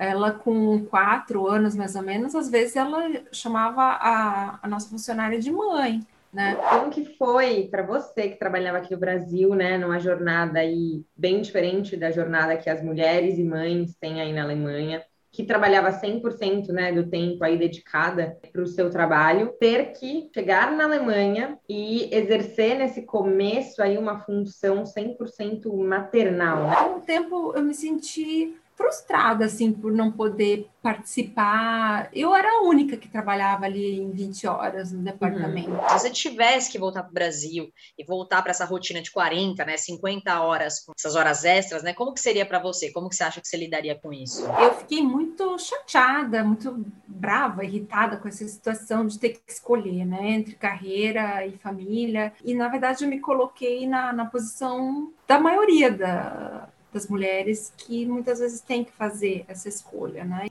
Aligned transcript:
ela 0.00 0.32
com 0.32 0.86
quatro 0.86 1.46
anos 1.46 1.76
mais 1.76 1.94
ou 1.94 2.00
menos, 2.00 2.34
às 2.34 2.48
vezes 2.48 2.74
ela 2.74 3.06
chamava 3.30 3.82
a, 3.82 4.58
a 4.62 4.66
nossa 4.66 4.88
funcionária 4.88 5.38
de 5.38 5.52
mãe, 5.52 6.00
né? 6.32 6.56
Como 6.70 6.90
que 6.90 7.04
foi 7.18 7.68
para 7.70 7.82
você 7.82 8.30
que 8.30 8.38
trabalhava 8.38 8.78
aqui 8.78 8.94
no 8.94 8.98
Brasil, 8.98 9.54
né, 9.54 9.76
numa 9.76 9.98
jornada 9.98 10.60
aí 10.60 11.04
bem 11.14 11.42
diferente 11.42 11.98
da 11.98 12.10
jornada 12.10 12.56
que 12.56 12.70
as 12.70 12.82
mulheres 12.82 13.38
e 13.38 13.44
mães 13.44 13.94
têm 14.00 14.22
aí 14.22 14.32
na 14.32 14.42
Alemanha? 14.42 15.04
que 15.32 15.44
trabalhava 15.44 15.92
100% 15.92 16.70
né, 16.70 16.90
do 16.92 17.08
tempo 17.08 17.44
aí 17.44 17.56
dedicada 17.56 18.36
para 18.50 18.62
o 18.62 18.66
seu 18.66 18.90
trabalho, 18.90 19.54
ter 19.60 19.92
que 19.92 20.28
chegar 20.34 20.72
na 20.72 20.82
Alemanha 20.82 21.56
e 21.68 22.12
exercer 22.12 22.76
nesse 22.76 23.02
começo 23.02 23.80
aí 23.80 23.96
uma 23.96 24.18
função 24.18 24.82
100% 24.82 25.72
maternal. 25.84 26.64
Né? 26.64 26.76
Um 26.96 27.00
tempo 27.00 27.52
eu 27.54 27.62
me 27.62 27.72
senti 27.72 28.56
frustrada, 28.80 29.44
assim, 29.44 29.72
por 29.72 29.92
não 29.92 30.10
poder 30.10 30.66
participar. 30.82 32.08
Eu 32.14 32.34
era 32.34 32.48
a 32.48 32.62
única 32.62 32.96
que 32.96 33.08
trabalhava 33.08 33.66
ali 33.66 34.00
em 34.00 34.10
20 34.10 34.46
horas 34.46 34.90
no 34.90 35.02
departamento. 35.02 35.70
Uhum. 35.70 35.88
Se 35.90 35.98
você 35.98 36.10
tivesse 36.10 36.72
que 36.72 36.78
voltar 36.78 37.02
para 37.02 37.10
o 37.10 37.14
Brasil 37.14 37.70
e 37.98 38.04
voltar 38.04 38.40
para 38.40 38.52
essa 38.52 38.64
rotina 38.64 39.02
de 39.02 39.10
40, 39.10 39.62
né, 39.66 39.76
50 39.76 40.40
horas, 40.40 40.80
com 40.80 40.92
essas 40.98 41.14
horas 41.14 41.44
extras, 41.44 41.82
né, 41.82 41.92
como 41.92 42.14
que 42.14 42.20
seria 42.20 42.46
para 42.46 42.58
você? 42.58 42.90
Como 42.90 43.10
que 43.10 43.16
você 43.16 43.24
acha 43.24 43.40
que 43.42 43.46
você 43.46 43.58
lidaria 43.58 43.94
com 43.94 44.12
isso? 44.12 44.46
Eu 44.58 44.72
fiquei 44.74 45.02
muito 45.02 45.58
chateada, 45.58 46.42
muito 46.42 46.84
brava, 47.06 47.62
irritada 47.62 48.16
com 48.16 48.28
essa 48.28 48.48
situação 48.48 49.06
de 49.06 49.18
ter 49.18 49.30
que 49.30 49.52
escolher, 49.52 50.06
né, 50.06 50.30
entre 50.30 50.54
carreira 50.54 51.46
e 51.46 51.58
família. 51.58 52.32
E, 52.42 52.54
na 52.54 52.68
verdade, 52.68 53.04
eu 53.04 53.10
me 53.10 53.20
coloquei 53.20 53.86
na, 53.86 54.10
na 54.12 54.24
posição 54.24 55.12
da 55.28 55.38
maioria 55.38 55.90
da 55.90 56.68
das 56.92 57.06
mulheres 57.06 57.72
que 57.76 58.06
muitas 58.06 58.38
vezes 58.38 58.60
têm 58.60 58.84
que 58.84 58.92
fazer 58.92 59.44
essa 59.48 59.68
escolha, 59.68 60.24
né? 60.24 60.48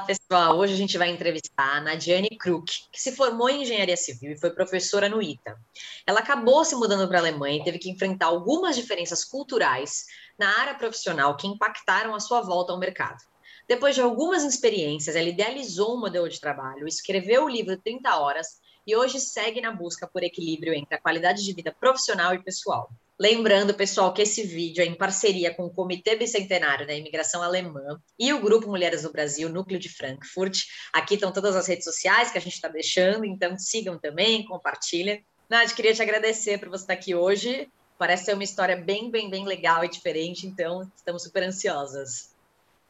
Pessoal, 0.00 0.56
hoje 0.58 0.74
a 0.74 0.76
gente 0.76 0.98
vai 0.98 1.10
entrevistar 1.10 1.76
a 1.76 1.80
Nadiane 1.80 2.28
Kruk, 2.30 2.88
que 2.92 3.00
se 3.00 3.12
formou 3.12 3.48
em 3.48 3.62
engenharia 3.62 3.96
civil 3.96 4.32
e 4.32 4.38
foi 4.38 4.50
professora 4.50 5.08
no 5.08 5.22
ITA. 5.22 5.58
Ela 6.06 6.20
acabou 6.20 6.64
se 6.64 6.74
mudando 6.74 7.06
para 7.08 7.18
a 7.18 7.20
Alemanha 7.20 7.60
e 7.60 7.64
teve 7.64 7.78
que 7.78 7.90
enfrentar 7.90 8.26
algumas 8.26 8.76
diferenças 8.76 9.24
culturais 9.24 10.06
na 10.38 10.60
área 10.60 10.74
profissional 10.74 11.36
que 11.36 11.46
impactaram 11.46 12.14
a 12.14 12.20
sua 12.20 12.40
volta 12.40 12.72
ao 12.72 12.78
mercado. 12.78 13.18
Depois 13.66 13.94
de 13.94 14.00
algumas 14.00 14.44
experiências, 14.44 15.14
ela 15.14 15.28
idealizou 15.28 15.96
um 15.96 16.00
modelo 16.00 16.28
de 16.28 16.40
trabalho, 16.40 16.86
escreveu 16.86 17.44
o 17.44 17.48
livro 17.48 17.76
30 17.76 18.16
Horas 18.16 18.60
e 18.86 18.96
hoje 18.96 19.20
segue 19.20 19.60
na 19.60 19.72
busca 19.72 20.06
por 20.06 20.22
equilíbrio 20.22 20.72
entre 20.72 20.94
a 20.94 21.00
qualidade 21.00 21.44
de 21.44 21.52
vida 21.52 21.74
profissional 21.78 22.34
e 22.34 22.42
pessoal. 22.42 22.90
Lembrando, 23.20 23.74
pessoal, 23.74 24.14
que 24.14 24.22
esse 24.22 24.44
vídeo 24.44 24.80
é 24.80 24.86
em 24.86 24.94
parceria 24.94 25.52
com 25.52 25.64
o 25.64 25.70
Comitê 25.70 26.14
Bicentenário 26.14 26.86
da 26.86 26.94
Imigração 26.94 27.42
Alemã 27.42 28.00
e 28.16 28.32
o 28.32 28.40
Grupo 28.40 28.68
Mulheres 28.68 29.02
do 29.02 29.10
Brasil, 29.10 29.48
Núcleo 29.48 29.80
de 29.80 29.88
Frankfurt. 29.88 30.66
Aqui 30.92 31.14
estão 31.14 31.32
todas 31.32 31.56
as 31.56 31.66
redes 31.66 31.82
sociais 31.82 32.30
que 32.30 32.38
a 32.38 32.40
gente 32.40 32.54
está 32.54 32.68
deixando, 32.68 33.24
então 33.24 33.58
sigam 33.58 33.98
também, 33.98 34.44
compartilhem. 34.44 35.24
Nath, 35.50 35.74
queria 35.74 35.92
te 35.92 36.00
agradecer 36.00 36.58
por 36.58 36.68
você 36.68 36.84
estar 36.84 36.92
aqui 36.92 37.12
hoje. 37.12 37.68
Parece 37.98 38.26
ser 38.26 38.34
uma 38.34 38.44
história 38.44 38.76
bem, 38.76 39.10
bem, 39.10 39.28
bem 39.28 39.44
legal 39.44 39.84
e 39.84 39.88
diferente, 39.88 40.46
então 40.46 40.88
estamos 40.94 41.24
super 41.24 41.42
ansiosas. 41.42 42.32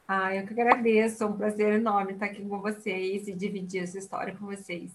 Ah, 0.06 0.36
eu 0.36 0.46
que 0.46 0.52
agradeço, 0.52 1.22
é 1.22 1.26
um 1.26 1.38
prazer 1.38 1.72
enorme 1.72 2.12
estar 2.12 2.26
aqui 2.26 2.42
com 2.42 2.60
vocês 2.60 3.26
e 3.28 3.32
dividir 3.32 3.82
essa 3.82 3.98
história 3.98 4.36
com 4.36 4.44
vocês. 4.44 4.90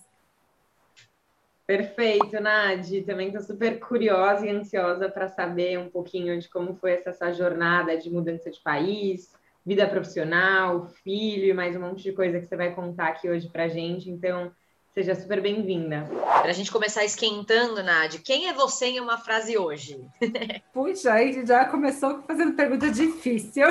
Perfeito, 1.66 2.40
Nadi. 2.42 3.04
Também 3.04 3.28
estou 3.28 3.42
super 3.42 3.80
curiosa 3.80 4.46
e 4.46 4.50
ansiosa 4.50 5.08
para 5.08 5.30
saber 5.30 5.80
um 5.80 5.90
pouquinho 5.90 6.38
de 6.38 6.50
como 6.50 6.76
foi 6.76 6.92
essa, 6.92 7.12
essa 7.12 7.32
jornada 7.32 7.98
de 7.98 8.10
mudança 8.10 8.52
de 8.52 8.60
país, 8.60 9.32
vida 9.66 9.88
profissional, 9.88 10.88
filho 11.04 11.46
e 11.46 11.54
mais 11.54 11.76
um 11.76 11.80
monte 11.80 12.04
de 12.04 12.12
coisa 12.12 12.40
que 12.40 12.46
você 12.46 12.58
vai 12.58 12.76
contar 12.76 13.08
aqui 13.08 13.30
hoje 13.30 13.48
para 13.48 13.70
gente. 13.70 14.10
Então, 14.10 14.52
seja 14.94 15.16
super 15.16 15.42
bem-vinda. 15.42 16.06
Para 16.42 16.50
a 16.50 16.54
gente 16.54 16.70
começar 16.70 17.06
esquentando, 17.06 17.82
Nadi, 17.82 18.20
quem 18.20 18.50
é 18.50 18.54
você 18.54 18.88
em 18.88 19.00
uma 19.00 19.18
frase 19.18 19.58
hoje? 19.58 20.06
Puxa, 20.74 21.14
aí 21.14 21.46
já 21.46 21.64
começou 21.64 22.22
fazendo 22.24 22.58
pergunta 22.58 22.92
difícil. 22.92 23.68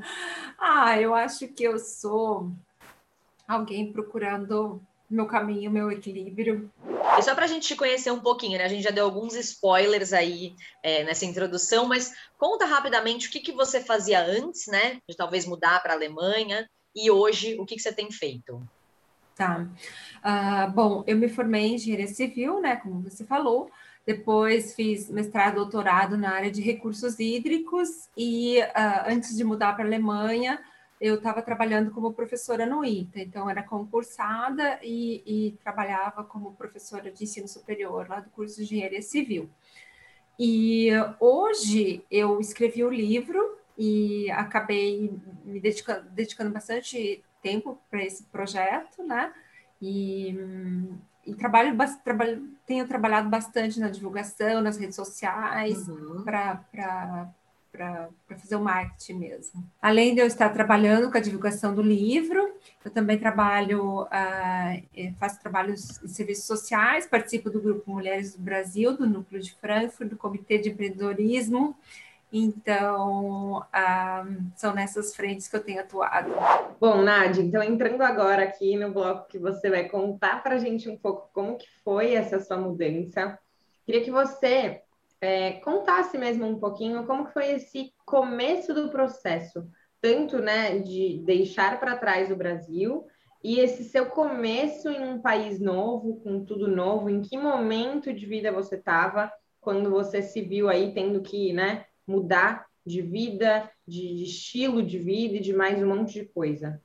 ah, 0.58 0.98
eu 0.98 1.14
acho 1.14 1.48
que 1.48 1.64
eu 1.64 1.78
sou 1.78 2.50
alguém 3.46 3.92
procurando 3.92 4.80
meu 5.08 5.26
caminho, 5.26 5.70
meu 5.70 5.90
equilíbrio. 5.90 6.70
E 7.18 7.22
só 7.22 7.34
para 7.34 7.44
a 7.44 7.48
gente 7.48 7.66
te 7.66 7.76
conhecer 7.76 8.10
um 8.10 8.20
pouquinho, 8.20 8.58
né? 8.58 8.64
A 8.64 8.68
gente 8.68 8.82
já 8.82 8.90
deu 8.90 9.04
alguns 9.04 9.34
spoilers 9.34 10.12
aí 10.12 10.54
é, 10.82 11.04
nessa 11.04 11.24
introdução, 11.24 11.86
mas 11.86 12.12
conta 12.38 12.64
rapidamente 12.64 13.28
o 13.28 13.30
que, 13.30 13.40
que 13.40 13.52
você 13.52 13.80
fazia 13.80 14.20
antes, 14.20 14.66
né? 14.66 14.98
De 15.08 15.16
talvez 15.16 15.46
mudar 15.46 15.82
para 15.82 15.92
a 15.92 15.96
Alemanha 15.96 16.68
e 16.94 17.10
hoje 17.10 17.56
o 17.58 17.64
que, 17.64 17.76
que 17.76 17.82
você 17.82 17.92
tem 17.92 18.10
feito. 18.10 18.60
Tá. 19.36 19.68
Uh, 20.24 20.70
bom, 20.72 21.04
eu 21.06 21.16
me 21.16 21.28
formei 21.28 21.66
em 21.66 21.74
engenharia 21.74 22.08
civil, 22.08 22.60
né? 22.60 22.76
Como 22.76 23.02
você 23.02 23.24
falou. 23.24 23.70
Depois 24.06 24.74
fiz 24.74 25.10
mestrado, 25.10 25.56
doutorado 25.56 26.16
na 26.16 26.30
área 26.30 26.50
de 26.50 26.62
recursos 26.62 27.18
hídricos 27.18 28.08
e 28.16 28.60
uh, 28.60 29.02
antes 29.08 29.36
de 29.36 29.42
mudar 29.42 29.74
para 29.74 29.84
a 29.84 29.86
Alemanha, 29.86 30.60
eu 31.00 31.16
estava 31.16 31.42
trabalhando 31.42 31.90
como 31.90 32.12
professora 32.12 32.64
no 32.64 32.84
ITA, 32.84 33.20
então 33.20 33.50
era 33.50 33.62
concursada 33.62 34.78
e, 34.82 35.22
e, 35.26 35.52
trabalhava 35.62 36.24
como 36.24 36.54
professora 36.54 37.10
de 37.10 37.24
ensino 37.24 37.46
superior 37.46 38.08
lá 38.08 38.20
do 38.20 38.30
curso 38.30 38.56
de 38.56 38.62
engenharia 38.62 39.02
civil. 39.02 39.50
E 40.38 40.88
hoje 41.20 42.04
eu 42.10 42.40
escrevi 42.40 42.82
o 42.82 42.88
um 42.88 42.92
livro 42.92 43.58
e 43.76 44.30
acabei 44.30 45.12
me 45.44 45.60
dedicando, 45.60 46.08
dedicando 46.10 46.50
bastante 46.50 47.22
tempo 47.42 47.78
para 47.90 48.04
esse 48.04 48.24
projeto, 48.24 49.02
né? 49.02 49.32
E, 49.80 50.34
e 51.26 51.34
trabalho, 51.34 51.76
trabalho, 52.02 52.48
tenho 52.66 52.88
trabalhado 52.88 53.28
bastante 53.28 53.78
na 53.78 53.90
divulgação, 53.90 54.62
nas 54.62 54.78
redes 54.78 54.96
sociais, 54.96 55.88
uhum. 55.88 56.24
para 56.24 57.28
para 57.76 58.38
fazer 58.38 58.56
o 58.56 58.60
marketing 58.60 59.14
mesmo. 59.14 59.64
Além 59.80 60.14
de 60.14 60.20
eu 60.20 60.26
estar 60.26 60.48
trabalhando 60.48 61.10
com 61.10 61.18
a 61.18 61.20
divulgação 61.20 61.74
do 61.74 61.82
livro, 61.82 62.54
eu 62.84 62.90
também 62.90 63.18
trabalho, 63.18 64.02
uh, 64.02 65.14
faço 65.18 65.40
trabalhos 65.40 66.02
em 66.02 66.08
serviços 66.08 66.46
sociais, 66.46 67.06
participo 67.06 67.50
do 67.50 67.60
Grupo 67.60 67.90
Mulheres 67.90 68.34
do 68.34 68.42
Brasil, 68.42 68.96
do 68.96 69.06
Núcleo 69.06 69.40
de 69.40 69.54
Frankfurt, 69.54 70.08
do 70.08 70.16
Comitê 70.16 70.58
de 70.58 70.70
Empreendedorismo. 70.70 71.76
Então, 72.32 73.58
uh, 73.58 74.52
são 74.56 74.74
nessas 74.74 75.14
frentes 75.14 75.46
que 75.46 75.56
eu 75.56 75.62
tenho 75.62 75.80
atuado. 75.80 76.32
Bom, 76.80 77.02
Nádia, 77.02 77.42
então 77.42 77.62
entrando 77.62 78.02
agora 78.02 78.42
aqui 78.42 78.76
no 78.76 78.92
bloco 78.92 79.28
que 79.28 79.38
você 79.38 79.70
vai 79.70 79.88
contar 79.88 80.42
para 80.42 80.56
a 80.56 80.58
gente 80.58 80.88
um 80.88 80.96
pouco 80.96 81.30
como 81.32 81.56
que 81.56 81.66
foi 81.84 82.14
essa 82.14 82.40
sua 82.40 82.56
mudança, 82.56 83.38
queria 83.84 84.02
que 84.02 84.10
você 84.10 84.82
é, 85.20 85.52
contasse 85.54 86.18
mesmo 86.18 86.46
um 86.46 86.58
pouquinho 86.58 87.06
como 87.06 87.26
foi 87.26 87.52
esse 87.52 87.92
começo 88.04 88.74
do 88.74 88.90
processo, 88.90 89.68
tanto 90.00 90.38
né, 90.38 90.78
de 90.78 91.22
deixar 91.24 91.80
para 91.80 91.96
trás 91.96 92.30
o 92.30 92.36
Brasil 92.36 93.06
e 93.42 93.60
esse 93.60 93.84
seu 93.84 94.06
começo 94.06 94.88
em 94.88 95.02
um 95.04 95.20
país 95.20 95.60
novo, 95.60 96.20
com 96.20 96.44
tudo 96.44 96.68
novo, 96.68 97.08
em 97.08 97.22
que 97.22 97.38
momento 97.38 98.12
de 98.12 98.26
vida 98.26 98.52
você 98.52 98.76
estava 98.76 99.32
quando 99.60 99.90
você 99.90 100.22
se 100.22 100.42
viu 100.42 100.68
aí 100.68 100.92
tendo 100.92 101.20
que 101.22 101.52
né, 101.52 101.86
mudar 102.06 102.66
de 102.84 103.02
vida, 103.02 103.70
de, 103.86 104.16
de 104.16 104.24
estilo 104.24 104.82
de 104.82 104.98
vida 104.98 105.36
e 105.36 105.40
de 105.40 105.52
mais 105.52 105.82
um 105.82 105.88
monte 105.88 106.14
de 106.14 106.24
coisa? 106.26 106.80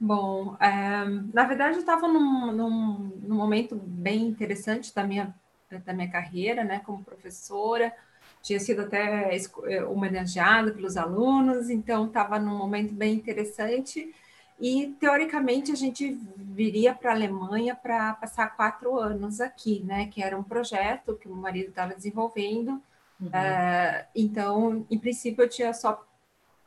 Bom, 0.00 0.56
é, 0.60 1.04
na 1.34 1.44
verdade 1.44 1.74
eu 1.76 1.80
estava 1.80 2.06
num, 2.06 2.52
num, 2.52 2.98
num 3.20 3.36
momento 3.36 3.74
bem 3.74 4.26
interessante 4.26 4.94
da 4.94 5.02
minha 5.02 5.34
da 5.84 5.92
minha 5.92 6.10
carreira, 6.10 6.64
né, 6.64 6.80
como 6.84 7.04
professora, 7.04 7.92
tinha 8.42 8.58
sido 8.60 8.82
até 8.82 9.36
eh, 9.36 9.84
homenageada 9.84 10.72
pelos 10.72 10.96
alunos, 10.96 11.70
então 11.70 12.06
estava 12.06 12.38
num 12.38 12.56
momento 12.56 12.94
bem 12.94 13.14
interessante. 13.14 14.14
E 14.60 14.96
teoricamente 14.98 15.70
a 15.70 15.74
gente 15.76 16.18
viria 16.36 16.92
para 16.92 17.12
a 17.12 17.14
Alemanha 17.14 17.76
para 17.76 18.14
passar 18.14 18.56
quatro 18.56 18.98
anos 18.98 19.40
aqui, 19.40 19.82
né? 19.84 20.06
Que 20.06 20.22
era 20.22 20.36
um 20.36 20.42
projeto 20.42 21.14
que 21.16 21.28
o 21.28 21.32
meu 21.32 21.40
marido 21.40 21.68
estava 21.68 21.94
desenvolvendo. 21.94 22.82
Uhum. 23.20 23.28
Uh, 23.28 24.06
então, 24.14 24.86
em 24.90 24.98
princípio, 24.98 25.44
eu 25.44 25.48
tinha 25.48 25.72
só 25.72 26.04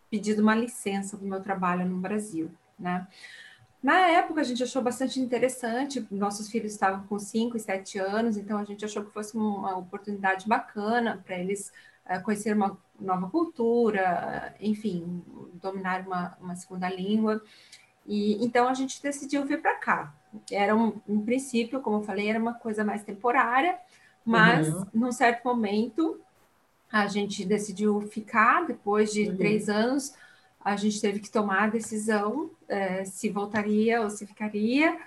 pedido 0.09 0.41
uma 0.41 0.55
licença 0.55 1.17
do 1.17 1.25
meu 1.25 1.41
trabalho 1.41 1.85
no 1.85 1.97
Brasil, 1.97 2.49
né? 2.79 3.07
Na 3.81 4.07
época, 4.09 4.41
a 4.41 4.43
gente 4.43 4.61
achou 4.61 4.81
bastante 4.81 5.19
interessante, 5.19 6.05
nossos 6.11 6.49
filhos 6.49 6.71
estavam 6.71 7.05
com 7.07 7.17
5 7.17 7.57
e 7.57 7.59
7 7.59 7.97
anos, 7.97 8.37
então 8.37 8.59
a 8.59 8.63
gente 8.63 8.85
achou 8.85 9.03
que 9.03 9.11
fosse 9.11 9.35
uma 9.35 9.75
oportunidade 9.75 10.47
bacana 10.47 11.21
para 11.25 11.39
eles 11.39 11.71
uh, 12.05 12.21
conhecer 12.23 12.55
uma 12.55 12.77
nova 12.99 13.27
cultura, 13.27 14.55
enfim, 14.59 15.23
dominar 15.55 16.05
uma, 16.05 16.37
uma 16.39 16.55
segunda 16.55 16.87
língua. 16.89 17.41
E 18.05 18.43
então 18.43 18.67
a 18.67 18.73
gente 18.73 19.01
decidiu 19.01 19.45
vir 19.45 19.61
para 19.61 19.75
cá. 19.75 20.13
Era 20.51 20.75
um, 20.75 20.99
um 21.07 21.23
princípio, 21.23 21.81
como 21.81 21.97
eu 21.97 22.03
falei, 22.03 22.29
era 22.29 22.39
uma 22.39 22.53
coisa 22.53 22.83
mais 22.83 23.03
temporária, 23.03 23.79
mas 24.23 24.69
uhum. 24.69 24.85
num 24.93 25.11
certo 25.11 25.43
momento 25.43 26.19
a 26.91 27.07
gente 27.07 27.45
decidiu 27.45 28.01
ficar 28.01 28.65
depois 28.67 29.11
de 29.11 29.29
uhum. 29.29 29.37
três 29.37 29.69
anos. 29.69 30.13
A 30.63 30.75
gente 30.75 31.01
teve 31.01 31.19
que 31.19 31.29
tomar 31.29 31.63
a 31.63 31.67
decisão 31.67 32.51
é, 32.67 33.03
se 33.05 33.29
voltaria 33.29 34.01
ou 34.01 34.09
se 34.09 34.25
ficaria. 34.25 34.97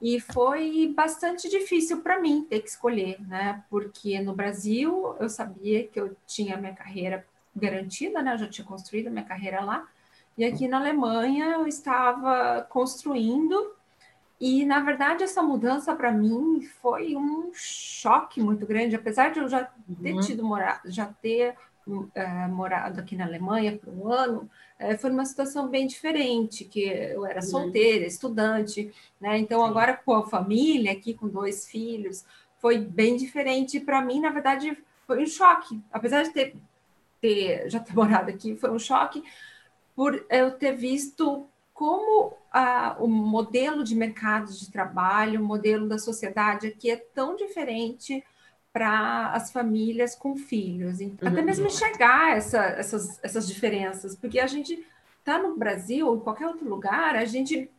E 0.00 0.18
foi 0.18 0.92
bastante 0.96 1.48
difícil 1.48 2.00
para 2.00 2.18
mim 2.18 2.46
ter 2.48 2.60
que 2.60 2.68
escolher, 2.68 3.20
né? 3.28 3.62
Porque 3.68 4.18
no 4.20 4.34
Brasil 4.34 5.14
eu 5.20 5.28
sabia 5.28 5.86
que 5.86 6.00
eu 6.00 6.16
tinha 6.26 6.56
minha 6.56 6.72
carreira 6.72 7.26
garantida, 7.54 8.22
né? 8.22 8.32
Eu 8.34 8.38
já 8.38 8.48
tinha 8.48 8.66
construído 8.66 9.10
minha 9.10 9.24
carreira 9.24 9.60
lá. 9.62 9.86
E 10.38 10.44
aqui 10.44 10.66
na 10.66 10.78
Alemanha 10.78 11.46
eu 11.48 11.66
estava 11.66 12.66
construindo, 12.70 13.74
e 14.40 14.64
na 14.64 14.80
verdade 14.80 15.22
essa 15.22 15.42
mudança 15.42 15.94
para 15.94 16.10
mim 16.10 16.62
foi 16.80 17.14
um 17.14 17.50
choque 17.52 18.40
muito 18.40 18.64
grande, 18.64 18.96
apesar 18.96 19.32
de 19.32 19.40
eu 19.40 19.48
já 19.48 19.70
ter 20.02 20.14
uhum. 20.14 20.20
tido 20.20 20.42
morado, 20.42 20.90
já 20.90 21.04
ter 21.04 21.54
uh, 21.98 22.48
morado 22.48 23.00
aqui 23.00 23.16
na 23.16 23.24
Alemanha 23.24 23.76
por 23.76 23.92
um 23.92 24.12
ano, 24.12 24.50
uh, 24.80 24.98
foi 24.98 25.10
uma 25.10 25.24
situação 25.24 25.68
bem 25.68 25.86
diferente, 25.86 26.64
que 26.64 26.82
eu 26.82 27.24
era 27.26 27.40
uhum. 27.40 27.46
solteira, 27.46 28.06
estudante, 28.06 28.92
né? 29.20 29.38
Então 29.38 29.62
Sim. 29.62 29.68
agora 29.68 29.94
com 29.96 30.14
a 30.14 30.26
família 30.26 30.92
aqui 30.92 31.14
com 31.14 31.28
dois 31.28 31.68
filhos, 31.68 32.24
foi 32.58 32.78
bem 32.78 33.16
diferente 33.16 33.80
para 33.80 34.02
mim, 34.02 34.20
na 34.20 34.30
verdade 34.30 34.76
foi 35.06 35.22
um 35.22 35.26
choque, 35.26 35.80
apesar 35.92 36.22
de 36.22 36.30
ter, 36.30 36.54
ter 37.20 37.68
já 37.68 37.80
ter 37.80 37.94
morado 37.96 38.30
aqui, 38.30 38.56
foi 38.56 38.70
um 38.70 38.78
choque 38.78 39.22
por 39.94 40.24
eu 40.30 40.52
ter 40.52 40.72
visto 40.76 41.46
como 41.74 42.34
a, 42.52 42.96
o 42.98 43.08
modelo 43.08 43.82
de 43.82 43.94
mercado 43.94 44.52
de 44.52 44.70
trabalho, 44.70 45.40
o 45.40 45.44
modelo 45.44 45.88
da 45.88 45.98
sociedade 45.98 46.66
aqui 46.66 46.90
é 46.90 46.96
tão 46.96 47.36
diferente 47.36 48.22
para 48.72 49.32
as 49.32 49.50
famílias 49.50 50.14
com 50.14 50.36
filhos. 50.36 51.00
Uhum. 51.00 51.16
Até 51.22 51.42
mesmo 51.42 51.66
enxergar 51.66 52.36
essa, 52.36 52.64
essas, 52.64 53.18
essas 53.22 53.48
diferenças, 53.48 54.14
porque 54.14 54.38
a 54.38 54.46
gente 54.46 54.84
está 55.18 55.38
no 55.38 55.56
Brasil 55.56 56.06
ou 56.06 56.16
em 56.16 56.20
qualquer 56.20 56.46
outro 56.46 56.68
lugar, 56.68 57.16
a 57.16 57.24
gente 57.24 57.70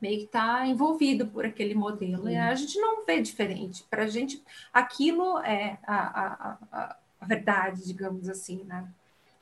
meio 0.00 0.18
que 0.18 0.24
está 0.24 0.66
envolvido 0.66 1.26
por 1.26 1.44
aquele 1.44 1.74
modelo, 1.74 2.28
e 2.28 2.36
a 2.36 2.54
gente 2.54 2.78
não 2.80 3.04
vê 3.04 3.20
diferente. 3.20 3.84
Para 3.90 4.04
a 4.04 4.06
gente, 4.06 4.42
aquilo 4.72 5.38
é 5.40 5.78
a, 5.86 5.96
a, 5.96 6.58
a, 6.72 6.96
a 7.20 7.26
verdade, 7.26 7.84
digamos 7.84 8.28
assim, 8.28 8.64
né? 8.64 8.88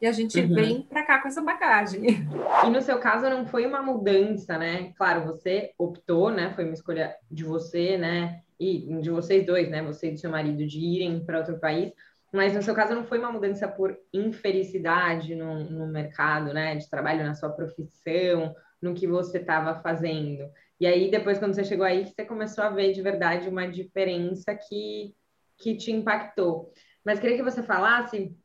E 0.00 0.06
a 0.06 0.12
gente 0.12 0.38
uhum. 0.40 0.54
vem 0.54 0.82
para 0.82 1.02
cá 1.02 1.20
com 1.20 1.28
essa 1.28 1.42
bagagem. 1.42 2.02
E 2.66 2.70
no 2.70 2.82
seu 2.82 2.98
caso 2.98 3.30
não 3.30 3.46
foi 3.46 3.66
uma 3.66 3.80
mudança, 3.80 4.58
né? 4.58 4.92
Claro, 4.96 5.24
você 5.24 5.72
optou, 5.78 6.30
né? 6.30 6.52
Foi 6.54 6.64
uma 6.64 6.74
escolha 6.74 7.14
de 7.30 7.44
você, 7.44 7.96
né? 7.96 8.40
E 8.58 9.00
de 9.00 9.10
vocês 9.10 9.46
dois, 9.46 9.70
né? 9.70 9.80
Você 9.82 10.08
e 10.08 10.12
do 10.12 10.18
seu 10.18 10.30
marido 10.30 10.66
de 10.66 10.78
irem 10.78 11.24
para 11.24 11.38
outro 11.38 11.58
país. 11.58 11.92
Mas 12.32 12.54
no 12.54 12.62
seu 12.62 12.74
caso 12.74 12.94
não 12.94 13.04
foi 13.04 13.18
uma 13.18 13.30
mudança 13.30 13.68
por 13.68 13.96
infelicidade 14.12 15.34
no, 15.34 15.64
no 15.70 15.86
mercado, 15.86 16.52
né? 16.52 16.74
De 16.74 16.90
trabalho, 16.90 17.24
na 17.24 17.34
sua 17.34 17.50
profissão, 17.50 18.54
no 18.82 18.92
que 18.92 19.06
você 19.06 19.38
estava 19.38 19.80
fazendo. 19.80 20.50
E 20.80 20.86
aí, 20.86 21.10
depois, 21.10 21.38
quando 21.38 21.54
você 21.54 21.64
chegou 21.64 21.86
aí, 21.86 22.06
você 22.06 22.24
começou 22.24 22.64
a 22.64 22.70
ver 22.70 22.92
de 22.92 23.00
verdade 23.00 23.48
uma 23.48 23.68
diferença 23.68 24.54
que, 24.54 25.14
que 25.56 25.76
te 25.76 25.90
impactou. 25.92 26.72
Mas 27.04 27.20
queria 27.20 27.36
que 27.36 27.42
você 27.42 27.62
falasse 27.62 28.36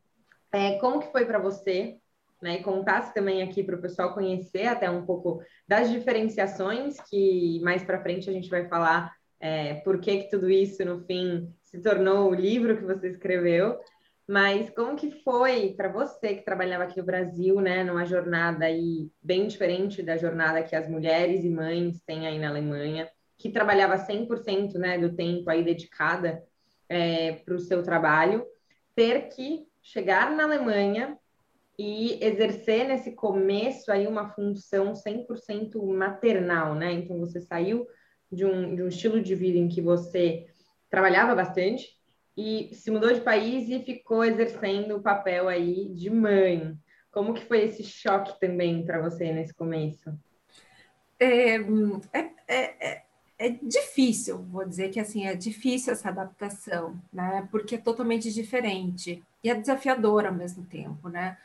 é, 0.54 0.78
como 0.78 1.00
que 1.00 1.12
foi 1.12 1.26
para 1.26 1.40
você, 1.40 1.98
né? 2.42 2.60
E 2.60 2.64
contasse 2.64 3.14
também 3.14 3.42
aqui 3.42 3.64
para 3.64 3.76
o 3.76 3.82
pessoal 3.82 4.14
conhecer 4.14 4.68
até 4.68 4.90
um 4.90 5.06
pouco 5.06 5.42
das 5.68 5.90
diferenciações 5.90 7.00
que 7.10 7.60
mais 7.62 7.84
para 7.84 8.02
frente 8.02 8.30
a 8.30 8.34
gente 8.34 8.50
vai 8.50 8.68
falar 8.68 9.12
é, 9.40 9.76
por 9.76 10.00
que, 10.00 10.20
que 10.20 10.30
tudo 10.30 10.50
isso 10.50 10.86
no 10.86 11.04
fim 11.06 11.52
se 11.64 11.82
tornou 11.82 12.30
o 12.30 12.36
livro 12.36 12.78
que 12.78 12.84
você 12.84 13.10
escreveu. 13.10 13.80
Mas 14.26 14.70
como 14.70 14.96
que 14.96 15.12
foi 15.22 15.74
para 15.76 15.90
você 15.90 16.36
que 16.36 16.46
trabalhava 16.46 16.86
aqui 16.86 16.98
no 16.98 17.06
Brasil, 17.06 17.60
né, 17.60 17.84
numa 17.84 18.06
jornada 18.06 18.66
aí 18.66 19.10
bem 19.22 19.48
diferente 19.48 20.02
da 20.02 20.16
jornada 20.16 20.64
que 20.64 20.76
as 20.76 20.88
mulheres 20.88 21.44
e 21.44 21.50
mães 21.50 22.00
têm 22.06 22.26
aí 22.26 22.40
na 22.40 22.48
Alemanha, 22.48 23.10
que 23.38 23.50
trabalhava 23.50 23.98
100% 23.98 24.76
né, 24.76 24.98
do 24.98 25.14
tempo 25.14 25.50
aí 25.50 25.62
dedicada 25.62 26.42
é, 26.88 27.34
para 27.34 27.56
o 27.56 27.60
seu 27.60 27.84
trabalho, 27.84 28.46
ter 28.96 29.28
que 29.28 29.68
chegar 29.84 30.32
na 30.32 30.46
Alemanha 30.46 31.18
e 31.78 32.24
exercer 32.24 32.88
nesse 32.88 33.12
começo 33.12 33.92
aí 33.92 34.08
uma 34.08 34.30
função 34.30 34.94
100% 34.94 35.84
maternal, 35.94 36.74
né? 36.74 36.94
Então 36.94 37.20
você 37.20 37.42
saiu 37.42 37.86
de 38.32 38.46
um, 38.46 38.76
de 38.76 38.82
um 38.82 38.88
estilo 38.88 39.22
de 39.22 39.36
vida 39.36 39.58
em 39.58 39.68
que 39.68 39.82
você 39.82 40.48
trabalhava 40.90 41.36
bastante 41.36 42.00
e 42.38 42.70
se 42.74 42.90
mudou 42.90 43.14
de 43.14 43.22
país 43.22 43.70
e 43.70 43.84
ficou 43.84 44.24
exercendo 44.24 44.96
o 44.96 45.02
papel 45.02 45.48
aí 45.48 45.90
de 45.90 46.10
mãe. 46.10 46.76
Como 47.12 47.34
que 47.34 47.46
foi 47.46 47.64
esse 47.64 47.84
choque 47.84 48.40
também 48.40 48.86
para 48.86 49.02
você 49.02 49.32
nesse 49.32 49.54
começo? 49.54 50.12
É, 51.20 51.56
é, 51.56 52.32
é, 52.48 52.88
é 52.88 53.04
é 53.36 53.50
difícil, 53.50 54.44
vou 54.44 54.64
dizer 54.64 54.90
que 54.90 55.00
assim, 55.00 55.26
é 55.26 55.36
difícil 55.36 55.92
essa 55.92 56.08
adaptação, 56.08 56.98
né? 57.12 57.46
Porque 57.52 57.76
é 57.76 57.78
totalmente 57.78 58.32
diferente 58.32 59.22
e 59.44 59.50
é 59.50 59.56
desafiador 59.56 60.26
ao 60.26 60.34
mesmo 60.34 60.64
tempo, 60.66 61.10
né? 61.10 61.38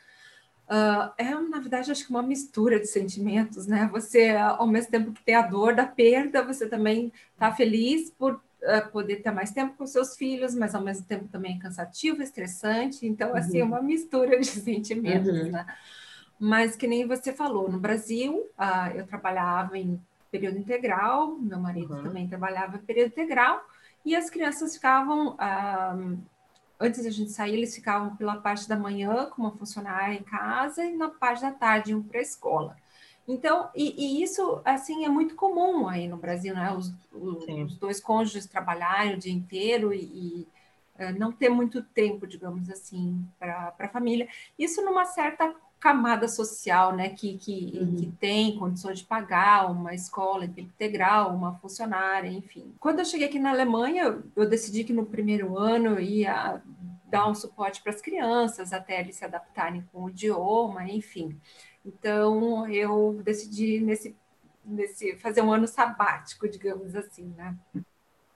Uh, 0.69 1.11
é, 1.17 1.33
na 1.33 1.59
verdade, 1.59 1.91
acho 1.91 2.05
que 2.05 2.11
uma 2.11 2.21
mistura 2.21 2.79
de 2.79 2.85
sentimentos, 2.85 3.65
né? 3.65 3.89
Você, 3.91 4.29
ao 4.29 4.67
mesmo 4.67 4.91
tempo 4.91 5.11
que 5.11 5.23
tem 5.23 5.33
a 5.33 5.41
dor 5.41 5.73
da 5.73 5.85
perda, 5.85 6.43
você 6.43 6.67
também 6.67 7.11
está 7.33 7.51
feliz 7.51 8.11
por 8.11 8.35
uh, 8.35 8.91
poder 8.91 9.17
ter 9.17 9.31
mais 9.31 9.51
tempo 9.51 9.75
com 9.75 9.87
seus 9.87 10.15
filhos, 10.15 10.53
mas 10.53 10.75
ao 10.75 10.83
mesmo 10.83 11.05
tempo 11.07 11.27
também 11.27 11.57
é 11.57 11.59
cansativo, 11.59 12.21
estressante. 12.21 13.07
Então, 13.07 13.35
assim, 13.35 13.59
é 13.59 13.63
uhum. 13.63 13.69
uma 13.69 13.81
mistura 13.81 14.39
de 14.39 14.45
sentimentos, 14.45 15.39
uhum. 15.39 15.51
né? 15.51 15.65
Mas 16.39 16.75
que 16.75 16.87
nem 16.87 17.05
você 17.05 17.33
falou, 17.33 17.69
no 17.69 17.79
Brasil, 17.79 18.47
uh, 18.57 18.95
eu 18.95 19.07
trabalhava 19.07 19.75
em 19.77 19.99
período 20.31 20.59
integral, 20.59 21.35
meu 21.39 21.59
marido 21.59 21.95
uhum. 21.95 22.03
também 22.03 22.27
trabalhava 22.27 22.77
período 22.77 23.07
integral, 23.07 23.65
e 24.05 24.15
as 24.15 24.29
crianças 24.29 24.75
ficavam, 24.75 25.35
antes 26.79 27.03
da 27.03 27.09
gente 27.09 27.31
sair, 27.31 27.55
eles 27.55 27.75
ficavam 27.75 28.15
pela 28.15 28.37
parte 28.37 28.67
da 28.67 28.75
manhã 28.75 29.25
com 29.25 29.41
uma 29.41 29.51
funcionária 29.51 30.15
em 30.15 30.23
casa 30.23 30.85
e 30.85 30.95
na 30.95 31.09
parte 31.09 31.41
da 31.41 31.51
tarde 31.51 31.91
iam 31.91 32.01
para 32.01 32.19
a 32.19 32.21
escola. 32.21 32.77
Então, 33.27 33.69
e, 33.75 33.93
e, 33.95 34.23
isso, 34.23 34.59
assim, 34.65 35.05
é 35.05 35.09
muito 35.09 35.35
comum 35.35 35.87
aí 35.87 36.07
no 36.07 36.17
Brasil, 36.17 36.53
né? 36.55 36.71
Os, 36.73 36.91
os 37.11 37.77
dois 37.77 37.99
cônjuges 37.99 38.47
trabalharem 38.47 39.13
o 39.13 39.19
dia 39.19 39.31
inteiro 39.31 39.93
e, 39.93 39.99
e 39.99 40.47
uh, 41.03 41.19
não 41.19 41.31
ter 41.31 41.49
muito 41.49 41.83
tempo, 41.83 42.25
digamos 42.25 42.69
assim, 42.71 43.23
para 43.37 43.75
a 43.77 43.87
família. 43.87 44.27
Isso 44.57 44.83
numa 44.83 45.05
certa 45.05 45.53
camada 45.79 46.27
social, 46.27 46.95
né, 46.95 47.09
que, 47.09 47.37
que, 47.37 47.71
uhum. 47.79 47.95
que 47.95 48.11
tem 48.19 48.57
condições 48.57 48.99
de 48.99 49.05
pagar 49.05 49.71
uma 49.71 49.93
escola 49.93 50.45
integral, 50.45 51.33
uma 51.33 51.55
funcionária, 51.55 52.27
enfim. 52.27 52.73
Quando 52.79 52.99
eu 52.99 53.05
cheguei 53.05 53.27
aqui 53.27 53.39
na 53.39 53.51
Alemanha, 53.51 54.21
eu 54.35 54.49
decidi 54.49 54.83
que 54.83 54.91
no 54.91 55.05
primeiro 55.05 55.57
ano 55.57 55.99
ia 55.99 56.61
dar 57.05 57.27
um 57.27 57.33
suporte 57.33 57.81
para 57.81 57.93
as 57.93 58.01
crianças 58.01 58.73
até 58.73 58.99
eles 58.99 59.15
se 59.15 59.25
adaptarem 59.25 59.87
com 59.91 60.03
o 60.03 60.09
idioma, 60.09 60.87
enfim. 60.89 61.39
Então 61.85 62.67
eu 62.69 63.21
decidi 63.23 63.79
nesse, 63.79 64.15
nesse 64.65 65.15
fazer 65.15 65.41
um 65.41 65.51
ano 65.51 65.67
sabático, 65.67 66.47
digamos 66.47 66.93
assim, 66.93 67.33
né? 67.37 67.55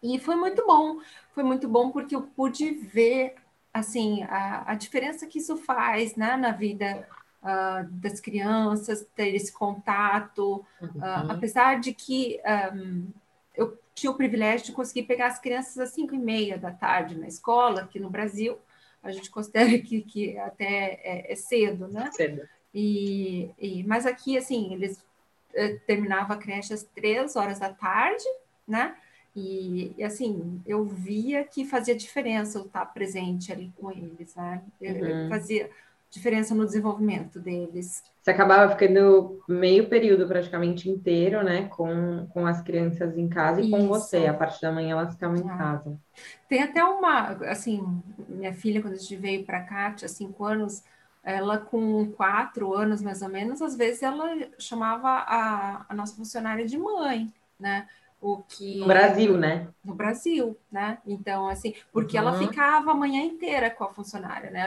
E 0.01 0.19
foi 0.19 0.35
muito 0.35 0.65
bom, 0.65 0.99
foi 1.33 1.43
muito 1.43 1.67
bom 1.67 1.91
porque 1.91 2.15
eu 2.15 2.21
pude 2.21 2.71
ver 2.71 3.35
assim 3.73 4.23
a, 4.23 4.71
a 4.71 4.75
diferença 4.75 5.25
que 5.25 5.39
isso 5.39 5.57
faz 5.57 6.15
né, 6.15 6.35
na 6.35 6.51
vida 6.51 7.07
uh, 7.43 7.87
das 7.91 8.19
crianças, 8.19 9.05
ter 9.15 9.35
esse 9.35 9.51
contato, 9.51 10.65
uhum. 10.81 10.89
uh, 10.97 11.31
apesar 11.31 11.79
de 11.79 11.93
que 11.93 12.39
um, 12.73 13.07
eu 13.55 13.77
tinha 13.93 14.11
o 14.11 14.15
privilégio 14.15 14.67
de 14.67 14.71
conseguir 14.71 15.03
pegar 15.03 15.27
as 15.27 15.39
crianças 15.39 15.77
às 15.77 15.89
cinco 15.91 16.15
e 16.15 16.19
meia 16.19 16.57
da 16.57 16.71
tarde 16.71 17.15
na 17.15 17.27
escola, 17.27 17.81
aqui 17.81 17.99
no 17.99 18.09
Brasil, 18.09 18.57
a 19.03 19.11
gente 19.11 19.29
considera 19.29 19.77
que, 19.77 20.01
que 20.01 20.37
até 20.37 20.99
é, 21.03 21.31
é 21.31 21.35
cedo, 21.35 21.87
né? 21.87 22.09
Cedo. 22.11 22.47
E, 22.73 23.51
e, 23.59 23.83
mas 23.83 24.05
aqui, 24.05 24.35
assim, 24.37 24.73
eles 24.73 25.05
eh, 25.53 25.77
terminavam 25.85 26.35
a 26.35 26.39
creche 26.39 26.73
às 26.73 26.83
três 26.83 27.35
horas 27.35 27.59
da 27.59 27.71
tarde, 27.71 28.23
né? 28.67 28.95
E, 29.35 29.93
e, 29.97 30.03
assim, 30.03 30.61
eu 30.65 30.83
via 30.83 31.43
que 31.43 31.65
fazia 31.65 31.95
diferença 31.95 32.57
eu 32.57 32.65
estar 32.65 32.85
presente 32.87 33.51
ali 33.51 33.71
com 33.77 33.91
eles, 33.91 34.33
né? 34.35 34.63
Eu, 34.81 34.95
uhum. 34.95 35.05
eu 35.05 35.29
fazia, 35.29 35.69
diferença 36.13 36.53
no 36.53 36.63
desenvolvimento 36.63 37.39
deles. 37.39 38.03
Você 38.21 38.29
acabava 38.29 38.71
ficando 38.71 39.43
meio 39.49 39.89
período 39.89 40.27
praticamente 40.27 40.87
inteiro, 40.87 41.43
né, 41.43 41.65
com, 41.65 42.27
com 42.27 42.45
as 42.45 42.61
crianças 42.61 43.17
em 43.17 43.27
casa 43.27 43.59
e 43.59 43.65
Isso. 43.65 43.71
com 43.71 43.87
você. 43.87 44.27
A 44.27 44.33
parte 44.33 44.61
da 44.61 44.71
manhã 44.71 44.91
elas 44.91 45.13
ficavam 45.13 45.37
em 45.37 45.47
casa. 45.47 45.99
Tem 46.47 46.61
até 46.61 46.83
uma, 46.83 47.31
assim, 47.49 47.83
minha 48.29 48.53
filha, 48.53 48.79
quando 48.79 48.93
a 48.93 48.97
gente 48.97 49.15
veio 49.15 49.43
para 49.43 49.61
cá, 49.61 49.91
tinha 49.91 50.07
cinco 50.07 50.45
anos, 50.45 50.83
ela 51.23 51.57
com 51.57 52.05
quatro 52.11 52.75
anos 52.75 53.01
mais 53.01 53.23
ou 53.23 53.29
menos, 53.29 53.59
às 53.61 53.75
vezes 53.75 54.03
ela 54.03 54.29
chamava 54.59 55.09
a, 55.09 55.85
a 55.89 55.95
nossa 55.95 56.15
funcionária 56.15 56.65
de 56.65 56.77
mãe, 56.77 57.33
né? 57.59 57.87
O 58.21 58.37
que 58.37 58.79
no 58.79 58.85
Brasil, 58.85 59.37
né? 59.37 59.67
No 59.83 59.95
Brasil, 59.95 60.57
né? 60.71 60.99
Então, 61.05 61.49
assim, 61.49 61.73
porque 61.91 62.17
uhum. 62.17 62.27
ela 62.27 62.37
ficava 62.37 62.91
a 62.91 62.95
manhã 62.95 63.21
inteira 63.21 63.69
com 63.69 63.83
a 63.83 63.89
funcionária, 63.89 64.49
né? 64.49 64.61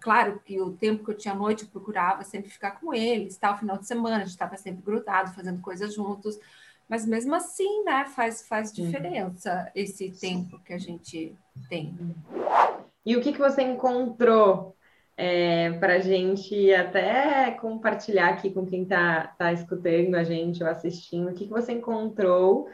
Claro 0.00 0.40
que 0.44 0.60
o 0.60 0.72
tempo 0.72 1.04
que 1.04 1.10
eu 1.10 1.16
tinha 1.16 1.34
à 1.34 1.36
noite 1.36 1.64
eu 1.64 1.70
procurava 1.70 2.24
sempre 2.24 2.50
ficar 2.50 2.80
com 2.80 2.94
eles, 2.94 3.36
tal, 3.36 3.58
final 3.58 3.78
de 3.78 3.86
semana, 3.86 4.16
a 4.16 4.20
gente 4.20 4.30
estava 4.30 4.56
sempre 4.56 4.82
grudado, 4.82 5.34
fazendo 5.34 5.60
coisas 5.60 5.94
juntos, 5.94 6.38
mas 6.88 7.06
mesmo 7.06 7.34
assim, 7.34 7.84
né, 7.84 8.06
faz, 8.06 8.46
faz 8.46 8.72
diferença 8.72 9.70
esse 9.74 10.10
tempo 10.10 10.58
que 10.60 10.72
a 10.72 10.78
gente 10.78 11.36
tem. 11.68 11.96
E 13.04 13.16
o 13.16 13.20
que, 13.20 13.32
que 13.32 13.38
você 13.38 13.62
encontrou 13.62 14.76
é, 15.16 15.72
para 15.72 15.94
a 15.94 15.98
gente 15.98 16.72
até 16.72 17.50
compartilhar 17.52 18.30
aqui 18.30 18.50
com 18.50 18.66
quem 18.66 18.82
está 18.82 19.28
tá 19.38 19.52
escutando 19.52 20.14
a 20.14 20.24
gente 20.24 20.62
ou 20.62 20.68
assistindo? 20.68 21.30
O 21.30 21.34
que, 21.34 21.46
que 21.46 21.50
você 21.50 21.72
encontrou 21.72 22.68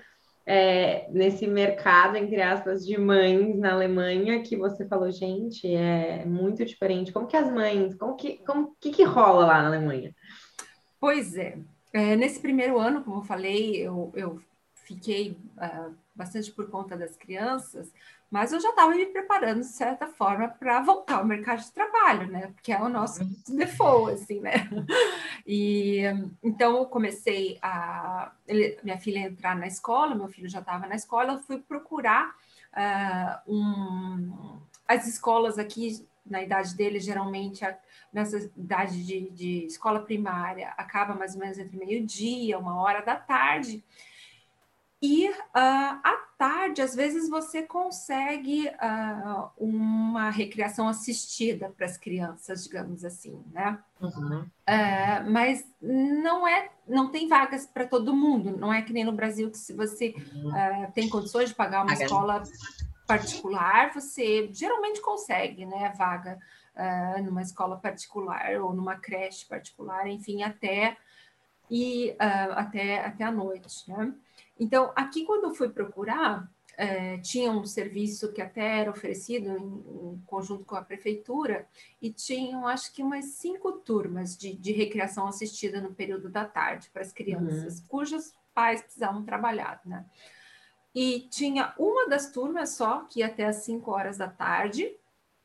é, 0.51 1.07
nesse 1.11 1.47
mercado, 1.47 2.17
entre 2.17 2.41
aspas, 2.41 2.87
de 2.87 2.99
mães 2.99 3.59
na 3.59 3.73
Alemanha, 3.73 4.43
que 4.43 4.57
você 4.57 4.89
falou, 4.89 5.11
gente, 5.13 5.67
é 5.75 6.25
muito 6.25 6.65
diferente. 6.65 7.13
Como 7.13 7.27
que 7.27 7.37
as 7.37 7.53
mães, 7.53 7.95
como 7.97 8.17
que, 8.17 8.39
como 8.47 8.75
que, 8.81 8.91
que 8.91 9.05
rola 9.05 9.45
lá 9.45 9.61
na 9.61 9.69
Alemanha? 9.69 10.15
Pois 10.99 11.37
é. 11.37 11.59
é 11.93 12.17
nesse 12.17 12.41
primeiro 12.41 12.79
ano, 12.79 13.05
como 13.05 13.19
eu 13.19 13.25
falei, 13.25 13.77
eu, 13.77 14.11
eu 14.17 14.41
fiquei 14.89 15.39
uh, 15.59 15.95
bastante 16.15 16.51
por 16.51 16.71
conta 16.71 16.97
das 16.97 17.15
crianças, 17.15 17.93
mas 18.31 18.53
eu 18.53 18.61
já 18.61 18.71
estava 18.71 18.91
me 18.95 19.05
preparando, 19.07 19.61
de 19.61 19.67
certa 19.67 20.07
forma, 20.07 20.49
para 20.49 20.81
voltar 20.81 21.17
ao 21.17 21.27
mercado 21.27 21.61
de 21.61 21.71
trabalho, 21.71 22.27
né? 22.27 22.49
Porque 22.55 22.73
é 22.73 22.81
o 22.81 22.89
nosso 22.89 23.23
uhum. 23.23 23.57
default, 23.57 24.15
assim, 24.15 24.41
né? 24.41 24.69
E 25.47 26.03
então 26.43 26.77
eu 26.77 26.87
comecei 26.87 27.59
a 27.63 28.33
ele, 28.47 28.79
minha 28.83 28.99
filha 28.99 29.21
entrar 29.21 29.57
na 29.57 29.67
escola, 29.67 30.15
meu 30.15 30.29
filho 30.29 30.49
já 30.49 30.61
estava 30.61 30.87
na 30.87 30.95
escola, 30.95 31.35
eu 31.35 31.39
fui 31.39 31.59
procurar 31.59 32.35
uh, 32.75 33.53
um, 33.53 34.61
as 34.87 35.07
escolas 35.07 35.59
aqui 35.59 36.07
na 36.27 36.43
idade 36.43 36.75
dele, 36.75 37.01
geralmente 37.01 37.65
a, 37.65 37.79
nessa 38.13 38.39
idade 38.57 39.07
de, 39.07 39.31
de 39.31 39.67
escola 39.67 40.01
primária, 40.01 40.75
acaba 40.77 41.15
mais 41.15 41.35
ou 41.35 41.41
menos 41.41 41.59
entre 41.59 41.79
meio-dia, 41.79 42.59
uma 42.59 42.79
hora 42.81 43.01
da 43.01 43.17
tarde. 43.17 43.83
E 45.01 45.29
uh, 45.29 45.35
à 45.55 46.25
tarde, 46.37 46.83
às 46.83 46.95
vezes, 46.95 47.29
você 47.29 47.63
consegue 47.63 48.69
uh, 48.69 49.49
uma 49.57 50.29
recreação 50.29 50.89
assistida 50.89 51.73
para 51.77 51.87
as 51.87 51.97
crianças, 51.97 52.65
digamos 52.65 53.05
assim, 53.05 53.41
né? 53.53 53.79
Uhum. 54.01 54.41
Uh, 54.41 55.31
mas 55.31 55.65
não 55.81 56.49
é, 56.49 56.71
não 56.87 57.11
tem 57.11 57.29
vagas 57.29 57.65
para 57.65 57.87
todo 57.87 58.15
mundo. 58.15 58.57
Não 58.57 58.73
é 58.73 58.83
que 58.83 58.93
nem 58.93 59.05
no 59.05 59.13
Brasil 59.13 59.51
que 59.53 59.59
se 59.59 59.73
você 59.73 60.15
uhum. 60.35 60.91
tem 60.93 61.09
condições 61.09 61.51
de 61.51 61.55
pagar 61.55 61.85
uma 61.85 61.95
escola 61.95 62.43
particular, 63.07 63.95
você 63.95 64.51
geralmente 64.53 65.01
consegue, 65.01 65.65
né, 65.65 65.93
vaga 65.97 66.39
numa 67.25 67.43
escola 67.43 67.77
particular 67.77 68.61
ou 68.61 68.73
numa 68.73 68.97
creche 68.97 69.45
particular, 69.47 70.07
enfim, 70.07 70.45
até 70.45 70.97
e 71.69 72.15
até 72.55 73.05
até 73.05 73.25
a 73.25 73.33
noite, 73.33 73.91
né? 73.91 74.15
Então, 74.59 74.93
aqui 74.97 75.25
quando 75.25 75.45
eu 75.45 75.55
fui 75.55 75.69
procurar, 75.69 76.51
é, 76.79 77.19
tinha 77.19 77.51
um 77.51 77.65
serviço 77.65 78.33
que 78.33 78.41
até 78.41 78.81
era 78.81 78.91
oferecido 78.91 79.49
em, 79.49 80.13
em, 80.13 80.23
conjunto 80.25 80.65
com 80.65 80.77
a 80.77 80.83
prefeitura 80.83 81.67
e 82.01 82.13
tinham, 82.13 82.69
acho 82.69 82.93
que, 82.93 83.03
umas 83.03 83.25
cinco 83.25 83.73
turmas 83.73 84.37
de, 84.37 84.55
de 84.55 84.71
recreação 84.71 85.27
assistida 85.27 85.81
no 85.81 85.93
período 85.93 86.29
da 86.29 86.45
tarde 86.45 86.89
para 86.93 87.03
as 87.03 87.13
crianças, 87.13 87.81
uhum. 87.81 87.87
cujos 87.89 88.33
pais 88.55 88.81
precisavam 88.81 89.25
trabalhar, 89.25 89.81
né? 89.85 90.07
E 90.95 91.29
tinha 91.31 91.75
uma 91.79 92.09
das 92.09 92.31
turmas 92.31 92.71
só 92.71 93.05
que 93.05 93.21
ia 93.21 93.27
até 93.27 93.45
as 93.45 93.57
cinco 93.57 93.91
horas 93.91 94.19
da 94.19 94.29
tarde, 94.29 94.97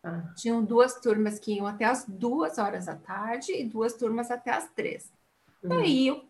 ah. 0.04 0.34
tinham 0.36 0.64
duas 0.64 1.00
turmas 1.00 1.40
que 1.40 1.54
iam 1.54 1.66
até 1.66 1.86
as 1.86 2.06
duas 2.08 2.58
horas 2.58 2.86
da 2.86 2.96
tarde 2.96 3.54
e 3.54 3.64
duas 3.64 3.94
turmas 3.94 4.30
até 4.30 4.52
as 4.52 4.70
três. 4.70 5.12
Uhum. 5.64 5.80
Aí 5.80 6.08
eu 6.08 6.24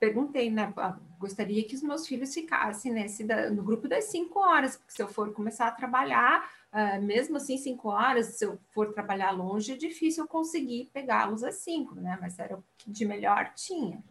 perguntei, 0.00 0.50
né? 0.50 0.72
Gostaria 1.18 1.64
que 1.64 1.74
os 1.74 1.82
meus 1.82 2.06
filhos 2.06 2.32
ficassem 2.32 2.92
nesse 2.92 3.24
da, 3.24 3.50
no 3.50 3.62
grupo 3.62 3.88
das 3.88 4.04
cinco 4.04 4.38
horas, 4.38 4.76
porque 4.76 4.92
se 4.92 5.02
eu 5.02 5.08
for 5.08 5.32
começar 5.32 5.66
a 5.66 5.72
trabalhar, 5.72 6.48
uh, 6.72 7.02
mesmo 7.02 7.36
assim, 7.36 7.58
cinco 7.58 7.88
horas, 7.88 8.26
se 8.26 8.44
eu 8.44 8.58
for 8.70 8.92
trabalhar 8.92 9.32
longe, 9.32 9.72
é 9.72 9.76
difícil 9.76 10.24
eu 10.24 10.28
conseguir 10.28 10.90
pegá-los 10.92 11.42
às 11.42 11.56
cinco, 11.56 11.96
né? 11.96 12.16
Mas 12.20 12.38
era 12.38 12.56
o 12.56 12.64
que 12.78 12.90
de 12.90 13.04
melhor 13.04 13.52
tinha. 13.54 14.02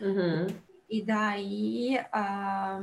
Uhum. 0.00 0.46
E 0.88 1.02
daí 1.02 1.98
a, 2.12 2.78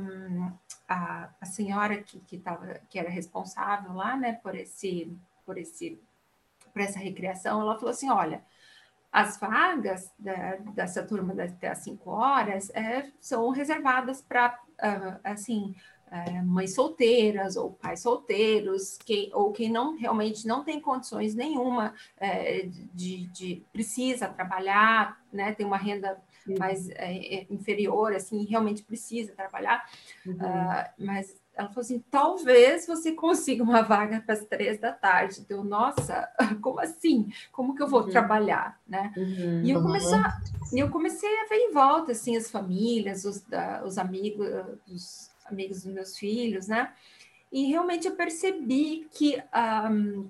a, 0.88 1.30
a 1.40 1.46
senhora 1.46 2.02
que, 2.02 2.18
que, 2.20 2.38
tava, 2.38 2.80
que 2.90 2.98
era 2.98 3.08
responsável 3.08 3.92
lá, 3.92 4.16
né, 4.16 4.32
por 4.42 4.54
esse, 4.56 5.16
por 5.46 5.56
esse, 5.56 6.02
por 6.72 6.82
essa 6.82 6.98
recreação, 6.98 7.60
ela 7.60 7.76
falou 7.76 7.90
assim, 7.90 8.10
olha, 8.10 8.44
as 9.12 9.38
vagas 9.38 10.12
da, 10.18 10.56
dessa 10.74 11.02
turma 11.02 11.34
até 11.42 11.68
às 11.68 11.78
5 11.78 12.08
horas 12.10 12.70
é, 12.70 13.10
são 13.20 13.48
reservadas 13.50 14.22
para, 14.22 14.58
uh, 14.78 15.20
assim, 15.24 15.74
uh, 16.06 16.46
mães 16.46 16.74
solteiras 16.74 17.56
ou 17.56 17.72
pais 17.72 18.00
solteiros, 18.00 18.96
que, 18.98 19.30
ou 19.34 19.52
quem 19.52 19.70
não 19.70 19.96
realmente 19.96 20.46
não 20.46 20.62
tem 20.62 20.80
condições 20.80 21.34
nenhuma 21.34 21.92
uh, 22.18 22.70
de, 22.94 23.26
de, 23.28 23.64
precisa 23.72 24.28
trabalhar, 24.28 25.20
né, 25.32 25.52
tem 25.52 25.66
uma 25.66 25.78
renda 25.78 26.16
mais 26.58 26.88
é, 26.90 27.46
inferior, 27.50 28.12
assim, 28.14 28.44
realmente 28.44 28.82
precisa 28.82 29.32
trabalhar, 29.34 29.88
uhum. 30.26 30.36
mas 30.98 31.39
ela 31.60 31.68
falou 31.68 31.82
assim: 31.82 32.02
talvez 32.10 32.86
você 32.86 33.12
consiga 33.12 33.62
uma 33.62 33.82
vaga 33.82 34.20
para 34.20 34.34
as 34.34 34.44
três 34.44 34.78
da 34.78 34.92
tarde. 34.92 35.44
Deu, 35.48 35.62
nossa, 35.62 36.28
como 36.62 36.80
assim? 36.80 37.30
Como 37.52 37.74
que 37.74 37.82
eu 37.82 37.88
vou 37.88 38.02
uhum. 38.02 38.08
trabalhar? 38.08 38.80
Né? 38.88 39.12
Uhum. 39.16 39.62
E 39.64 39.70
eu 39.70 39.82
comecei, 39.82 40.18
a, 40.18 40.40
eu 40.72 40.90
comecei 40.90 41.40
a 41.40 41.48
ver 41.48 41.56
em 41.56 41.72
volta 41.72 42.12
assim, 42.12 42.36
as 42.36 42.50
famílias, 42.50 43.24
os, 43.24 43.44
os 43.84 43.98
amigos, 43.98 44.46
os 44.90 45.30
amigos 45.44 45.84
dos 45.84 45.92
meus 45.92 46.16
filhos, 46.16 46.68
né? 46.68 46.92
E 47.52 47.66
realmente 47.66 48.06
eu 48.06 48.14
percebi 48.14 49.08
que 49.10 49.42
um, 49.90 50.28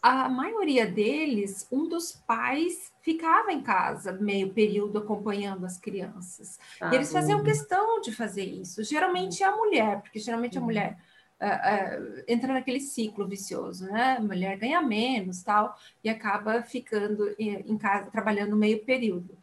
a 0.00 0.28
maioria 0.28 0.86
deles, 0.86 1.66
um 1.72 1.88
dos 1.88 2.12
pais 2.12 2.92
ficava 3.02 3.52
em 3.52 3.60
casa 3.60 4.12
meio 4.12 4.52
período 4.52 4.98
acompanhando 4.98 5.66
as 5.66 5.78
crianças. 5.78 6.58
Ah, 6.80 6.90
e 6.92 6.96
eles 6.96 7.12
faziam 7.12 7.42
questão 7.42 8.00
de 8.00 8.12
fazer 8.12 8.44
isso. 8.44 8.84
Geralmente 8.84 9.42
é 9.42 9.46
a 9.46 9.56
mulher, 9.56 10.00
porque 10.00 10.18
geralmente 10.20 10.56
a 10.56 10.60
uhum. 10.60 10.66
mulher 10.66 10.98
uh, 11.40 11.46
uh, 11.46 12.24
entra 12.28 12.52
naquele 12.52 12.80
ciclo 12.80 13.26
vicioso, 13.26 13.86
né? 13.86 14.16
A 14.18 14.22
mulher 14.22 14.56
ganha 14.56 14.80
menos 14.80 15.42
tal 15.42 15.76
e 16.02 16.08
acaba 16.08 16.62
ficando 16.62 17.34
em, 17.38 17.76
casa 17.76 18.10
trabalhando 18.10 18.56
meio 18.56 18.84
período. 18.84 19.36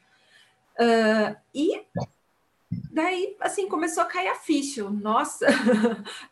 Uh, 0.80 1.36
e 1.54 1.86
daí 2.92 3.36
assim 3.42 3.68
começou 3.68 4.04
a 4.04 4.08
cair 4.08 4.30
a 4.30 4.36
ficha. 4.36 4.90
Nossa, 4.90 5.48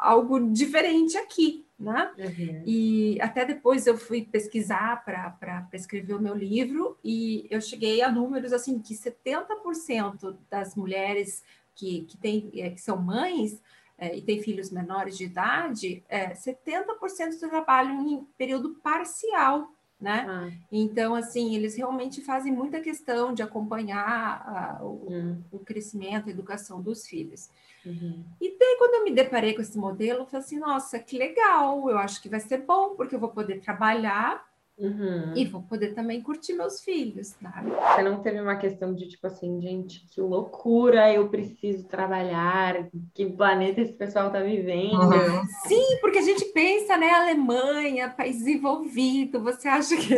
algo 0.00 0.50
diferente 0.50 1.16
aqui 1.16 1.64
né? 1.82 2.12
Uhum. 2.16 2.62
E 2.64 3.18
até 3.20 3.44
depois 3.44 3.86
eu 3.86 3.98
fui 3.98 4.22
pesquisar 4.22 5.04
para 5.04 5.68
escrever 5.72 6.14
o 6.14 6.22
meu 6.22 6.34
livro 6.34 6.96
e 7.02 7.46
eu 7.50 7.60
cheguei 7.60 8.02
a 8.02 8.10
números 8.10 8.52
assim 8.52 8.78
que 8.78 8.94
70% 8.94 10.36
das 10.48 10.74
mulheres 10.76 11.42
que, 11.74 12.02
que, 12.02 12.16
tem, 12.16 12.50
é, 12.54 12.70
que 12.70 12.80
são 12.80 12.96
mães 12.96 13.60
é, 13.98 14.16
e 14.16 14.22
têm 14.22 14.42
filhos 14.42 14.70
menores 14.70 15.18
de 15.18 15.24
idade, 15.24 16.02
é, 16.08 16.32
70% 16.32 17.38
trabalham 17.38 18.06
em 18.08 18.24
período 18.36 18.70
parcial 18.82 19.72
né? 20.02 20.26
Ah. 20.28 20.50
Então, 20.70 21.14
assim, 21.14 21.54
eles 21.54 21.76
realmente 21.76 22.20
fazem 22.20 22.52
muita 22.52 22.80
questão 22.80 23.32
de 23.32 23.42
acompanhar 23.42 24.80
uh, 24.82 24.84
o, 24.84 25.12
hum. 25.12 25.42
o, 25.52 25.58
crescimento, 25.60 26.28
a 26.28 26.32
educação 26.32 26.82
dos 26.82 27.06
filhos. 27.06 27.48
Uhum. 27.86 28.24
E 28.40 28.58
daí, 28.58 28.76
quando 28.78 28.94
eu 28.94 29.04
me 29.04 29.12
deparei 29.12 29.54
com 29.54 29.62
esse 29.62 29.78
modelo, 29.78 30.20
eu 30.20 30.26
falei 30.26 30.44
assim, 30.44 30.58
nossa, 30.58 30.98
que 30.98 31.16
legal, 31.16 31.88
eu 31.88 31.96
acho 31.98 32.20
que 32.20 32.28
vai 32.28 32.40
ser 32.40 32.58
bom, 32.58 32.96
porque 32.96 33.14
eu 33.14 33.20
vou 33.20 33.28
poder 33.28 33.60
trabalhar 33.60 34.44
Uhum. 34.82 35.32
E 35.36 35.44
vou 35.44 35.62
poder 35.62 35.94
também 35.94 36.20
curtir 36.20 36.54
meus 36.54 36.80
filhos, 36.80 37.28
sabe? 37.40 37.70
Você 37.70 38.02
não 38.02 38.20
teve 38.20 38.40
uma 38.40 38.56
questão 38.56 38.92
de 38.92 39.08
tipo 39.08 39.28
assim, 39.28 39.60
gente, 39.60 40.04
que 40.10 40.20
loucura, 40.20 41.12
eu 41.12 41.28
preciso 41.28 41.86
trabalhar, 41.86 42.88
que 43.14 43.24
planeta 43.26 43.80
esse 43.80 43.92
pessoal 43.92 44.32
tá 44.32 44.40
vivendo? 44.40 44.94
Uhum. 44.94 45.44
Sim, 45.68 45.98
porque 46.00 46.18
a 46.18 46.22
gente 46.22 46.46
pensa, 46.46 46.96
né, 46.96 47.10
Alemanha, 47.10 48.08
país 48.08 48.38
desenvolvido, 48.38 49.40
você 49.40 49.68
acha 49.68 49.96
que. 49.96 50.12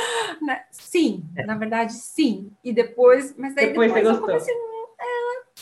né? 0.42 0.62
Sim, 0.70 1.22
é. 1.36 1.44
na 1.44 1.56
verdade, 1.56 1.92
sim. 1.92 2.50
E 2.64 2.72
depois, 2.72 3.34
mas 3.36 3.54
aí 3.56 3.68
depois, 3.68 3.92
depois 3.92 4.16
eu 4.16 4.20
comecei 4.20 4.54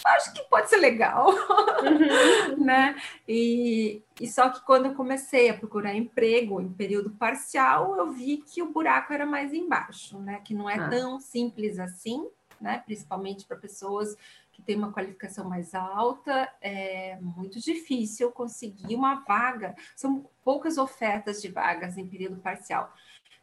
acho 0.05 0.33
que 0.35 0.43
pode 0.45 0.69
ser 0.69 0.77
legal, 0.77 1.31
uhum. 1.31 2.57
né? 2.63 2.95
E, 3.27 4.03
e 4.21 4.29
só 4.29 4.51
que 4.51 4.65
quando 4.65 4.87
eu 4.87 4.95
comecei 4.95 5.49
a 5.49 5.57
procurar 5.57 5.95
emprego 5.95 6.61
em 6.61 6.69
período 6.69 7.11
parcial, 7.11 7.97
eu 7.97 8.13
vi 8.13 8.39
que 8.39 8.63
o 8.63 8.71
buraco 8.71 9.13
era 9.13 9.25
mais 9.25 9.53
embaixo, 9.53 10.19
né? 10.19 10.41
Que 10.45 10.55
não 10.55 10.69
é 10.69 10.75
ah. 10.75 10.89
tão 10.89 11.19
simples 11.19 11.79
assim, 11.79 12.29
né? 12.61 12.83
Principalmente 12.85 13.47
para 13.47 13.57
pessoas 13.57 14.17
que 14.53 14.63
têm 14.63 14.77
uma 14.77 14.93
qualificação 14.93 15.49
mais 15.49 15.75
alta, 15.75 16.49
é 16.61 17.19
muito 17.21 17.59
difícil 17.59 18.31
conseguir 18.31 18.95
uma 18.95 19.17
vaga. 19.25 19.75
São 19.97 20.25
poucas 20.45 20.79
ofertas 20.79 21.43
de 21.43 21.49
vagas 21.49 21.99
em 21.99 22.07
período 22.07 22.37
parcial. 22.37 22.93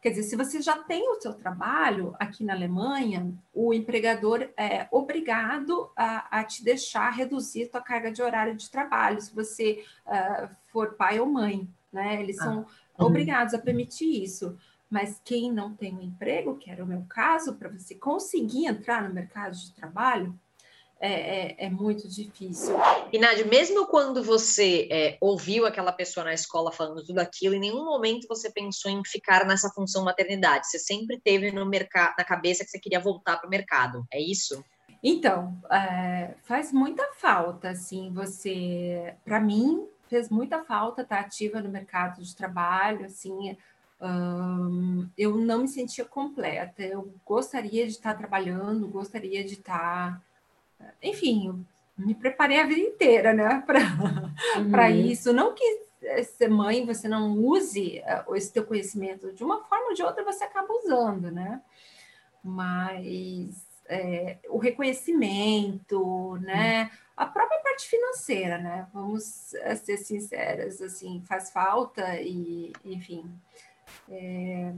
Quer 0.02 0.10
dizer, 0.10 0.24
se 0.24 0.34
você 0.34 0.60
já 0.60 0.76
tem 0.76 1.08
o 1.08 1.20
seu 1.20 1.32
trabalho 1.32 2.12
aqui 2.18 2.42
na 2.42 2.54
Alemanha, 2.54 3.32
o 3.54 3.72
empregador 3.72 4.48
é 4.56 4.88
obrigado 4.90 5.92
a, 5.96 6.40
a 6.40 6.44
te 6.44 6.64
deixar 6.64 7.08
reduzir 7.10 7.70
sua 7.70 7.80
carga 7.80 8.10
de 8.10 8.20
horário 8.20 8.56
de 8.56 8.68
trabalho, 8.68 9.20
se 9.20 9.32
você 9.32 9.84
uh, 10.04 10.48
for 10.72 10.94
pai 10.94 11.20
ou 11.20 11.26
mãe, 11.26 11.68
né? 11.92 12.20
Eles 12.20 12.40
ah. 12.40 12.44
são 12.44 12.56
uhum. 12.58 13.06
obrigados 13.06 13.54
a 13.54 13.58
permitir 13.58 14.24
isso. 14.24 14.58
Mas 14.90 15.20
quem 15.24 15.52
não 15.52 15.72
tem 15.72 15.94
um 15.94 16.02
emprego, 16.02 16.56
que 16.56 16.68
era 16.68 16.82
o 16.82 16.86
meu 16.86 17.04
caso, 17.08 17.54
para 17.54 17.68
você 17.68 17.94
conseguir 17.94 18.66
entrar 18.66 19.08
no 19.08 19.14
mercado 19.14 19.54
de 19.54 19.72
trabalho, 19.72 20.36
é, 21.02 21.10
é, 21.10 21.66
é, 21.66 21.68
muito 21.68 22.08
difícil. 22.08 22.76
E 23.12 23.18
Nádia, 23.18 23.44
mesmo 23.44 23.88
quando 23.88 24.22
você 24.22 24.88
é, 24.88 25.18
ouviu 25.20 25.66
aquela 25.66 25.90
pessoa 25.90 26.22
na 26.22 26.32
escola 26.32 26.70
falando 26.70 27.04
tudo 27.04 27.18
aquilo, 27.18 27.56
em 27.56 27.58
nenhum 27.58 27.84
momento 27.84 28.28
você 28.28 28.48
pensou 28.52 28.88
em 28.88 29.02
ficar 29.04 29.44
nessa 29.44 29.68
função 29.70 30.04
maternidade. 30.04 30.68
Você 30.68 30.78
sempre 30.78 31.20
teve 31.20 31.50
no 31.50 31.66
mercado, 31.66 32.14
na 32.16 32.22
cabeça 32.22 32.64
que 32.64 32.70
você 32.70 32.78
queria 32.78 33.00
voltar 33.00 33.36
para 33.38 33.48
o 33.48 33.50
mercado. 33.50 34.06
É 34.12 34.20
isso? 34.20 34.64
Então, 35.02 35.60
é, 35.68 36.34
faz 36.44 36.72
muita 36.72 37.04
falta, 37.14 37.70
assim, 37.70 38.12
você, 38.12 39.16
para 39.24 39.40
mim, 39.40 39.84
fez 40.08 40.28
muita 40.28 40.62
falta 40.62 41.02
estar 41.02 41.18
ativa 41.18 41.60
no 41.60 41.68
mercado 41.68 42.22
de 42.22 42.36
trabalho, 42.36 43.06
assim, 43.06 43.56
hum, 44.00 45.08
eu 45.18 45.36
não 45.36 45.62
me 45.62 45.68
sentia 45.68 46.04
completa. 46.04 46.80
Eu 46.80 47.12
gostaria 47.26 47.84
de 47.86 47.94
estar 47.94 48.14
trabalhando, 48.14 48.86
gostaria 48.86 49.42
de 49.42 49.54
estar 49.54 50.22
enfim, 51.02 51.64
me 51.96 52.14
preparei 52.14 52.60
a 52.60 52.66
vida 52.66 52.80
inteira, 52.80 53.32
né, 53.32 53.62
para 53.66 53.80
uhum. 54.88 55.00
isso. 55.00 55.32
Não 55.32 55.54
que 55.54 55.92
ser 56.24 56.48
mãe 56.48 56.84
você 56.84 57.08
não 57.08 57.38
use 57.38 58.02
uh, 58.26 58.34
esse 58.34 58.52
teu 58.52 58.64
conhecimento 58.64 59.32
de 59.32 59.44
uma 59.44 59.62
forma 59.64 59.88
ou 59.88 59.94
de 59.94 60.02
outra 60.02 60.24
você 60.24 60.44
acaba 60.44 60.72
usando, 60.72 61.30
né? 61.30 61.62
Mas 62.42 63.64
é, 63.86 64.38
o 64.48 64.58
reconhecimento, 64.58 66.38
né? 66.40 66.90
A 67.16 67.26
própria 67.26 67.60
parte 67.60 67.86
financeira, 67.86 68.58
né? 68.58 68.86
Vamos 68.92 69.54
eh, 69.54 69.76
ser 69.76 69.98
sinceras, 69.98 70.80
assim, 70.80 71.22
faz 71.26 71.50
falta 71.50 72.16
e, 72.16 72.72
enfim, 72.84 73.30
é, 74.10 74.72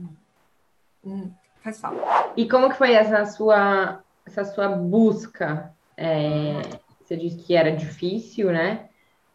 faz 1.61 1.79
falta. 1.79 2.33
E 2.35 2.47
como 2.47 2.69
que 2.69 2.77
foi 2.77 2.93
essa 2.93 3.25
sua 3.25 4.03
essa 4.25 4.43
sua 4.43 4.67
busca 4.69 5.73
é, 5.97 6.61
você 7.03 7.15
disse 7.15 7.37
que 7.37 7.55
era 7.55 7.71
difícil, 7.71 8.51
né? 8.51 8.89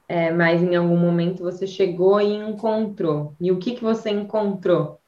É, 0.08 0.32
mas 0.32 0.60
em 0.60 0.74
algum 0.74 0.96
momento 0.96 1.44
você 1.44 1.66
chegou 1.66 2.20
e 2.20 2.34
encontrou. 2.34 3.34
E 3.40 3.52
o 3.52 3.58
que, 3.58 3.76
que 3.76 3.82
você 3.82 4.10
encontrou? 4.10 5.00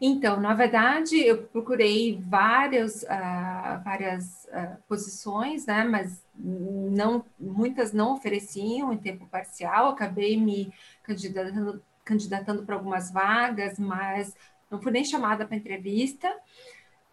Então, 0.00 0.40
na 0.40 0.54
verdade, 0.54 1.16
eu 1.16 1.44
procurei 1.44 2.20
várias, 2.26 3.04
uh, 3.04 3.84
várias 3.84 4.44
uh, 4.46 4.82
posições, 4.88 5.66
né? 5.66 5.84
Mas 5.84 6.24
não, 6.34 7.24
muitas 7.38 7.92
não 7.92 8.14
ofereciam 8.14 8.92
em 8.92 8.98
tempo 8.98 9.28
parcial. 9.28 9.90
Acabei 9.90 10.36
me 10.36 10.72
candidatando, 11.04 11.80
candidatando 12.04 12.64
para 12.64 12.74
algumas 12.74 13.12
vagas, 13.12 13.78
mas 13.78 14.34
não 14.68 14.82
fui 14.82 14.90
nem 14.90 15.04
chamada 15.04 15.46
para 15.46 15.56
entrevista. 15.56 16.28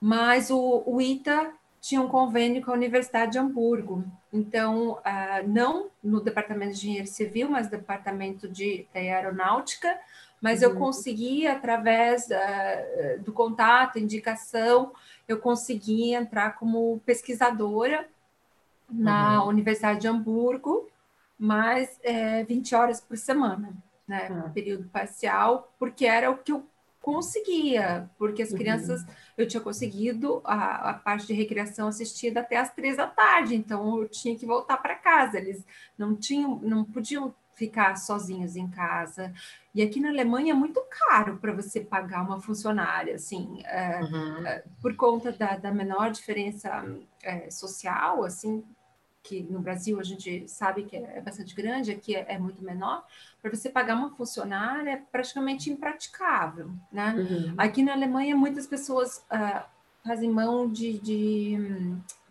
Mas 0.02 0.50
o, 0.50 0.82
o 0.88 1.00
ITA 1.00 1.54
tinha 1.82 2.02
um 2.02 2.08
convênio 2.08 2.64
com 2.64 2.72
a 2.72 2.76
Universidade 2.76 3.34
de 3.34 3.40
Hamburgo. 3.40 4.04
Então, 4.32 4.94
uh, 4.94 5.48
não 5.48 5.90
no 6.04 6.22
Departamento 6.22 6.74
de 6.74 6.80
Engenharia 6.80 7.06
Civil, 7.06 7.50
mas 7.50 7.66
no 7.66 7.72
Departamento 7.72 8.48
de, 8.48 8.86
de 8.94 9.00
Aeronáutica, 9.00 9.98
mas 10.42 10.62
uhum. 10.62 10.70
eu 10.70 10.76
consegui, 10.76 11.48
através 11.48 12.28
uh, 12.28 13.24
do 13.24 13.32
contato, 13.32 14.00
indicação, 14.00 14.94
eu 15.28 15.40
consegui 15.40 16.14
entrar 16.14 16.56
como 16.58 17.02
pesquisadora 17.06 18.08
na 18.90 19.44
uhum. 19.44 19.50
Universidade 19.50 20.02
de 20.02 20.08
Hamburgo, 20.08 20.90
mais 21.38 22.00
é, 22.04 22.44
20 22.44 22.76
horas 22.76 23.00
por 23.00 23.18
semana, 23.18 23.72
né, 24.08 24.28
uhum. 24.30 24.52
período 24.52 24.90
parcial, 24.90 25.72
porque 25.80 26.06
era 26.06 26.30
o 26.30 26.38
que 26.38 26.52
eu 26.52 26.66
conseguia, 27.10 28.08
porque 28.20 28.44
as 28.44 28.54
crianças, 28.54 29.02
uhum. 29.02 29.08
eu 29.40 29.48
tinha 29.48 29.60
conseguido 29.62 30.42
a, 30.44 30.92
a, 30.92 30.94
parte 30.94 31.26
de 31.26 31.34
recreação 31.34 31.88
assistida 31.88 32.42
até 32.42 32.58
as 32.58 32.72
três 32.72 32.98
da 32.98 33.08
tarde, 33.08 33.56
então 33.56 34.00
eu 34.00 34.08
tinha 34.08 34.38
que 34.38 34.46
voltar 34.46 34.78
para 34.78 34.94
casa, 34.94 35.40
eles 35.40 35.66
não 35.98 36.16
tinham, 36.16 36.60
não 36.60 36.86
podiam 36.86 37.34
ficar 37.56 37.98
sozinhos 37.98 38.56
em 38.56 38.70
casa. 38.70 39.34
E 39.74 39.82
aqui 39.82 40.00
na 40.00 40.10
Alemanha 40.10 40.54
é 40.54 40.56
muito 40.56 40.82
caro 40.90 41.38
para 41.38 41.52
você 41.52 41.82
pagar 41.82 42.22
uma 42.22 42.40
funcionária, 42.40 43.16
assim, 43.16 43.62
é, 43.66 44.00
uhum. 44.02 44.46
é, 44.46 44.64
por 44.80 44.96
conta 44.96 45.32
da, 45.32 45.58
da 45.58 45.72
menor 45.72 46.12
diferença 46.12 46.86
é, 47.24 47.50
social, 47.50 48.24
assim, 48.24 48.64
que 49.24 49.44
no 49.44 49.60
Brasil 49.60 50.00
a 50.00 50.04
gente 50.04 50.48
sabe 50.48 50.84
que 50.84 50.96
é 50.96 51.22
bastante 51.22 51.54
grande, 51.54 51.92
aqui 51.92 52.16
é, 52.16 52.26
é 52.30 52.38
muito 52.38 52.64
menor, 52.64 53.06
para 53.42 53.54
você 53.54 53.70
pagar 53.70 53.96
uma 53.96 54.12
funcionária 54.12 54.92
é 54.92 54.98
praticamente 54.98 55.70
impraticável, 55.70 56.72
né? 56.92 57.14
Uhum. 57.16 57.54
Aqui 57.58 57.84
na 57.84 57.94
Alemanha 57.94 58.36
muitas 58.36 58.66
pessoas 58.66 59.26
uh, 59.32 59.64
fazem 60.06 60.30
mão 60.32 60.70
de, 60.70 60.98
de, 61.00 61.58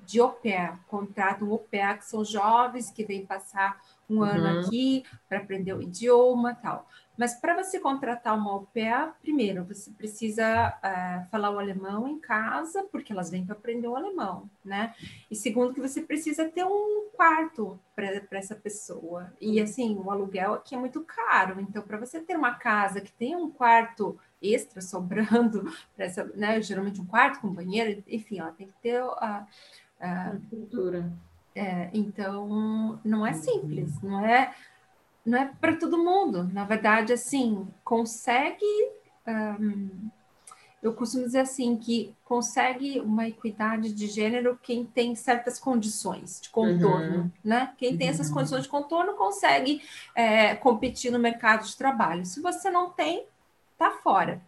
de 0.04 0.20
au 0.20 0.32
pair, 0.32 0.78
contratam 0.88 1.50
au 1.50 1.58
pair, 1.58 1.98
que 1.98 2.06
são 2.06 2.24
jovens 2.24 2.90
que 2.90 3.04
vêm 3.04 3.24
passar 3.24 3.80
um 4.08 4.16
uhum. 4.16 4.24
ano 4.24 4.60
aqui 4.60 5.04
para 5.28 5.38
aprender 5.38 5.74
o 5.74 5.82
idioma 5.82 6.54
tal. 6.54 6.88
Mas 7.18 7.34
para 7.34 7.60
você 7.60 7.80
contratar 7.80 8.38
uma 8.38 8.52
au 8.52 8.68
pair, 8.72 9.12
primeiro 9.20 9.64
você 9.64 9.90
precisa 9.90 10.68
uh, 10.78 11.28
falar 11.30 11.50
o 11.50 11.58
alemão 11.58 12.06
em 12.06 12.20
casa, 12.20 12.84
porque 12.92 13.12
elas 13.12 13.28
vêm 13.28 13.44
para 13.44 13.56
aprender 13.56 13.88
o 13.88 13.96
alemão, 13.96 14.48
né? 14.64 14.94
E 15.28 15.34
segundo, 15.34 15.74
que 15.74 15.80
você 15.80 16.00
precisa 16.00 16.48
ter 16.48 16.64
um 16.64 17.08
quarto 17.12 17.76
para 17.96 18.38
essa 18.38 18.54
pessoa. 18.54 19.32
E 19.40 19.60
assim, 19.60 19.96
o 19.96 20.12
aluguel 20.12 20.54
aqui 20.54 20.76
é 20.76 20.78
muito 20.78 21.00
caro. 21.00 21.60
Então, 21.60 21.82
para 21.82 21.98
você 21.98 22.20
ter 22.20 22.36
uma 22.36 22.54
casa 22.54 23.00
que 23.00 23.10
tenha 23.10 23.36
um 23.36 23.50
quarto 23.50 24.16
extra 24.40 24.80
sobrando, 24.80 25.64
para 25.96 26.04
essa, 26.04 26.24
né? 26.36 26.62
Geralmente 26.62 27.00
um 27.00 27.06
quarto 27.06 27.40
com 27.40 27.48
banheiro, 27.48 28.00
enfim, 28.06 28.38
ela 28.38 28.52
tem 28.52 28.68
que 28.68 28.74
ter 28.80 29.02
a. 29.02 29.44
a 30.00 30.36
cultura. 30.48 31.12
É, 31.52 31.90
então, 31.92 33.00
não 33.04 33.26
é 33.26 33.32
simples, 33.32 34.00
não 34.00 34.24
é 34.24 34.54
não 35.24 35.38
é 35.38 35.50
para 35.60 35.76
todo 35.76 35.98
mundo. 35.98 36.48
Na 36.52 36.64
verdade, 36.64 37.12
assim, 37.12 37.66
consegue. 37.84 38.64
Um, 39.26 40.08
eu 40.82 40.92
costumo 40.92 41.24
dizer 41.24 41.40
assim 41.40 41.76
que 41.76 42.14
consegue 42.24 43.00
uma 43.00 43.26
equidade 43.26 43.92
de 43.92 44.06
gênero 44.06 44.58
quem 44.62 44.84
tem 44.84 45.14
certas 45.16 45.58
condições 45.58 46.40
de 46.40 46.50
contorno, 46.50 47.22
uhum. 47.22 47.30
né? 47.42 47.72
Quem 47.76 47.96
tem 47.96 48.08
essas 48.08 48.28
uhum. 48.28 48.34
condições 48.34 48.62
de 48.62 48.68
contorno 48.68 49.14
consegue 49.14 49.82
é, 50.14 50.54
competir 50.54 51.10
no 51.10 51.18
mercado 51.18 51.66
de 51.66 51.76
trabalho. 51.76 52.24
Se 52.24 52.40
você 52.40 52.70
não 52.70 52.90
tem, 52.90 53.26
tá 53.76 53.90
fora. 53.90 54.40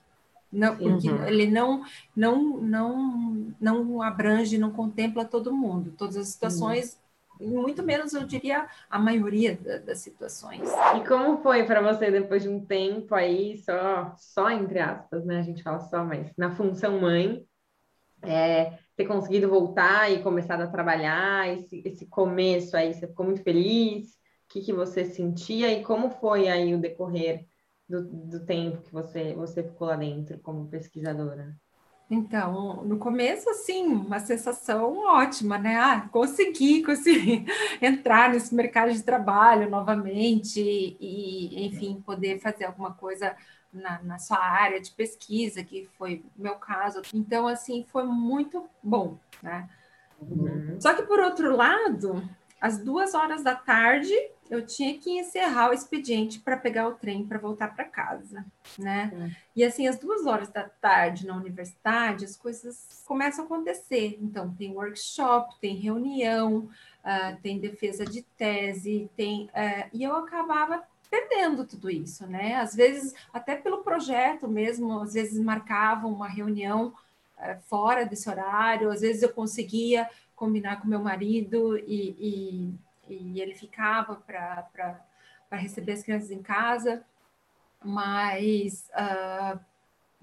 Não, 0.52 0.76
porque 0.76 1.08
uhum. 1.08 1.24
ele 1.26 1.48
não, 1.48 1.84
não, 2.14 2.42
não, 2.58 3.54
não 3.60 4.02
abrange, 4.02 4.58
não 4.58 4.70
contempla 4.70 5.24
todo 5.24 5.52
mundo. 5.52 5.94
Todas 5.96 6.16
as 6.16 6.28
situações 6.28 6.99
muito 7.40 7.82
menos, 7.82 8.12
eu 8.12 8.24
diria, 8.24 8.68
a 8.88 8.98
maioria 8.98 9.56
da, 9.56 9.78
das 9.78 9.98
situações. 9.98 10.68
E 10.96 11.06
como 11.06 11.38
foi 11.42 11.64
para 11.64 11.80
você 11.80 12.10
depois 12.10 12.42
de 12.42 12.48
um 12.48 12.64
tempo 12.64 13.14
aí, 13.14 13.58
só, 13.58 14.14
só 14.16 14.50
entre 14.50 14.78
aspas, 14.78 15.24
né? 15.24 15.38
A 15.38 15.42
gente 15.42 15.62
fala 15.62 15.80
só, 15.80 16.04
mas 16.04 16.30
na 16.36 16.54
função 16.54 17.00
mãe, 17.00 17.44
é, 18.22 18.78
ter 18.96 19.06
conseguido 19.06 19.48
voltar 19.48 20.10
e 20.10 20.22
começar 20.22 20.60
a 20.60 20.66
trabalhar, 20.66 21.48
esse, 21.48 21.82
esse 21.84 22.06
começo 22.06 22.76
aí, 22.76 22.92
você 22.92 23.06
ficou 23.06 23.24
muito 23.24 23.42
feliz? 23.42 24.10
O 24.10 24.52
que, 24.52 24.60
que 24.60 24.72
você 24.72 25.04
sentia 25.04 25.72
e 25.72 25.82
como 25.82 26.10
foi 26.10 26.48
aí 26.48 26.74
o 26.74 26.80
decorrer 26.80 27.46
do, 27.88 28.02
do 28.02 28.44
tempo 28.44 28.82
que 28.82 28.92
você, 28.92 29.34
você 29.34 29.62
ficou 29.62 29.88
lá 29.88 29.96
dentro 29.96 30.38
como 30.40 30.68
pesquisadora? 30.68 31.56
Então, 32.10 32.82
no 32.82 32.98
começo, 32.98 33.48
assim, 33.48 33.86
uma 33.86 34.18
sensação 34.18 34.98
ótima, 34.98 35.56
né? 35.56 35.76
Ah, 35.76 36.08
consegui, 36.10 36.82
consegui 36.82 37.46
entrar 37.80 38.30
nesse 38.30 38.52
mercado 38.52 38.92
de 38.92 39.00
trabalho 39.00 39.70
novamente 39.70 40.60
e, 40.60 41.66
enfim, 41.66 42.02
poder 42.04 42.40
fazer 42.40 42.64
alguma 42.64 42.92
coisa 42.92 43.36
na, 43.72 44.02
na 44.02 44.18
sua 44.18 44.38
área 44.38 44.80
de 44.80 44.90
pesquisa, 44.90 45.62
que 45.62 45.88
foi 45.96 46.24
meu 46.36 46.56
caso. 46.56 47.00
Então, 47.14 47.46
assim, 47.46 47.86
foi 47.88 48.02
muito 48.02 48.68
bom, 48.82 49.16
né? 49.40 49.68
Uhum. 50.20 50.80
Só 50.80 50.92
que, 50.94 51.02
por 51.02 51.20
outro 51.20 51.54
lado, 51.54 52.28
às 52.60 52.76
duas 52.76 53.14
horas 53.14 53.44
da 53.44 53.54
tarde, 53.54 54.12
eu 54.50 54.66
tinha 54.66 54.98
que 54.98 55.16
encerrar 55.16 55.70
o 55.70 55.72
expediente 55.72 56.40
para 56.40 56.56
pegar 56.56 56.88
o 56.88 56.94
trem 56.94 57.24
para 57.24 57.38
voltar 57.38 57.72
para 57.72 57.84
casa, 57.84 58.44
né? 58.76 59.12
Uhum. 59.14 59.30
E 59.54 59.62
assim, 59.62 59.86
às 59.86 59.96
duas 59.96 60.26
horas 60.26 60.50
da 60.50 60.64
tarde 60.64 61.24
na 61.24 61.36
universidade, 61.36 62.24
as 62.24 62.36
coisas 62.36 63.04
começam 63.06 63.44
a 63.44 63.46
acontecer. 63.46 64.18
Então, 64.20 64.52
tem 64.52 64.72
workshop, 64.72 65.54
tem 65.60 65.76
reunião, 65.76 66.68
uh, 67.04 67.40
tem 67.40 67.60
defesa 67.60 68.04
de 68.04 68.22
tese, 68.36 69.08
tem. 69.16 69.44
Uh, 69.46 69.88
e 69.92 70.02
eu 70.02 70.16
acabava 70.16 70.82
perdendo 71.08 71.64
tudo 71.64 71.88
isso, 71.88 72.26
né? 72.26 72.56
Às 72.56 72.74
vezes, 72.74 73.14
até 73.32 73.54
pelo 73.54 73.84
projeto 73.84 74.48
mesmo, 74.48 75.00
às 75.00 75.14
vezes 75.14 75.38
marcavam 75.38 76.12
uma 76.12 76.28
reunião 76.28 76.92
uh, 77.38 77.60
fora 77.68 78.04
desse 78.04 78.28
horário, 78.28 78.90
às 78.90 79.00
vezes 79.00 79.22
eu 79.22 79.32
conseguia 79.32 80.10
combinar 80.34 80.80
com 80.80 80.88
meu 80.88 81.00
marido 81.00 81.78
e, 81.78 82.16
e 82.18 82.74
e 83.12 83.40
ele 83.40 83.54
ficava 83.54 84.16
para 84.16 85.00
receber 85.52 85.92
as 85.92 86.02
crianças 86.02 86.30
em 86.30 86.42
casa, 86.42 87.04
mas 87.84 88.90
uh, 88.90 89.58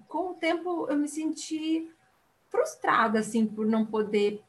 com 0.07 0.31
o 0.31 0.33
tempo 0.35 0.87
eu 0.89 0.97
me 0.97 1.07
senti 1.07 1.91
frustrada 2.49 3.19
assim 3.19 3.45
por 3.45 3.65
não 3.65 3.85
poder 3.85 4.41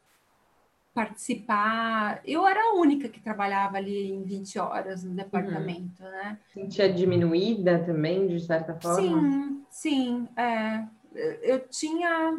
participar. 0.94 2.20
Eu 2.24 2.46
era 2.46 2.60
a 2.60 2.74
única 2.74 3.08
que 3.08 3.20
trabalhava 3.20 3.76
ali 3.76 4.10
em 4.10 4.22
20 4.22 4.58
horas 4.58 5.04
no 5.04 5.14
departamento, 5.14 6.02
uhum. 6.02 6.10
né? 6.10 6.38
Sentia 6.52 6.92
diminuída 6.92 7.78
também, 7.84 8.26
de 8.26 8.40
certa 8.40 8.74
forma? 8.74 9.00
Sim, 9.00 9.66
sim. 9.70 10.28
É 10.36 10.84
eu 11.14 11.68
tinha 11.68 12.38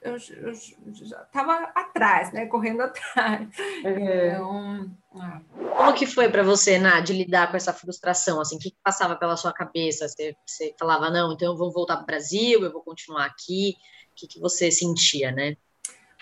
eu, 0.00 0.12
eu 0.12 0.54
já 0.94 1.22
estava 1.22 1.70
atrás, 1.74 2.32
né, 2.32 2.46
correndo 2.46 2.82
atrás. 2.82 3.48
É. 3.84 4.28
Então, 4.32 4.90
ah. 5.14 5.40
como 5.76 5.94
que 5.94 6.06
foi 6.06 6.28
para 6.28 6.42
você, 6.42 6.78
Nádia, 6.78 7.16
lidar 7.16 7.50
com 7.50 7.56
essa 7.56 7.72
frustração? 7.72 8.40
Assim, 8.40 8.56
o 8.56 8.58
que, 8.58 8.70
que 8.70 8.78
passava 8.82 9.16
pela 9.16 9.36
sua 9.36 9.52
cabeça? 9.52 10.08
Você, 10.08 10.36
você 10.46 10.74
falava 10.78 11.10
não, 11.10 11.32
então 11.32 11.52
eu 11.52 11.56
vou 11.56 11.72
voltar 11.72 11.96
para 11.96 12.04
o 12.04 12.06
Brasil, 12.06 12.62
eu 12.62 12.72
vou 12.72 12.82
continuar 12.82 13.26
aqui. 13.26 13.76
O 14.12 14.14
que, 14.14 14.26
que 14.26 14.40
você 14.40 14.70
sentia, 14.70 15.30
né? 15.30 15.56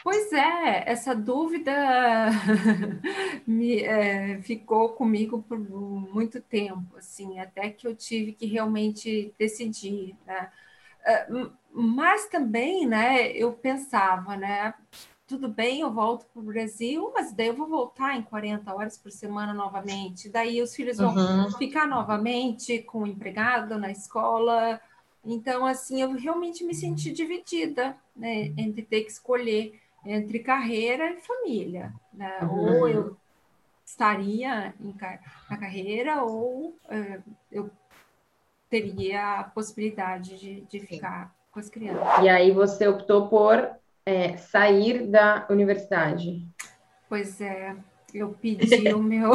Pois 0.03 0.33
é, 0.33 0.85
essa 0.87 1.15
dúvida 1.15 1.73
me, 3.45 3.83
é, 3.83 4.41
ficou 4.41 4.91
comigo 4.91 5.43
por 5.43 5.59
muito 5.59 6.41
tempo, 6.41 6.97
assim, 6.97 7.41
até 7.41 7.71
que 7.71 7.89
eu 7.89 7.97
tive 7.97 8.33
que 8.33 8.47
realmente 8.47 9.35
decidir, 9.37 10.15
né? 10.25 10.51
Mas 11.79 12.27
também, 12.27 12.87
né, 12.87 13.31
eu 13.33 13.53
pensava, 13.53 14.35
né, 14.35 14.73
tudo 15.27 15.47
bem, 15.47 15.81
eu 15.81 15.93
volto 15.93 16.25
para 16.33 16.41
o 16.41 16.45
Brasil, 16.45 17.13
mas 17.15 17.33
daí 17.35 17.49
eu 17.49 17.57
vou 17.57 17.69
voltar 17.69 18.17
em 18.17 18.23
40 18.23 18.75
horas 18.75 18.97
por 18.97 19.13
semana 19.13 19.53
novamente. 19.53 20.31
Daí 20.31 20.63
os 20.63 20.75
filhos 20.75 20.97
vão 20.97 21.15
uhum. 21.15 21.53
ficar 21.53 21.87
novamente 21.87 22.79
com 22.79 23.03
o 23.03 23.07
empregado 23.07 23.77
na 23.79 23.91
escola. 23.91 24.81
Então, 25.23 25.67
assim, 25.67 26.01
eu 26.01 26.13
realmente 26.13 26.65
me 26.65 26.75
senti 26.75 27.13
dividida, 27.13 27.95
né, 28.17 28.53
entre 28.57 28.83
ter 28.83 29.03
que 29.03 29.11
escolher 29.11 29.79
entre 30.05 30.39
carreira 30.39 31.11
e 31.11 31.21
família, 31.21 31.93
né? 32.13 32.39
Uhum. 32.43 32.81
Ou 32.81 32.89
eu 32.89 33.17
estaria 33.85 34.73
em, 34.81 34.95
na 35.51 35.57
carreira 35.59 36.23
ou 36.23 36.69
uh, 36.69 37.23
eu 37.51 37.71
teria 38.71 39.41
a 39.41 39.45
possibilidade 39.45 40.39
de, 40.39 40.61
de 40.63 40.81
ficar 40.81 41.36
com 41.57 41.61
as 41.61 41.71
crianças. 41.71 42.23
E 42.23 42.29
aí 42.29 42.51
você 42.51 42.87
optou 42.87 43.29
por 43.29 43.67
é, 44.05 44.37
sair 44.37 45.07
da 45.07 45.47
universidade? 45.49 46.47
Pois 47.09 47.41
é, 47.41 47.75
eu 48.13 48.37
pedi 48.41 48.93
o 48.93 48.99
meu 49.03 49.31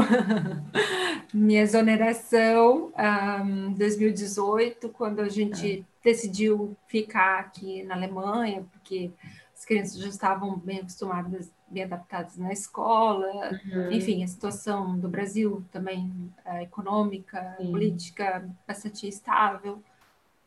minha 1.34 1.64
exoneração 1.64 2.94
em 2.96 3.70
um, 3.70 3.74
2018, 3.74 4.90
quando 4.90 5.20
a 5.20 5.30
gente 5.30 5.84
ah. 5.84 5.98
decidiu 6.04 6.78
ficar 6.88 7.40
aqui 7.40 7.82
na 7.84 7.96
Alemanha, 7.96 8.68
porque 8.72 9.10
as 9.56 9.66
crianças 9.66 9.98
já 9.98 10.08
estavam 10.08 10.60
bem 10.60 10.80
acostumadas, 10.80 11.52
bem 11.68 11.86
adaptadas 11.86 12.38
na 12.38 12.54
escola, 12.54 13.60
uhum. 13.66 13.92
enfim, 13.92 14.24
a 14.24 14.28
situação 14.28 14.96
do 14.96 15.10
Brasil 15.10 15.64
também 15.72 16.32
uh, 16.46 16.62
econômica, 16.62 17.56
Sim. 17.58 17.72
política 17.72 18.48
bastante 18.68 19.08
estável. 19.08 19.82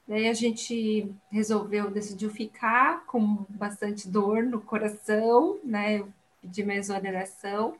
Daí 0.07 0.29
a 0.29 0.35
gente 0.35 1.11
resolveu, 1.31 1.91
decidiu 1.91 2.29
ficar 2.31 3.07
com 3.07 3.47
bastante 3.49 4.09
dor 4.09 4.43
no 4.43 4.61
coração, 4.61 5.59
né? 5.65 6.01
Eu 6.01 6.09
pedi 6.43 6.63
minha 6.63 6.79
exoneração, 6.79 7.75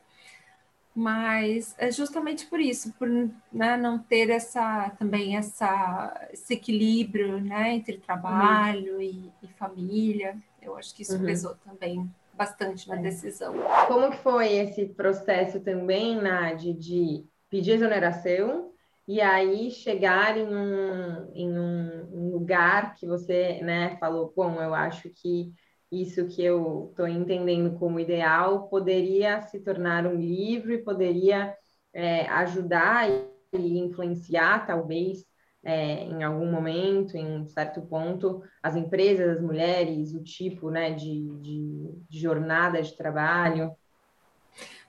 mas 0.95 1.75
é 1.77 1.91
justamente 1.91 2.47
por 2.47 2.59
isso, 2.59 2.91
por 2.93 3.07
né, 3.53 3.77
não 3.77 3.99
ter 3.99 4.29
essa 4.31 4.89
também 4.97 5.37
essa, 5.37 6.29
esse 6.31 6.53
equilíbrio 6.53 7.39
né, 7.39 7.73
entre 7.75 7.97
trabalho 7.97 8.95
uhum. 8.95 9.01
e, 9.01 9.31
e, 9.43 9.47
família. 9.49 10.35
Eu 10.61 10.75
acho 10.77 10.95
que 10.95 11.03
isso 11.03 11.17
uhum. 11.17 11.25
pesou 11.25 11.55
também 11.63 12.09
bastante 12.33 12.87
na 12.89 12.95
é. 12.95 13.01
decisão. 13.03 13.53
Como 13.87 14.09
que 14.09 14.17
foi 14.17 14.53
esse 14.53 14.87
processo 14.87 15.59
também, 15.59 16.19
Nadi, 16.19 16.73
de 16.73 17.23
pedir 17.49 17.73
exoneração 17.73 18.71
e 19.07 19.21
aí 19.21 19.69
chegar 19.69 20.37
em 20.37 20.47
um, 20.47 21.31
em 21.33 21.59
um 21.59 22.31
lugar 22.31 22.95
que 22.95 23.05
você 23.05 23.61
né, 23.61 23.97
falou, 23.99 24.33
bom, 24.35 24.61
eu 24.61 24.73
acho 24.73 25.09
que 25.09 25.53
isso 25.91 26.27
que 26.27 26.43
eu 26.43 26.87
estou 26.89 27.07
entendendo 27.07 27.77
como 27.77 27.99
ideal 27.99 28.67
poderia 28.67 29.41
se 29.43 29.59
tornar 29.59 30.05
um 30.07 30.15
livro 30.15 30.73
e 30.73 30.83
poderia 30.83 31.55
é, 31.93 32.25
ajudar 32.27 33.09
e 33.09 33.77
influenciar, 33.79 34.65
talvez, 34.65 35.23
é, 35.63 36.03
em 36.03 36.23
algum 36.23 36.51
momento, 36.51 37.15
em 37.15 37.41
um 37.41 37.47
certo 37.47 37.81
ponto, 37.81 38.41
as 38.61 38.75
empresas, 38.75 39.37
as 39.37 39.41
mulheres, 39.41 40.13
o 40.13 40.23
tipo 40.23 40.69
né, 40.69 40.91
de, 40.91 41.27
de, 41.41 41.91
de 42.09 42.19
jornada 42.19 42.81
de 42.81 42.95
trabalho. 42.95 43.71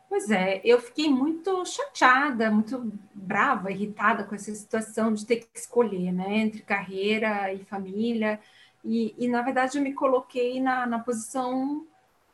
Pois 0.09 0.31
é, 0.31 0.61
eu 0.65 0.81
fiquei 0.81 1.09
muito 1.09 1.65
chateada, 1.67 2.51
muito 2.51 2.93
brava, 3.13 3.73
irritada 3.73 4.25
com 4.25 4.35
essa 4.35 4.55
situação 4.55 5.13
de 5.13 5.27
ter 5.27 5.37
que 5.37 5.59
escolher, 5.59 6.13
né, 6.13 6.39
entre 6.39 6.63
carreira 6.63 7.53
e 7.53 7.65
família. 7.65 8.41
E, 8.85 9.15
e 9.19 9.29
na 9.29 9.43
verdade, 9.43 9.79
eu 9.79 9.83
me 9.83 9.93
coloquei 9.93 10.61
na, 10.61 10.87
na 10.87 10.99
posição 11.01 11.85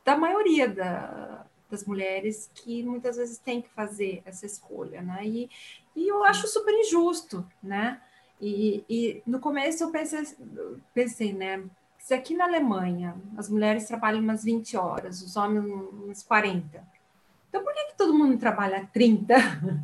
da 0.05 0.15
maioria 0.15 0.67
da, 0.67 1.45
das 1.69 1.83
mulheres 1.85 2.49
que 2.53 2.83
muitas 2.83 3.17
vezes 3.17 3.39
tem 3.39 3.61
que 3.61 3.69
fazer 3.69 4.21
essa 4.25 4.45
escolha, 4.45 5.01
né? 5.01 5.25
E, 5.25 5.49
e 5.95 6.07
eu 6.07 6.23
acho 6.23 6.47
super 6.47 6.73
injusto, 6.73 7.45
né? 7.61 7.99
E, 8.39 8.83
e 8.89 9.23
no 9.25 9.39
começo 9.39 9.83
eu 9.83 9.91
pensei, 9.91 10.23
pensei, 10.93 11.33
né? 11.33 11.63
Se 11.97 12.13
aqui 12.13 12.35
na 12.35 12.45
Alemanha 12.45 13.15
as 13.37 13.49
mulheres 13.49 13.87
trabalham 13.87 14.21
umas 14.21 14.43
20 14.43 14.77
horas, 14.77 15.21
os 15.21 15.35
homens 15.35 15.65
umas 15.65 16.21
40, 16.23 16.85
então, 17.53 17.63
por 17.63 17.71
que, 17.71 17.83
que 17.85 17.97
todo 17.99 18.17
mundo 18.17 18.35
trabalha 18.39 18.89
30, 18.91 19.35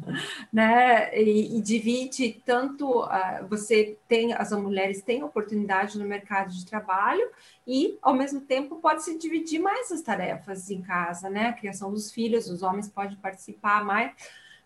né? 0.51 1.15
E, 1.15 1.55
e 1.55 1.61
divide 1.61 2.41
tanto, 2.43 3.03
uh, 3.03 3.47
você 3.47 3.95
tem, 4.07 4.33
as 4.33 4.51
mulheres 4.53 5.03
têm 5.03 5.21
oportunidade 5.21 5.99
no 5.99 6.03
mercado 6.03 6.51
de 6.51 6.65
trabalho 6.65 7.29
e, 7.67 7.95
ao 8.01 8.15
mesmo 8.15 8.41
tempo, 8.41 8.77
pode 8.77 9.03
se 9.03 9.19
dividir 9.19 9.59
mais 9.59 9.91
as 9.91 10.01
tarefas 10.01 10.71
em 10.71 10.81
casa, 10.81 11.29
né? 11.29 11.49
A 11.49 11.53
criação 11.53 11.91
dos 11.93 12.11
filhos, 12.11 12.49
os 12.49 12.63
homens 12.63 12.89
podem 12.89 13.17
participar 13.17 13.85
mais, 13.85 14.13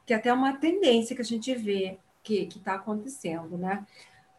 que 0.06 0.14
é 0.14 0.16
até 0.16 0.32
uma 0.32 0.54
tendência 0.54 1.14
que 1.14 1.22
a 1.22 1.26
gente 1.26 1.54
vê 1.54 1.98
que 2.24 2.48
está 2.56 2.76
acontecendo, 2.76 3.58
né? 3.58 3.86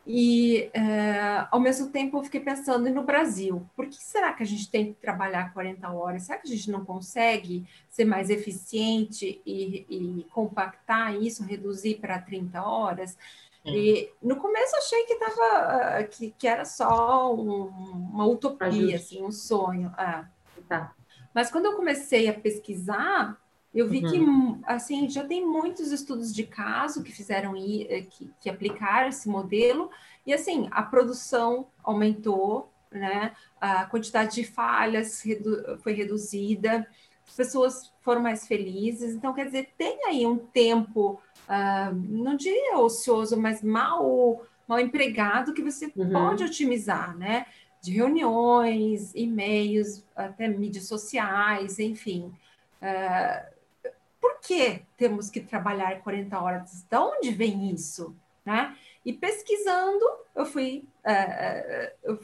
E, 0.07 0.71
é, 0.75 1.47
ao 1.51 1.59
mesmo 1.59 1.91
tempo, 1.91 2.19
eu 2.19 2.25
fiquei 2.25 2.41
pensando, 2.41 2.87
e 2.87 2.91
no 2.91 3.05
Brasil, 3.05 3.67
por 3.75 3.87
que 3.87 3.97
será 3.97 4.35
que 4.35 4.43
a 4.43 4.47
gente 4.47 4.71
tem 4.71 4.93
que 4.93 5.01
trabalhar 5.01 5.53
40 5.55 5.91
horas? 5.91 6.25
Será 6.25 6.39
que 6.39 6.47
a 6.47 6.51
gente 6.51 6.71
não 6.71 6.85
consegue 6.85 7.67
ser 7.89 8.05
mais 8.05 8.29
eficiente 8.29 9.41
e, 9.47 9.87
e 9.89 10.27
compactar 10.31 11.15
isso, 11.17 11.45
reduzir 11.45 11.97
para 12.01 12.19
30 12.19 12.63
horas? 12.63 13.17
E 13.65 14.11
no 14.23 14.37
começo 14.37 14.77
achei 14.77 15.05
que, 15.05 15.15
tava, 15.15 16.05
que, 16.05 16.31
que 16.33 16.47
era 16.47 16.67
só 16.67 17.35
um, 17.35 17.69
uma 18.13 18.27
utopia, 18.27 18.97
assim, 18.97 19.23
um 19.23 19.33
sonho. 19.33 19.91
É. 19.99 20.25
Tá. 20.69 20.95
Mas 21.33 21.51
quando 21.51 21.67
eu 21.67 21.77
comecei 21.77 22.29
a 22.29 22.35
pesquisar, 22.35 23.41
Eu 23.75 23.89
vi 23.89 24.05
uhum. 24.05 24.55
que, 24.61 24.65
assim, 24.67 25.09
já 25.09 25.25
tem 25.25 25.45
muitos 25.45 25.91
estudos 25.91 26.33
de 26.33 26.45
caso 26.45 27.03
que 27.03 27.11
fizeram, 27.11 27.55
eh, 27.57 28.03
que, 28.09 28.31
que 28.41 28.49
aplicaram 28.49 29.09
esse 29.09 29.29
modelo, 29.29 29.91
e, 30.25 30.33
assim, 30.33 30.69
a 30.71 30.83
produção 30.83 31.67
aumentou, 31.83 32.71
né? 32.91 33.33
A 33.61 33.85
quantidade 33.87 34.37
de 34.37 34.45
falhas 34.45 35.21
redu 35.23 35.77
foi 35.83 35.93
reduzida, 35.93 36.87
as 37.27 37.35
pessoas 37.35 37.93
foram 38.01 38.23
mais 38.23 38.47
felizes. 38.47 39.15
Então, 39.15 39.35
quer 39.35 39.47
dizer, 39.47 39.71
tem 39.77 40.07
aí 40.07 40.25
um 40.25 40.39
tempo, 40.39 41.21
uh, 41.49 41.95
não 41.95 42.37
diria 42.37 42.79
ocioso, 42.79 43.37
mas 43.37 43.61
mal, 43.61 44.47
mal 44.69 44.79
empregado 44.79 45.53
que 45.53 45.63
você 45.63 45.93
uhum. 45.97 46.11
pode 46.11 46.45
otimizar, 46.45 47.17
né? 47.17 47.47
De 47.83 47.91
reuniões, 47.91 49.13
e-mails, 49.15 50.05
até 50.15 50.47
mídias 50.47 50.87
sociais, 50.87 51.81
enfim. 51.81 52.33
Uh, 52.81 53.54
por 54.25 54.41
que 54.41 54.81
temos 54.97 55.29
que 55.29 55.39
trabalhar 55.39 56.01
40 56.01 56.41
horas? 56.41 56.83
De 56.91 56.97
onde 56.97 57.31
vem 57.31 57.71
isso? 57.71 58.17
Né? 58.43 58.75
E 59.05 59.13
pesquisando, 59.13 60.03
eu 60.35 60.47
fui, 60.47 60.89
uh, 61.05 61.93
eu 62.03 62.19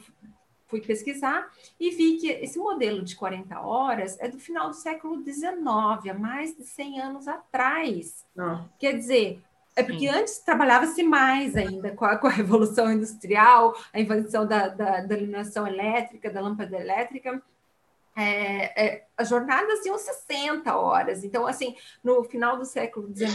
fui 0.65 0.81
pesquisar 0.81 1.47
e 1.79 1.91
vi 1.91 2.17
que 2.17 2.27
esse 2.27 2.57
modelo 2.57 3.03
de 3.03 3.15
40 3.15 3.59
horas 3.59 4.19
é 4.19 4.27
do 4.27 4.39
final 4.39 4.69
do 4.69 4.75
século 4.75 5.23
XIX, 5.23 5.61
há 6.09 6.13
mais 6.17 6.57
de 6.57 6.63
100 6.63 7.01
anos 7.01 7.27
atrás. 7.27 8.25
Ah. 8.35 8.65
Quer 8.79 8.97
dizer, 8.97 9.39
é 9.75 9.83
porque 9.83 10.09
Sim. 10.09 10.15
antes 10.15 10.39
trabalhava-se 10.39 11.03
mais 11.03 11.55
ainda 11.55 11.91
com 11.91 12.05
a, 12.05 12.17
com 12.17 12.25
a, 12.25 12.31
Revolução 12.33 12.91
Industrial, 12.91 13.75
a 13.93 13.99
invenção 13.99 14.47
da, 14.47 14.69
da, 14.69 15.01
da 15.01 15.15
iluminação 15.15 15.67
elétrica, 15.67 16.31
da 16.31 16.41
lâmpada 16.41 16.75
elétrica, 16.79 17.39
é, 18.15 18.85
é, 18.85 19.07
as 19.17 19.29
jornadas 19.29 19.85
iam 19.85 19.97
60 19.97 20.75
horas. 20.75 21.23
Então, 21.23 21.47
assim, 21.47 21.75
no 22.03 22.23
final 22.23 22.57
do 22.57 22.65
século 22.65 23.07
XIX, 23.15 23.31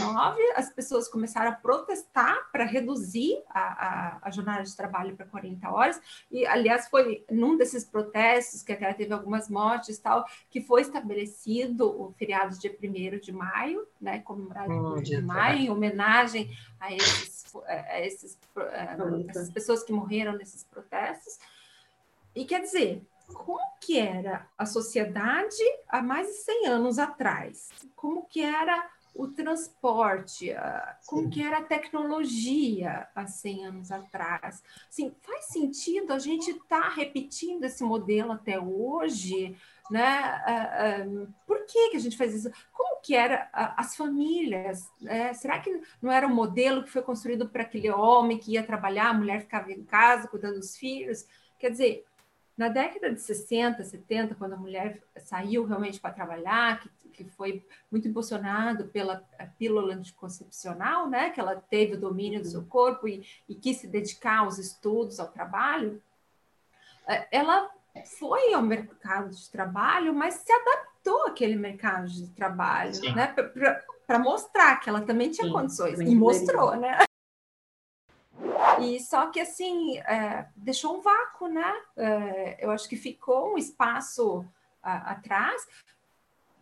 as 0.55 0.69
pessoas 0.69 1.07
começaram 1.07 1.49
a 1.51 1.55
protestar 1.55 2.51
para 2.51 2.63
reduzir 2.63 3.41
a, 3.49 3.59
a, 3.59 4.19
a, 4.21 4.31
jornada 4.31 4.63
de 4.63 4.75
trabalho 4.75 5.15
para 5.15 5.25
40 5.25 5.69
horas. 5.69 5.99
E, 6.29 6.45
aliás, 6.45 6.87
foi 6.89 7.25
num 7.29 7.57
desses 7.57 7.83
protestos, 7.83 8.61
que 8.61 8.71
até 8.71 8.93
teve 8.93 9.13
algumas 9.13 9.49
mortes 9.49 9.97
tal, 9.97 10.25
que 10.49 10.61
foi 10.61 10.81
estabelecido 10.81 11.89
o 11.89 12.11
feriado 12.13 12.57
dia 12.59 12.75
1 12.81 13.19
de 13.19 13.31
maio, 13.31 13.87
né, 13.99 14.19
comemorado 14.19 14.73
hum, 14.73 15.01
de 15.01 15.19
maio, 15.21 15.59
em 15.59 15.69
homenagem 15.71 16.55
a, 16.79 16.93
esses, 16.93 17.55
a, 17.65 17.99
esses, 18.01 18.37
a 18.55 18.95
essas 19.29 19.49
pessoas 19.49 19.83
que 19.83 19.91
morreram 19.91 20.33
nesses 20.33 20.63
protestos. 20.63 21.39
E 22.35 22.45
quer 22.45 22.61
dizer, 22.61 23.01
como 23.33 23.59
que 23.79 23.99
era 23.99 24.47
a 24.57 24.65
sociedade 24.65 25.63
há 25.87 26.01
mais 26.01 26.27
de 26.27 26.33
100 26.33 26.67
anos 26.67 26.99
atrás? 26.99 27.69
Como 27.95 28.25
que 28.25 28.41
era 28.41 28.89
o 29.13 29.27
transporte? 29.27 30.53
Como 31.07 31.23
Sim. 31.23 31.29
que 31.29 31.43
era 31.43 31.57
a 31.57 31.63
tecnologia 31.63 33.07
há 33.15 33.25
100 33.25 33.65
anos 33.65 33.91
atrás? 33.91 34.63
Assim, 34.87 35.13
faz 35.21 35.45
sentido 35.45 36.13
a 36.13 36.19
gente 36.19 36.51
estar 36.51 36.81
tá 36.81 36.89
repetindo 36.89 37.63
esse 37.63 37.83
modelo 37.83 38.31
até 38.31 38.59
hoje? 38.59 39.57
Né? 39.89 40.39
Por 41.45 41.65
que, 41.65 41.89
que 41.89 41.97
a 41.97 41.99
gente 41.99 42.17
faz 42.17 42.33
isso? 42.33 42.51
Como 42.71 43.01
que 43.01 43.15
era 43.15 43.49
as 43.53 43.95
famílias? 43.95 44.89
Né? 45.01 45.33
Será 45.33 45.59
que 45.59 45.81
não 46.01 46.11
era 46.11 46.27
um 46.27 46.33
modelo 46.33 46.83
que 46.83 46.91
foi 46.91 47.01
construído 47.01 47.49
para 47.49 47.63
aquele 47.63 47.89
homem 47.89 48.37
que 48.37 48.51
ia 48.51 48.63
trabalhar, 48.63 49.09
a 49.09 49.13
mulher 49.13 49.41
ficava 49.41 49.71
em 49.71 49.83
casa 49.83 50.27
cuidando 50.27 50.59
dos 50.59 50.77
filhos? 50.77 51.25
Quer 51.57 51.71
dizer, 51.71 52.05
na 52.57 52.69
década 52.69 53.13
de 53.13 53.21
60, 53.21 53.83
70, 53.83 54.33
quando 54.33 54.53
a 54.53 54.57
mulher 54.57 55.03
saiu 55.17 55.63
realmente 55.63 55.99
para 55.99 56.13
trabalhar, 56.13 56.81
que, 56.81 56.89
que 57.09 57.23
foi 57.25 57.63
muito 57.91 58.07
impulsionado 58.07 58.85
pela 58.87 59.23
pílula 59.59 59.93
anticoncepcional, 59.93 61.07
né, 61.07 61.29
que 61.29 61.39
ela 61.39 61.55
teve 61.55 61.93
o 61.93 61.99
domínio 61.99 62.41
do 62.41 62.47
seu 62.47 62.65
corpo 62.65 63.07
e, 63.07 63.23
e 63.47 63.53
quis 63.53 63.77
se 63.77 63.87
dedicar 63.87 64.39
aos 64.39 64.57
estudos, 64.57 65.19
ao 65.19 65.27
trabalho, 65.27 66.01
é, 67.07 67.27
ela 67.31 67.69
foi 68.19 68.53
ao 68.53 68.61
mercado 68.63 69.29
de 69.29 69.49
trabalho, 69.51 70.13
mas 70.13 70.35
se 70.35 70.51
adaptou 70.51 71.27
àquele 71.27 71.55
mercado 71.55 72.07
de 72.07 72.27
trabalho, 72.29 72.93
Sim. 72.95 73.13
né, 73.13 73.33
para 74.07 74.19
mostrar 74.19 74.77
que 74.77 74.89
ela 74.89 75.01
também 75.01 75.29
tinha 75.29 75.47
Sim, 75.47 75.53
condições, 75.53 75.99
e 75.99 76.15
mostrou, 76.15 76.75
né? 76.75 77.06
E 78.81 78.99
só 78.99 79.27
que 79.27 79.39
assim 79.39 79.97
é, 79.99 80.47
deixou 80.55 80.97
um 80.97 81.01
vácuo, 81.01 81.47
né? 81.47 81.73
É, 81.95 82.65
eu 82.65 82.71
acho 82.71 82.87
que 82.87 82.95
ficou 82.95 83.53
um 83.53 83.57
espaço 83.57 84.45
a, 84.81 85.11
atrás. 85.11 85.67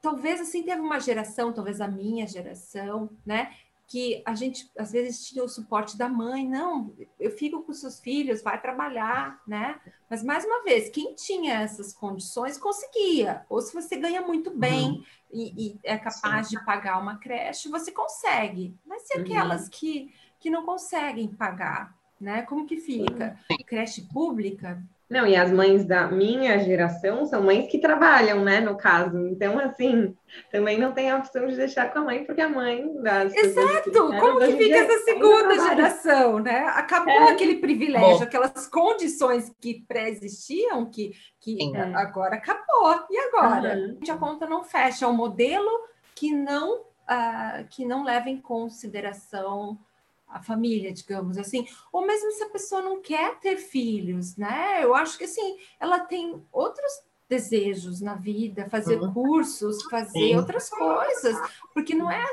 Talvez 0.01 0.39
assim 0.39 0.63
teve 0.63 0.81
uma 0.81 0.99
geração, 0.99 1.51
talvez 1.51 1.81
a 1.81 1.87
minha 1.87 2.27
geração, 2.27 3.09
né? 3.25 3.53
Que 3.87 4.23
a 4.25 4.33
gente 4.33 4.71
às 4.77 4.91
vezes 4.91 5.27
tinha 5.27 5.43
o 5.43 5.49
suporte 5.49 5.97
da 5.97 6.09
mãe, 6.09 6.47
não, 6.47 6.95
eu 7.19 7.29
fico 7.29 7.61
com 7.61 7.73
seus 7.73 7.99
filhos, 7.99 8.41
vai 8.41 8.59
trabalhar, 8.59 9.41
né? 9.45 9.79
Mas 10.09 10.23
mais 10.23 10.45
uma 10.45 10.63
vez, 10.63 10.89
quem 10.89 11.13
tinha 11.13 11.61
essas 11.61 11.93
condições 11.93 12.57
conseguia. 12.57 13.45
Ou 13.49 13.61
se 13.61 13.73
você 13.73 13.95
ganha 13.95 14.21
muito 14.21 14.49
bem 14.51 14.91
uhum. 14.91 15.03
e, 15.31 15.67
e, 15.67 15.79
é 15.83 15.97
capaz 15.97 16.47
Sim. 16.47 16.57
de 16.57 16.65
pagar 16.65 16.99
uma 16.99 17.17
creche, 17.17 17.69
você 17.69 17.91
consegue. 17.91 18.75
Mas 18.85 19.03
se 19.03 19.17
aquelas 19.17 19.65
uhum. 19.65 19.69
que, 19.71 20.13
que 20.45 20.49
não 20.51 20.63
conseguem 20.63 21.27
pagar, 21.27 21.95
né? 22.21 22.43
Como 22.43 22.67
que 22.67 22.77
fica? 22.77 23.35
Creche 23.65 24.03
pública? 24.13 24.79
Não, 25.09 25.25
e 25.25 25.35
as 25.35 25.51
mães 25.51 25.85
da 25.85 26.07
minha 26.07 26.59
geração 26.59 27.25
são 27.25 27.41
mães 27.41 27.67
que 27.67 27.79
trabalham, 27.79 28.43
né, 28.43 28.59
no 28.59 28.77
caso. 28.77 29.17
Então, 29.27 29.57
assim, 29.57 30.15
também 30.51 30.77
não 30.77 30.91
tem 30.91 31.09
a 31.09 31.17
opção 31.17 31.47
de 31.47 31.55
deixar 31.55 31.91
com 31.91 31.97
a 31.97 32.03
mãe, 32.03 32.25
porque 32.25 32.41
a 32.41 32.49
mãe 32.49 32.93
das 33.01 33.33
Exato! 33.33 33.91
Como 33.91 34.37
que 34.37 34.55
fica 34.55 34.75
essa 34.75 35.03
segunda 35.03 35.55
geração, 35.67 36.37
né? 36.37 36.59
Acabou 36.75 37.11
é. 37.11 37.31
aquele 37.31 37.55
privilégio, 37.55 38.19
Bom. 38.19 38.23
aquelas 38.23 38.67
condições 38.67 39.51
que 39.59 39.83
pré-existiam, 39.87 40.85
que, 40.85 41.11
que 41.39 41.57
agora 41.95 42.35
acabou. 42.35 43.03
E 43.09 43.17
agora? 43.17 43.75
Uhum. 43.75 43.97
A 44.07 44.17
conta 44.17 44.45
não 44.45 44.63
fecha, 44.63 45.05
é 45.05 45.07
um 45.07 45.13
modelo 45.13 45.71
que 46.13 46.31
não, 46.31 46.81
uh, 46.81 47.65
que 47.71 47.83
não 47.83 48.03
leva 48.03 48.29
em 48.29 48.39
consideração 48.39 49.79
a 50.27 50.41
família, 50.41 50.91
digamos 50.91 51.37
assim, 51.37 51.67
ou 51.91 52.05
mesmo 52.05 52.31
se 52.31 52.43
a 52.43 52.49
pessoa 52.49 52.81
não 52.81 53.01
quer 53.01 53.39
ter 53.39 53.57
filhos, 53.57 54.35
né? 54.35 54.83
Eu 54.83 54.95
acho 54.95 55.17
que 55.17 55.23
assim, 55.23 55.57
ela 55.79 55.99
tem 55.99 56.43
outros 56.51 56.91
desejos 57.29 58.01
na 58.01 58.15
vida, 58.15 58.69
fazer 58.69 59.01
uhum. 59.01 59.13
cursos, 59.13 59.83
fazer 59.83 60.29
Sim. 60.29 60.35
outras 60.35 60.69
coisas, 60.69 61.37
porque 61.73 61.95
não 61.95 62.11
é 62.11 62.23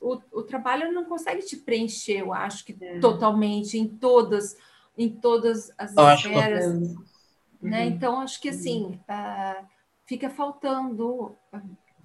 o, 0.00 0.20
o, 0.32 0.42
trabalho 0.42 0.92
não 0.92 1.04
consegue 1.04 1.42
te 1.42 1.56
preencher, 1.56 2.18
eu 2.18 2.32
acho 2.32 2.64
que 2.64 2.76
é. 2.80 2.98
totalmente 2.98 3.78
em 3.78 3.86
todas 3.86 4.56
em 4.98 5.08
todas 5.08 5.72
as 5.78 5.96
eu 5.96 6.10
esferas, 6.10 6.64
que... 6.66 7.66
né? 7.66 7.84
Uhum. 7.84 7.88
Então 7.88 8.20
acho 8.20 8.40
que 8.40 8.48
assim 8.48 9.00
uh, 9.08 9.66
fica 10.04 10.28
faltando 10.28 11.36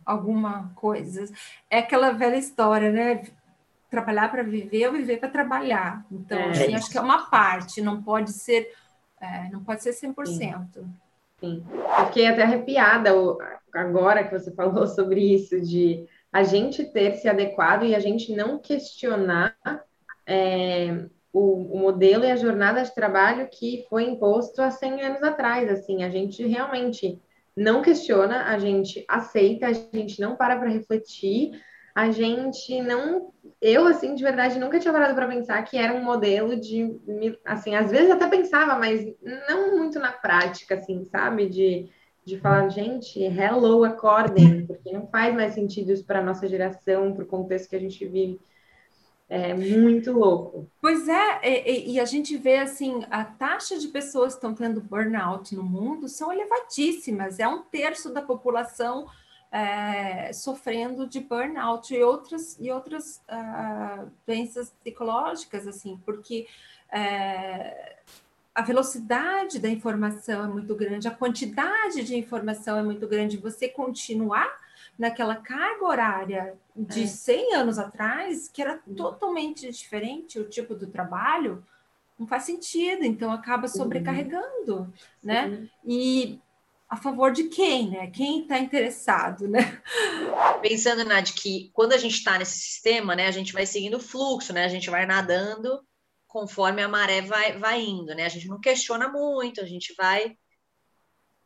alguma 0.05 0.71
coisa. 0.75 1.25
É 1.69 1.79
aquela 1.79 2.11
velha 2.11 2.37
história, 2.37 2.91
né? 2.91 3.23
Trabalhar 3.89 4.29
para 4.29 4.43
viver 4.43 4.87
ou 4.87 4.93
viver 4.93 5.17
para 5.17 5.29
trabalhar. 5.29 6.05
Então, 6.11 6.37
é, 6.37 6.49
assim, 6.49 6.75
acho 6.75 6.91
que 6.91 6.97
é 6.97 7.01
uma 7.01 7.29
parte, 7.29 7.81
não 7.81 8.01
pode 8.01 8.31
ser, 8.31 8.71
é, 9.19 9.49
não 9.49 9.63
pode 9.63 9.83
ser 9.83 9.91
100%. 9.91 10.25
Sim. 10.25 10.93
Sim. 11.39 11.63
Eu 11.71 12.05
fiquei 12.07 12.25
até 12.25 12.43
arrepiada 12.43 13.11
agora 13.73 14.23
que 14.23 14.37
você 14.37 14.51
falou 14.55 14.87
sobre 14.87 15.21
isso, 15.21 15.61
de 15.61 16.05
a 16.31 16.43
gente 16.43 16.83
ter 16.83 17.15
se 17.15 17.27
adequado 17.27 17.83
e 17.83 17.95
a 17.95 17.99
gente 17.99 18.35
não 18.35 18.59
questionar 18.59 19.55
é, 20.25 21.05
o, 21.31 21.75
o, 21.75 21.79
modelo 21.79 22.25
e 22.25 22.31
a 22.31 22.35
jornada 22.35 22.83
de 22.83 22.93
trabalho 22.93 23.47
que 23.49 23.85
foi 23.89 24.03
imposto 24.03 24.61
há 24.61 24.71
100 24.71 25.01
anos 25.01 25.23
atrás. 25.23 25.69
Assim, 25.69 26.03
a 26.03 26.09
gente 26.09 26.45
realmente 26.45 27.21
não 27.55 27.81
questiona, 27.81 28.45
a 28.45 28.59
gente 28.59 29.05
aceita, 29.07 29.67
a 29.67 29.73
gente 29.73 30.19
não 30.19 30.35
para 30.35 30.57
para 30.57 30.69
refletir, 30.69 31.51
a 31.97 32.11
gente 32.11 32.79
não. 32.79 33.33
Eu, 33.59 33.87
assim, 33.87 34.13
de 34.13 34.21
verdade, 34.21 34.59
nunca 34.59 34.79
tinha 34.79 34.93
parado 34.93 35.15
para 35.15 35.27
pensar 35.27 35.63
que 35.63 35.75
era 35.75 35.95
um 35.95 36.03
modelo 36.03 36.55
de. 36.55 36.95
Assim, 37.43 37.73
às 37.73 37.89
vezes 37.89 38.11
até 38.11 38.27
pensava, 38.27 38.77
mas 38.77 39.03
não 39.49 39.75
muito 39.75 39.99
na 39.99 40.11
prática, 40.11 40.75
assim, 40.75 41.03
sabe? 41.05 41.49
De, 41.49 41.89
de 42.23 42.37
falar, 42.37 42.69
gente, 42.69 43.19
hello, 43.19 43.83
acordem, 43.83 44.63
porque 44.67 44.91
não 44.91 45.07
faz 45.07 45.33
mais 45.33 45.55
sentido 45.55 45.91
isso 45.91 46.05
para 46.05 46.19
a 46.19 46.23
nossa 46.23 46.47
geração, 46.47 47.15
para 47.15 47.23
o 47.23 47.27
contexto 47.27 47.67
que 47.67 47.75
a 47.75 47.79
gente 47.79 48.05
vive. 48.05 48.39
É 49.27 49.55
muito 49.55 50.11
louco. 50.11 50.69
Pois 50.79 51.09
é, 51.09 51.39
e, 51.43 51.93
e, 51.93 51.99
a 51.99 52.05
gente 52.05 52.37
vê 52.37 52.59
assim, 52.59 53.03
a 53.09 53.25
taxa 53.25 53.79
de 53.79 53.87
pessoas 53.87 54.33
que 54.33 54.37
estão 54.37 54.53
tendo 54.53 54.81
burnout 54.81 55.55
no 55.55 55.63
mundo 55.63 56.07
são 56.07 56.31
elevadíssimas, 56.31 57.39
é 57.39 57.47
um 57.47 57.63
terço 57.63 58.13
da 58.13 58.21
população 58.21 59.07
é, 59.51 60.31
sofrendo 60.33 61.07
de 61.07 61.19
burnout 61.19 61.93
e 61.93 62.03
outras, 62.03 62.57
e 62.59 62.71
outras 62.71 63.21
uh, 63.29 64.09
doenças 64.25 64.71
psicológicas, 64.81 65.67
assim, 65.67 65.99
porque 66.05 66.47
é, 66.91 67.97
a 68.53 68.61
velocidade 68.61 69.59
da 69.59 69.69
informação 69.69 70.43
é 70.43 70.47
muito 70.47 70.75
grande, 70.75 71.07
a 71.07 71.11
quantidade 71.11 72.03
de 72.03 72.17
informação 72.17 72.77
é 72.77 72.83
muito 72.83 73.07
grande. 73.07 73.37
Você 73.37 73.69
continuar 73.69 74.51
naquela 74.97 75.35
carga 75.35 75.85
horária 75.85 76.53
de 76.75 77.03
é. 77.03 77.07
100 77.07 77.55
anos 77.55 77.77
atrás, 77.77 78.49
que 78.49 78.61
era 78.61 78.79
totalmente 78.95 79.71
diferente 79.71 80.39
o 80.39 80.49
tipo 80.49 80.73
do 80.73 80.87
trabalho, 80.87 81.63
não 82.17 82.25
faz 82.25 82.43
sentido, 82.43 83.03
então 83.03 83.31
acaba 83.31 83.67
sobrecarregando, 83.67 84.75
uhum. 84.75 84.91
né? 85.23 85.69
E 85.85 86.39
a 86.89 86.95
favor 86.95 87.31
de 87.31 87.45
quem, 87.45 87.89
né? 87.89 88.07
Quem 88.11 88.41
está 88.41 88.57
interessado, 88.57 89.47
né? 89.47 89.81
Pensando, 90.61 91.03
Nath, 91.03 91.33
que 91.33 91.69
quando 91.73 91.93
a 91.93 91.97
gente 91.97 92.15
está 92.15 92.37
nesse 92.37 92.59
sistema, 92.59 93.15
né, 93.15 93.27
a 93.27 93.31
gente 93.31 93.53
vai 93.53 93.65
seguindo 93.65 93.95
o 93.95 93.99
fluxo, 93.99 94.53
né? 94.53 94.63
A 94.63 94.69
gente 94.69 94.89
vai 94.89 95.05
nadando 95.05 95.81
conforme 96.27 96.81
a 96.81 96.87
maré 96.87 97.21
vai, 97.21 97.57
vai 97.57 97.81
indo, 97.81 98.13
né? 98.15 98.25
A 98.25 98.29
gente 98.29 98.47
não 98.47 98.59
questiona 98.59 99.09
muito, 99.09 99.61
a 99.61 99.65
gente 99.65 99.93
vai 99.97 100.37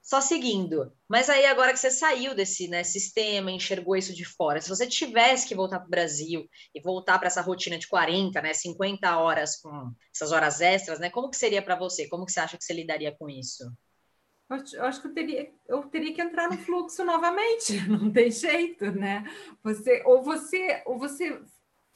só 0.01 0.19
seguindo. 0.19 0.91
Mas 1.07 1.29
aí, 1.29 1.45
agora 1.45 1.71
que 1.71 1.79
você 1.79 1.91
saiu 1.91 2.35
desse 2.35 2.67
né, 2.67 2.83
sistema, 2.83 3.51
enxergou 3.51 3.95
isso 3.95 4.13
de 4.13 4.25
fora, 4.25 4.59
se 4.59 4.69
você 4.69 4.87
tivesse 4.87 5.47
que 5.47 5.55
voltar 5.55 5.79
para 5.79 5.87
o 5.87 5.91
Brasil 5.91 6.47
e 6.73 6.81
voltar 6.81 7.17
para 7.19 7.27
essa 7.27 7.41
rotina 7.41 7.77
de 7.77 7.87
40, 7.87 8.41
né, 8.41 8.53
50 8.53 9.17
horas 9.17 9.57
com 9.57 9.93
essas 10.13 10.31
horas 10.31 10.59
extras, 10.59 10.99
né, 10.99 11.09
como 11.09 11.29
que 11.29 11.37
seria 11.37 11.61
para 11.61 11.75
você? 11.75 12.07
Como 12.09 12.25
que 12.25 12.31
você 12.31 12.39
acha 12.39 12.57
que 12.57 12.63
você 12.63 12.73
lidaria 12.73 13.15
com 13.15 13.29
isso? 13.29 13.63
Eu 14.73 14.85
acho 14.85 15.01
que 15.01 15.07
eu 15.07 15.13
teria, 15.13 15.53
eu 15.67 15.83
teria 15.83 16.13
que 16.13 16.21
entrar 16.21 16.49
no 16.49 16.57
fluxo 16.57 17.03
novamente, 17.05 17.79
não 17.87 18.11
tem 18.11 18.29
jeito, 18.29 18.91
né? 18.91 19.23
Você 19.63 20.03
ou 20.05 20.21
você 20.21 20.83
ou 20.85 20.97
você 20.97 21.41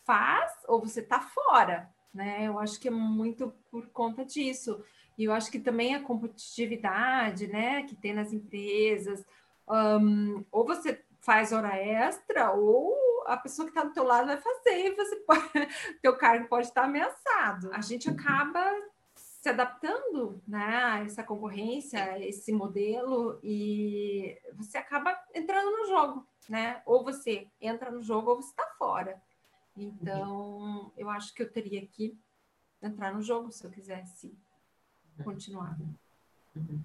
faz 0.05 0.51
ou 0.67 0.79
você 0.79 1.01
está 1.01 1.19
fora, 1.19 1.89
né? 2.13 2.47
Eu 2.47 2.57
acho 2.59 2.79
que 2.79 2.87
é 2.87 2.91
muito 2.91 3.53
por 3.69 3.87
conta 3.89 4.23
disso. 4.23 4.83
E 5.17 5.23
eu 5.25 5.33
acho 5.33 5.49
que 5.51 5.59
também 5.59 5.95
a 5.95 6.03
competitividade, 6.03 7.47
né, 7.47 7.83
que 7.83 7.95
tem 7.95 8.13
nas 8.13 8.33
empresas, 8.33 9.25
um, 9.67 10.43
ou 10.51 10.65
você 10.65 11.03
faz 11.21 11.51
hora 11.51 11.75
extra, 11.77 12.51
ou 12.51 12.93
a 13.25 13.37
pessoa 13.37 13.65
que 13.65 13.71
está 13.71 13.83
do 13.83 13.93
teu 13.93 14.03
lado 14.03 14.27
vai 14.27 14.37
fazer, 14.37 14.87
e 14.87 14.95
você 14.95 15.15
pode, 15.25 15.41
teu 16.01 16.15
cargo 16.17 16.47
pode 16.47 16.67
estar 16.67 16.83
ameaçado. 16.83 17.71
A 17.73 17.81
gente 17.81 18.09
acaba 18.09 18.63
se 19.45 19.49
adaptando 19.49 20.41
né, 20.47 20.83
a 20.83 20.99
essa 21.03 21.23
concorrência, 21.23 22.03
a 22.03 22.19
esse 22.19 22.51
modelo, 22.51 23.39
e 23.43 24.35
você 24.53 24.75
acaba 24.75 25.15
entrando 25.35 25.69
no 25.69 25.85
jogo, 25.85 26.27
né? 26.49 26.81
Ou 26.83 27.03
você 27.03 27.47
entra 27.61 27.91
no 27.91 28.01
jogo 28.01 28.31
ou 28.31 28.41
você 28.41 28.49
está 28.49 28.65
fora. 28.75 29.21
Então, 29.77 30.91
eu 30.97 31.11
acho 31.11 31.31
que 31.35 31.43
eu 31.43 31.51
teria 31.51 31.85
que 31.85 32.17
entrar 32.81 33.13
no 33.13 33.21
jogo 33.21 33.51
se 33.51 33.63
eu 33.63 33.69
quisesse 33.69 34.35
continuar. 35.23 35.77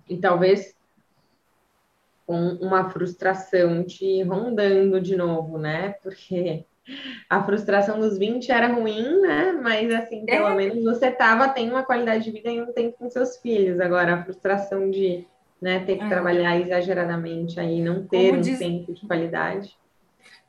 E 0.06 0.18
talvez 0.18 0.76
com 2.26 2.56
uma 2.56 2.90
frustração 2.90 3.86
te 3.86 4.22
rondando 4.22 5.00
de 5.00 5.16
novo, 5.16 5.56
né? 5.56 5.94
Porque 5.94 6.66
a 7.28 7.42
frustração 7.42 8.00
dos 8.00 8.18
20 8.18 8.50
era 8.50 8.72
ruim, 8.72 9.20
né? 9.20 9.52
Mas 9.52 9.92
assim, 9.92 10.24
pelo 10.24 10.48
é. 10.48 10.54
menos 10.54 10.84
você 10.84 11.10
tava 11.10 11.48
tendo 11.48 11.70
uma 11.72 11.82
qualidade 11.82 12.24
de 12.24 12.30
vida 12.30 12.50
e 12.50 12.60
um 12.60 12.72
tempo 12.72 12.98
com 12.98 13.10
seus 13.10 13.36
filhos. 13.36 13.80
Agora, 13.80 14.14
a 14.14 14.24
frustração 14.24 14.90
de 14.90 15.26
né, 15.60 15.80
ter 15.80 15.96
que 15.96 16.04
é. 16.04 16.08
trabalhar 16.08 16.58
exageradamente 16.58 17.60
aí, 17.60 17.82
não 17.82 18.06
ter 18.06 18.28
Como 18.28 18.38
um 18.38 18.40
diz... 18.40 18.58
tempo 18.58 18.92
de 18.92 19.06
qualidade. 19.06 19.78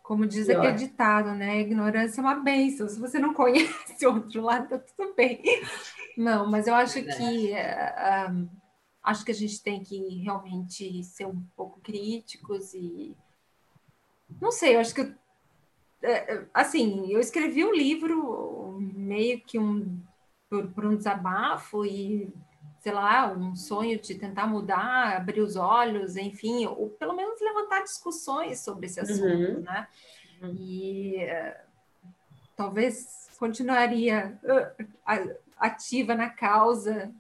Como 0.02 0.26
diz 0.26 0.48
Pior. 0.48 0.60
aquele 0.60 0.74
ditado, 0.74 1.32
né? 1.32 1.60
Ignorância 1.60 2.20
é 2.20 2.24
uma 2.24 2.36
bênção. 2.36 2.88
Se 2.88 3.00
você 3.00 3.20
não 3.20 3.34
conhece 3.36 4.06
outro 4.06 4.42
lado, 4.42 4.68
tá 4.68 4.80
tudo 4.80 5.14
bem. 5.16 5.42
Não, 6.18 6.50
mas 6.50 6.68
eu 6.68 6.76
acho 6.76 7.02
que 7.02 7.52
uh, 7.54 8.50
acho 9.04 9.24
que 9.24 9.32
a 9.32 9.36
gente 9.36 9.62
tem 9.64 9.82
que 9.82 10.22
realmente 10.24 11.04
ser 11.04 11.26
um 11.26 11.42
pouco 11.56 11.80
críticos 11.82 12.74
e 12.74 13.16
não 14.40 14.52
sei, 14.52 14.76
eu 14.76 14.80
acho 14.80 14.94
que 14.94 15.14
assim, 16.54 17.12
eu 17.12 17.20
escrevi 17.20 17.64
um 17.64 17.74
livro 17.74 18.78
meio 18.80 19.40
que 19.42 19.60
um 19.60 20.02
por, 20.50 20.68
por, 20.72 20.86
um 20.86 20.98
desabafo 20.98 21.86
e 21.86 22.34
sei 22.82 22.92
lá, 22.92 23.32
um 23.32 23.56
sonho 23.56 24.00
de 24.00 24.16
tentar 24.16 24.48
mudar, 24.48 25.16
abrir 25.16 25.40
os 25.40 25.56
olhos, 25.56 26.18
enfim, 26.18 26.66
ou 26.66 26.90
pelo 26.90 27.16
menos 27.16 27.40
levantar 27.40 27.84
discussões 27.84 28.60
sobre 28.60 28.88
esse 28.88 29.00
assunto, 29.00 29.54
uhum. 29.54 29.62
né? 29.62 29.88
Uhum. 30.42 30.56
E 30.58 31.18
uh, 31.24 32.02
talvez 32.58 33.30
continuaria 33.38 34.40
ativa 35.58 36.16
na 36.16 36.30
causa, 36.30 37.12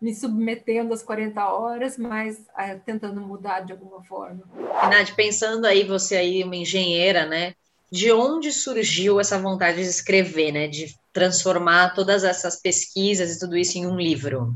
me 0.00 0.14
submetendo 0.14 0.94
às 0.94 1.02
40 1.02 1.44
horas, 1.48 1.98
mas 1.98 2.38
uh, 2.38 2.80
tentando 2.86 3.20
mudar 3.20 3.60
de 3.60 3.72
alguma 3.72 4.02
forma. 4.04 4.44
Nath, 4.88 5.14
pensando 5.16 5.66
aí, 5.66 5.82
você 5.82 6.16
aí, 6.16 6.44
uma 6.44 6.54
engenheira, 6.54 7.26
né? 7.26 7.54
De 7.90 8.12
onde 8.12 8.52
surgiu 8.52 9.18
essa 9.18 9.38
vontade 9.38 9.76
de 9.76 9.88
escrever, 9.88 10.52
né? 10.52 10.68
De 10.68 10.94
transformar 11.12 11.94
todas 11.94 12.24
essas 12.24 12.60
pesquisas 12.60 13.34
e 13.34 13.38
tudo 13.38 13.56
isso 13.56 13.78
em 13.78 13.86
um 13.86 13.96
livro? 13.96 14.54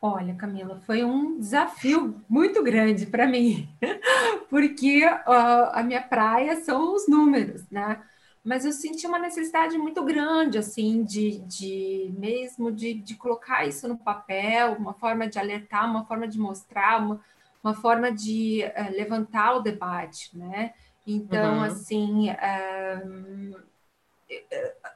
Olha, 0.00 0.34
Camila, 0.34 0.80
foi 0.84 1.04
um 1.04 1.38
desafio 1.38 2.20
muito 2.28 2.62
grande 2.62 3.06
para 3.06 3.26
mim, 3.26 3.68
porque 4.50 5.06
uh, 5.06 5.70
a 5.72 5.82
minha 5.84 6.02
praia 6.02 6.56
são 6.56 6.94
os 6.94 7.06
números, 7.06 7.62
né? 7.70 8.02
mas 8.44 8.64
eu 8.64 8.72
senti 8.72 9.06
uma 9.06 9.18
necessidade 9.18 9.78
muito 9.78 10.04
grande, 10.04 10.58
assim, 10.58 11.04
de, 11.04 11.38
de 11.40 12.12
mesmo 12.18 12.72
de, 12.72 12.94
de 12.94 13.14
colocar 13.14 13.64
isso 13.66 13.86
no 13.86 13.96
papel, 13.96 14.72
uma 14.72 14.92
forma 14.94 15.28
de 15.28 15.38
alertar, 15.38 15.88
uma 15.88 16.04
forma 16.04 16.26
de 16.26 16.38
mostrar, 16.38 17.00
uma, 17.00 17.20
uma 17.62 17.74
forma 17.74 18.10
de 18.10 18.64
uh, 18.64 18.96
levantar 18.96 19.54
o 19.54 19.60
debate, 19.60 20.36
né? 20.36 20.74
Então, 21.06 21.58
uhum. 21.58 21.62
assim, 21.62 22.30
uh, 22.30 23.62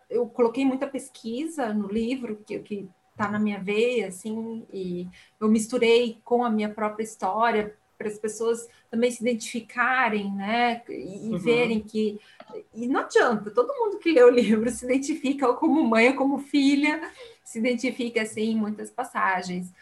eu 0.09 0.27
coloquei 0.29 0.65
muita 0.65 0.87
pesquisa 0.87 1.73
no 1.73 1.89
livro 1.89 2.37
que 2.47 2.59
que 2.61 2.89
está 3.11 3.31
na 3.31 3.39
minha 3.39 3.59
veia, 3.59 4.09
assim, 4.09 4.67
e 4.71 5.09
eu 5.41 5.49
misturei 5.49 6.21
com 6.23 6.45
a 6.45 6.51
minha 6.51 6.69
própria 6.69 7.03
história 7.03 7.75
para 7.97 8.09
as 8.09 8.19
pessoas 8.19 8.69
também 8.91 9.11
se 9.11 9.23
identificarem, 9.23 10.31
né? 10.33 10.83
E 10.89 11.31
uhum. 11.31 11.39
verem 11.39 11.81
que. 11.81 12.21
E 12.75 12.87
não 12.87 13.01
adianta, 13.01 13.51
todo 13.51 13.75
mundo 13.75 13.99
que 13.99 14.13
lê 14.13 14.23
o 14.23 14.31
livro 14.31 14.69
se 14.71 14.85
identifica 14.85 15.49
ou 15.49 15.55
como 15.55 15.83
mãe 15.83 16.09
ou 16.11 16.15
como 16.15 16.39
filha, 16.39 17.11
se 17.43 17.59
identifica 17.59 18.23
assim 18.23 18.51
em 18.51 18.57
muitas 18.57 18.91
passagens. 18.91 19.73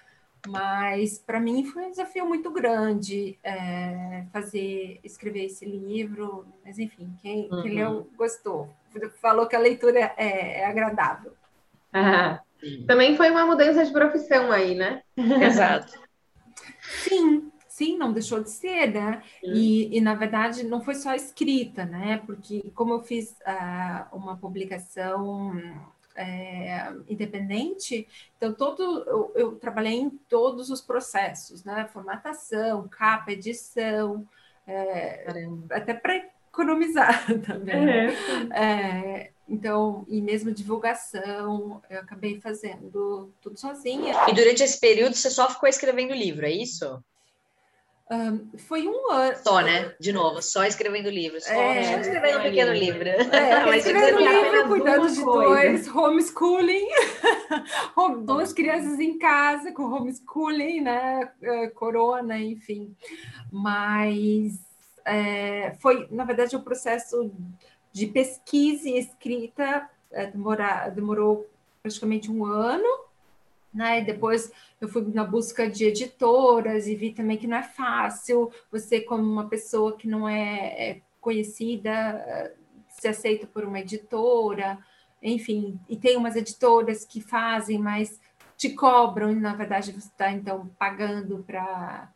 Mas 0.46 1.18
para 1.18 1.40
mim 1.40 1.64
foi 1.64 1.86
um 1.86 1.90
desafio 1.90 2.26
muito 2.26 2.50
grande 2.50 3.38
é, 3.42 4.24
fazer, 4.32 5.00
escrever 5.02 5.46
esse 5.46 5.64
livro. 5.64 6.46
Mas 6.64 6.78
enfim, 6.78 7.10
quem, 7.22 7.48
uhum. 7.50 7.62
quem 7.62 7.74
leu 7.74 8.10
gostou. 8.16 8.68
Falou 9.20 9.46
que 9.46 9.56
a 9.56 9.60
leitura 9.60 9.98
é, 10.16 10.60
é 10.60 10.66
agradável. 10.66 11.32
Ah, 11.92 12.40
também 12.86 13.16
foi 13.16 13.30
uma 13.30 13.46
mudança 13.46 13.84
de 13.84 13.92
profissão 13.92 14.52
aí, 14.52 14.74
né? 14.74 15.02
Exato. 15.16 15.98
Sim, 16.80 17.50
sim, 17.66 17.96
não 17.96 18.12
deixou 18.12 18.42
de 18.42 18.50
ser, 18.50 18.92
né? 18.92 19.22
E, 19.42 19.96
e, 19.96 20.00
na 20.00 20.14
verdade 20.14 20.62
não 20.64 20.82
foi 20.82 20.94
só 20.94 21.14
escrita, 21.14 21.84
né? 21.84 22.22
Porque 22.26 22.62
como 22.74 22.92
eu 22.92 23.02
fiz 23.02 23.32
uh, 23.40 24.14
uma 24.16 24.36
publicação 24.36 25.54
é, 26.16 26.92
independente, 27.08 28.06
então 28.36 28.52
todo 28.52 28.82
eu, 29.06 29.32
eu, 29.34 29.56
trabalhei 29.56 29.94
em 29.94 30.10
todos 30.10 30.70
os 30.70 30.80
processos, 30.80 31.64
né? 31.64 31.88
Formatação, 31.92 32.88
capa, 32.88 33.32
edição, 33.32 34.26
é, 34.66 35.26
até 35.70 35.94
para 35.94 36.16
economizar 36.48 37.26
também. 37.44 37.88
É. 37.88 38.06
É, 38.54 39.30
então, 39.48 40.06
e 40.08 40.20
mesmo 40.22 40.52
divulgação, 40.52 41.82
eu 41.90 42.00
acabei 42.00 42.40
fazendo 42.40 43.32
tudo 43.40 43.58
sozinha. 43.58 44.14
E 44.28 44.34
durante 44.34 44.62
esse 44.62 44.80
período 44.80 45.14
você 45.14 45.30
só 45.30 45.50
ficou 45.50 45.68
escrevendo 45.68 46.14
livro, 46.14 46.46
é 46.46 46.50
isso? 46.50 47.02
Um, 48.10 48.58
foi 48.58 48.86
um 48.86 49.10
ano. 49.10 49.36
Só, 49.42 49.60
né? 49.62 49.94
De 49.98 50.12
novo, 50.12 50.42
só 50.42 50.64
escrevendo 50.64 51.08
livro. 51.08 51.40
Só 51.40 51.52
é, 51.52 52.00
escrevendo 52.00 52.38
um 52.38 52.42
pequeno 52.42 52.72
livro. 52.72 53.02
livro. 53.02 53.34
É, 53.34 53.76
escrevendo 53.78 54.18
livro, 54.18 54.68
cuidando 54.68 55.08
de 55.10 55.24
dois, 55.24 55.88
homeschooling, 55.88 56.86
duas 58.26 58.52
crianças 58.52 59.00
em 59.00 59.18
casa 59.18 59.72
com 59.72 59.84
homeschooling, 59.84 60.82
né? 60.82 61.30
É, 61.42 61.68
corona, 61.68 62.38
enfim. 62.38 62.94
Mas 63.50 64.60
é, 65.06 65.74
foi, 65.80 66.06
na 66.10 66.24
verdade, 66.24 66.54
o 66.56 66.58
um 66.58 66.62
processo 66.62 67.32
de 67.90 68.06
pesquisa 68.06 68.86
e 68.86 68.98
escrita 68.98 69.88
é, 70.12 70.26
demora, 70.26 70.90
demorou 70.90 71.48
praticamente 71.82 72.30
um 72.30 72.44
ano 72.44 73.03
né? 73.74 74.00
E 74.00 74.04
depois 74.04 74.52
eu 74.80 74.88
fui 74.88 75.04
na 75.12 75.24
busca 75.24 75.68
de 75.68 75.86
editoras 75.86 76.86
e 76.86 76.94
vi 76.94 77.12
também 77.12 77.36
que 77.36 77.46
não 77.46 77.56
é 77.56 77.62
fácil 77.62 78.50
você, 78.70 79.00
como 79.00 79.22
uma 79.22 79.48
pessoa 79.48 79.96
que 79.96 80.06
não 80.06 80.28
é, 80.28 80.90
é 80.90 81.00
conhecida, 81.20 82.54
se 82.88 83.08
aceita 83.08 83.46
por 83.46 83.64
uma 83.64 83.80
editora, 83.80 84.78
enfim, 85.22 85.80
e 85.88 85.96
tem 85.96 86.16
umas 86.16 86.36
editoras 86.36 87.04
que 87.04 87.20
fazem, 87.20 87.78
mas 87.78 88.20
te 88.56 88.70
cobram, 88.70 89.32
e 89.32 89.34
na 89.34 89.54
verdade 89.54 89.90
você 89.90 90.06
está 90.06 90.30
então 90.30 90.70
pagando 90.78 91.42
para 91.46 92.12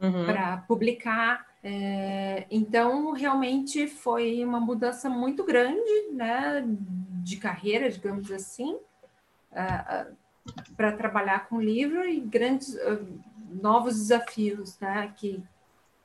uhum. 0.00 0.60
publicar. 0.66 1.46
É, 1.62 2.46
então, 2.50 3.12
realmente 3.12 3.88
foi 3.88 4.44
uma 4.44 4.60
mudança 4.60 5.10
muito 5.10 5.44
grande, 5.44 6.12
né, 6.12 6.64
de 7.24 7.36
carreira, 7.36 7.90
digamos 7.90 8.30
assim, 8.30 8.74
uh, 9.52 10.16
para 10.76 10.92
trabalhar 10.92 11.48
com 11.48 11.60
livro 11.60 12.04
e 12.04 12.20
grandes 12.20 12.74
uh, 12.74 13.06
novos 13.50 13.94
desafios, 13.94 14.78
né, 14.80 15.12
que, 15.16 15.42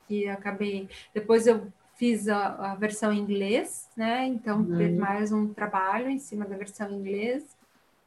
que 0.06 0.28
acabei. 0.28 0.88
Depois 1.14 1.46
eu 1.46 1.66
fiz 1.94 2.28
a, 2.28 2.72
a 2.72 2.74
versão 2.74 3.12
em 3.12 3.18
inglês, 3.18 3.88
né, 3.96 4.26
então 4.26 4.60
uhum. 4.60 4.98
mais 4.98 5.32
um 5.32 5.52
trabalho 5.52 6.08
em 6.08 6.18
cima 6.18 6.44
da 6.44 6.56
versão 6.56 6.90
em 6.90 6.94
inglês 6.94 7.56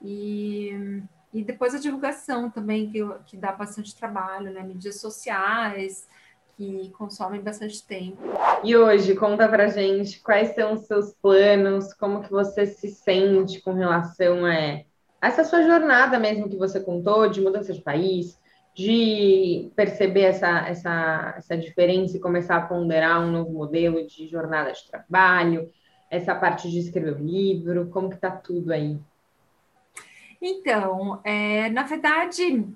e 0.03 1.01
e 1.35 1.43
depois 1.43 1.75
a 1.75 1.79
divulgação 1.79 2.49
também, 2.49 2.89
que, 2.89 2.99
que 3.25 3.35
dá 3.35 3.51
bastante 3.51 3.93
trabalho, 3.93 4.53
né? 4.53 4.63
Mídias 4.63 5.01
sociais, 5.01 6.07
que 6.55 6.89
consomem 6.97 7.41
bastante 7.41 7.85
tempo. 7.85 8.21
E 8.63 8.73
hoje, 8.73 9.15
conta 9.15 9.45
pra 9.49 9.67
gente 9.67 10.21
quais 10.21 10.55
são 10.55 10.75
os 10.75 10.85
seus 10.85 11.13
planos, 11.15 11.93
como 11.93 12.23
que 12.23 12.31
você 12.31 12.65
se 12.65 12.89
sente 12.89 13.61
com 13.61 13.73
relação 13.73 14.45
a 14.45 14.81
essa 15.27 15.43
sua 15.43 15.63
jornada 15.63 16.19
mesmo 16.19 16.49
que 16.49 16.57
você 16.57 16.79
contou, 16.79 17.29
de 17.29 17.41
mudança 17.41 17.73
de 17.73 17.81
país, 17.81 18.39
de 18.75 19.71
perceber 19.75 20.23
essa, 20.23 20.67
essa, 20.67 21.35
essa 21.37 21.57
diferença 21.57 22.17
e 22.17 22.19
começar 22.19 22.57
a 22.57 22.65
ponderar 22.65 23.21
um 23.21 23.31
novo 23.31 23.51
modelo 23.51 24.05
de 24.05 24.27
jornada 24.27 24.71
de 24.71 24.85
trabalho, 24.87 25.69
essa 26.09 26.35
parte 26.35 26.69
de 26.69 26.79
escrever 26.79 27.15
o 27.15 27.23
livro, 27.23 27.89
como 27.89 28.09
que 28.09 28.17
tá 28.17 28.31
tudo 28.31 28.73
aí? 28.73 28.99
Então, 30.41 31.21
é, 31.23 31.69
na 31.69 31.83
verdade, 31.83 32.67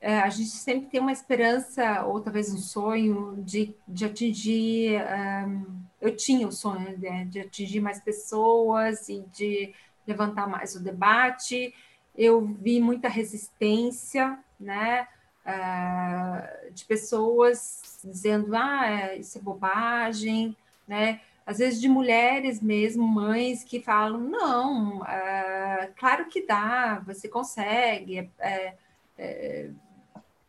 é, 0.00 0.20
a 0.20 0.28
gente 0.28 0.50
sempre 0.50 0.88
tem 0.88 1.00
uma 1.00 1.12
esperança, 1.12 2.04
ou 2.04 2.20
talvez 2.20 2.52
um 2.52 2.58
sonho, 2.58 3.42
de, 3.44 3.74
de 3.86 4.04
atingir. 4.04 5.02
Um, 5.46 5.84
eu 6.00 6.14
tinha 6.16 6.46
o 6.46 6.52
sonho 6.52 6.98
né, 6.98 7.26
de 7.28 7.40
atingir 7.40 7.80
mais 7.80 8.00
pessoas 8.00 9.08
e 9.08 9.24
de 9.32 9.74
levantar 10.06 10.46
mais 10.48 10.74
o 10.74 10.82
debate. 10.82 11.74
Eu 12.16 12.44
vi 12.44 12.80
muita 12.80 13.08
resistência, 13.08 14.38
né? 14.58 15.06
Uh, 15.46 16.72
de 16.72 16.84
pessoas 16.84 18.00
dizendo, 18.04 18.56
ah, 18.56 19.14
isso 19.14 19.38
é 19.38 19.40
bobagem, 19.40 20.56
né? 20.88 21.20
às 21.46 21.58
vezes 21.58 21.80
de 21.80 21.88
mulheres 21.88 22.60
mesmo, 22.60 23.06
mães 23.06 23.62
que 23.62 23.80
falam, 23.80 24.18
não, 24.20 25.06
é, 25.06 25.92
claro 25.96 26.26
que 26.26 26.44
dá, 26.44 26.98
você 27.06 27.28
consegue, 27.28 28.18
é, 28.18 28.28
é, 28.40 28.74
é, 29.16 29.70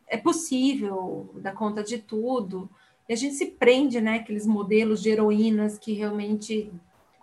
é 0.08 0.18
possível 0.18 1.30
dar 1.36 1.54
conta 1.54 1.84
de 1.84 2.00
tudo. 2.00 2.68
E 3.08 3.14
a 3.14 3.16
gente 3.16 3.36
se 3.36 3.46
prende, 3.46 4.02
né, 4.02 4.16
aqueles 4.16 4.48
modelos 4.48 5.02
de 5.02 5.10
heroínas 5.10 5.78
que 5.78 5.94
realmente 5.94 6.74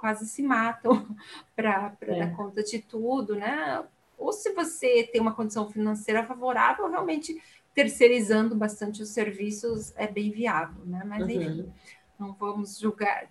quase 0.04 0.28
se 0.28 0.42
matam 0.42 1.16
para 1.56 1.96
é. 2.02 2.18
dar 2.18 2.36
conta 2.36 2.62
de 2.62 2.78
tudo, 2.78 3.34
né? 3.34 3.82
Ou 4.18 4.34
se 4.34 4.52
você 4.52 5.08
tem 5.10 5.18
uma 5.18 5.32
condição 5.32 5.70
financeira 5.70 6.22
favorável, 6.26 6.90
realmente 6.90 7.42
terceirizando 7.74 8.54
bastante 8.54 9.02
os 9.02 9.08
serviços 9.08 9.94
é 9.96 10.06
bem 10.06 10.30
viável, 10.30 10.84
né? 10.84 11.02
Mas 11.06 11.22
uhum. 11.22 11.30
enfim, 11.30 11.72
não 12.18 12.34
vamos 12.34 12.78
julgar. 12.78 13.30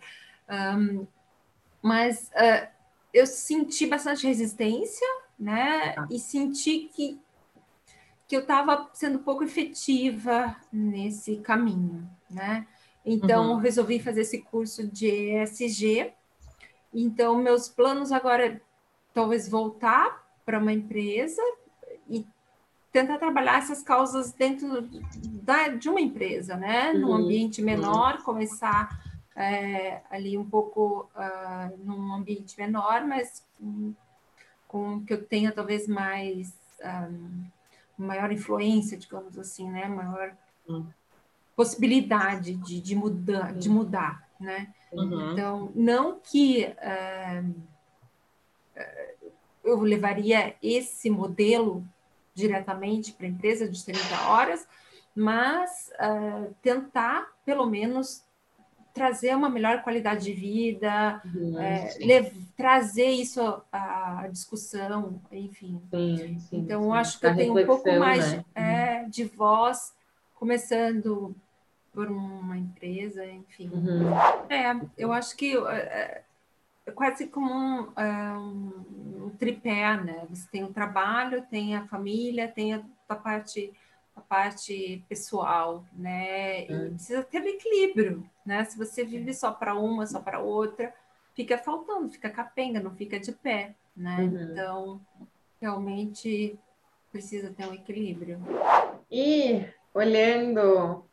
Um, 0.49 1.05
mas 1.79 2.31
uh, 2.31 2.67
eu 3.13 3.27
senti 3.27 3.85
bastante 3.85 4.25
resistência, 4.25 5.07
né? 5.37 5.93
Ah. 5.95 6.07
E 6.09 6.17
senti 6.17 6.89
que, 6.91 7.21
que 8.27 8.35
eu 8.35 8.41
estava 8.41 8.89
sendo 8.93 9.19
pouco 9.19 9.43
efetiva 9.43 10.55
nesse 10.71 11.35
caminho, 11.37 12.09
né? 12.27 12.65
Então, 13.05 13.51
uhum. 13.51 13.57
resolvi 13.57 13.99
fazer 13.99 14.21
esse 14.21 14.41
curso 14.41 14.87
de 14.87 15.35
ESG. 15.35 16.11
Então, 16.93 17.35
meus 17.35 17.67
planos 17.67 18.11
agora 18.11 18.47
é 18.47 18.61
talvez 19.13 19.49
voltar 19.49 20.23
para 20.45 20.59
uma 20.59 20.71
empresa 20.71 21.41
e 22.09 22.25
tentar 22.91 23.17
trabalhar 23.17 23.57
essas 23.57 23.81
causas 23.81 24.31
dentro 24.31 24.87
da, 25.41 25.69
de 25.69 25.89
uma 25.89 25.99
empresa, 25.99 26.55
né? 26.55 26.91
Uhum. 26.91 26.99
Num 26.99 27.13
ambiente 27.13 27.61
menor, 27.61 28.15
uhum. 28.17 28.23
começar 28.23 29.03
é, 29.35 30.01
ali 30.11 30.37
um 30.37 30.47
pouco 30.47 31.09
uh, 31.15 31.77
num 31.83 32.13
ambiente 32.13 32.55
menor, 32.57 33.05
mas 33.05 33.43
com, 33.57 33.93
com, 34.67 35.05
que 35.05 35.13
eu 35.13 35.25
tenha 35.25 35.51
talvez 35.51 35.87
mais 35.87 36.53
um, 37.09 37.43
maior 37.97 38.31
influência, 38.31 38.97
digamos 38.97 39.37
assim, 39.39 39.69
né? 39.69 39.87
Maior 39.87 40.35
uhum. 40.67 40.85
possibilidade 41.55 42.53
de, 42.55 42.79
de, 42.79 42.95
mudar, 42.95 43.53
de 43.53 43.69
mudar, 43.69 44.27
né? 44.39 44.73
Uhum. 44.93 45.31
Então, 45.33 45.71
não 45.75 46.19
que 46.19 46.65
uh, 46.65 47.63
eu 49.63 49.79
levaria 49.79 50.55
esse 50.61 51.09
modelo 51.09 51.83
diretamente 52.33 53.13
para 53.13 53.25
a 53.25 53.29
empresa 53.29 53.67
de 53.67 53.83
30 53.83 54.29
horas, 54.29 54.67
mas 55.15 55.91
uh, 55.93 56.53
tentar, 56.61 57.27
pelo 57.45 57.65
menos, 57.65 58.23
trazer 58.93 59.35
uma 59.35 59.49
melhor 59.49 59.81
qualidade 59.83 60.25
de 60.25 60.33
vida, 60.33 61.21
uhum, 61.25 61.59
é, 61.59 62.31
trazer 62.55 63.09
isso 63.09 63.41
à, 63.71 64.27
discussão, 64.31 65.19
enfim. 65.31 65.81
Sim, 65.89 66.39
sim, 66.39 66.57
então, 66.59 66.83
sim. 66.83 66.91
acho 66.91 67.19
que 67.19 67.25
a 67.25 67.31
eu 67.31 67.35
tenho 67.35 67.59
um 67.59 67.65
pouco 67.65 67.91
mais 67.97 68.33
né? 68.33 68.45
é, 68.55 69.03
de 69.09 69.23
voz, 69.23 69.93
começando 70.35 71.35
por 71.93 72.07
uma 72.07 72.57
empresa, 72.57 73.25
enfim. 73.25 73.69
Uhum. 73.69 74.13
É, 74.49 74.75
eu 74.97 75.13
acho 75.13 75.37
que 75.37 75.55
é, 75.55 76.23
é 76.85 76.91
quase 76.91 77.27
como 77.27 77.53
um, 77.53 77.91
é, 77.95 78.37
um, 78.37 79.25
um, 79.25 79.29
tripé, 79.37 79.95
né? 79.97 80.25
Você 80.29 80.47
tem 80.51 80.63
o 80.63 80.73
trabalho, 80.73 81.45
tem 81.49 81.75
a 81.75 81.85
família, 81.87 82.47
tem 82.47 82.73
a, 82.73 82.81
a 83.07 83.15
parte 83.15 83.71
a 84.15 84.21
parte 84.21 85.03
pessoal, 85.09 85.83
né? 85.91 86.67
E 86.67 86.73
hum. 86.73 86.89
precisa 86.93 87.23
ter 87.23 87.43
equilíbrio, 87.45 88.29
né? 88.45 88.63
Se 88.63 88.77
você 88.77 89.03
vive 89.03 89.33
só 89.33 89.51
para 89.51 89.73
uma, 89.73 90.05
só 90.05 90.19
para 90.19 90.39
outra, 90.39 90.93
fica 91.33 91.57
faltando, 91.57 92.09
fica 92.09 92.29
capenga, 92.29 92.79
não 92.79 92.91
fica 92.91 93.19
de 93.19 93.31
pé, 93.31 93.73
né? 93.95 94.17
Uhum. 94.19 94.51
Então, 94.51 95.01
realmente 95.59 96.59
precisa 97.11 97.51
ter 97.51 97.65
um 97.65 97.73
equilíbrio. 97.73 98.39
E 99.09 99.65
olhando 99.93 101.03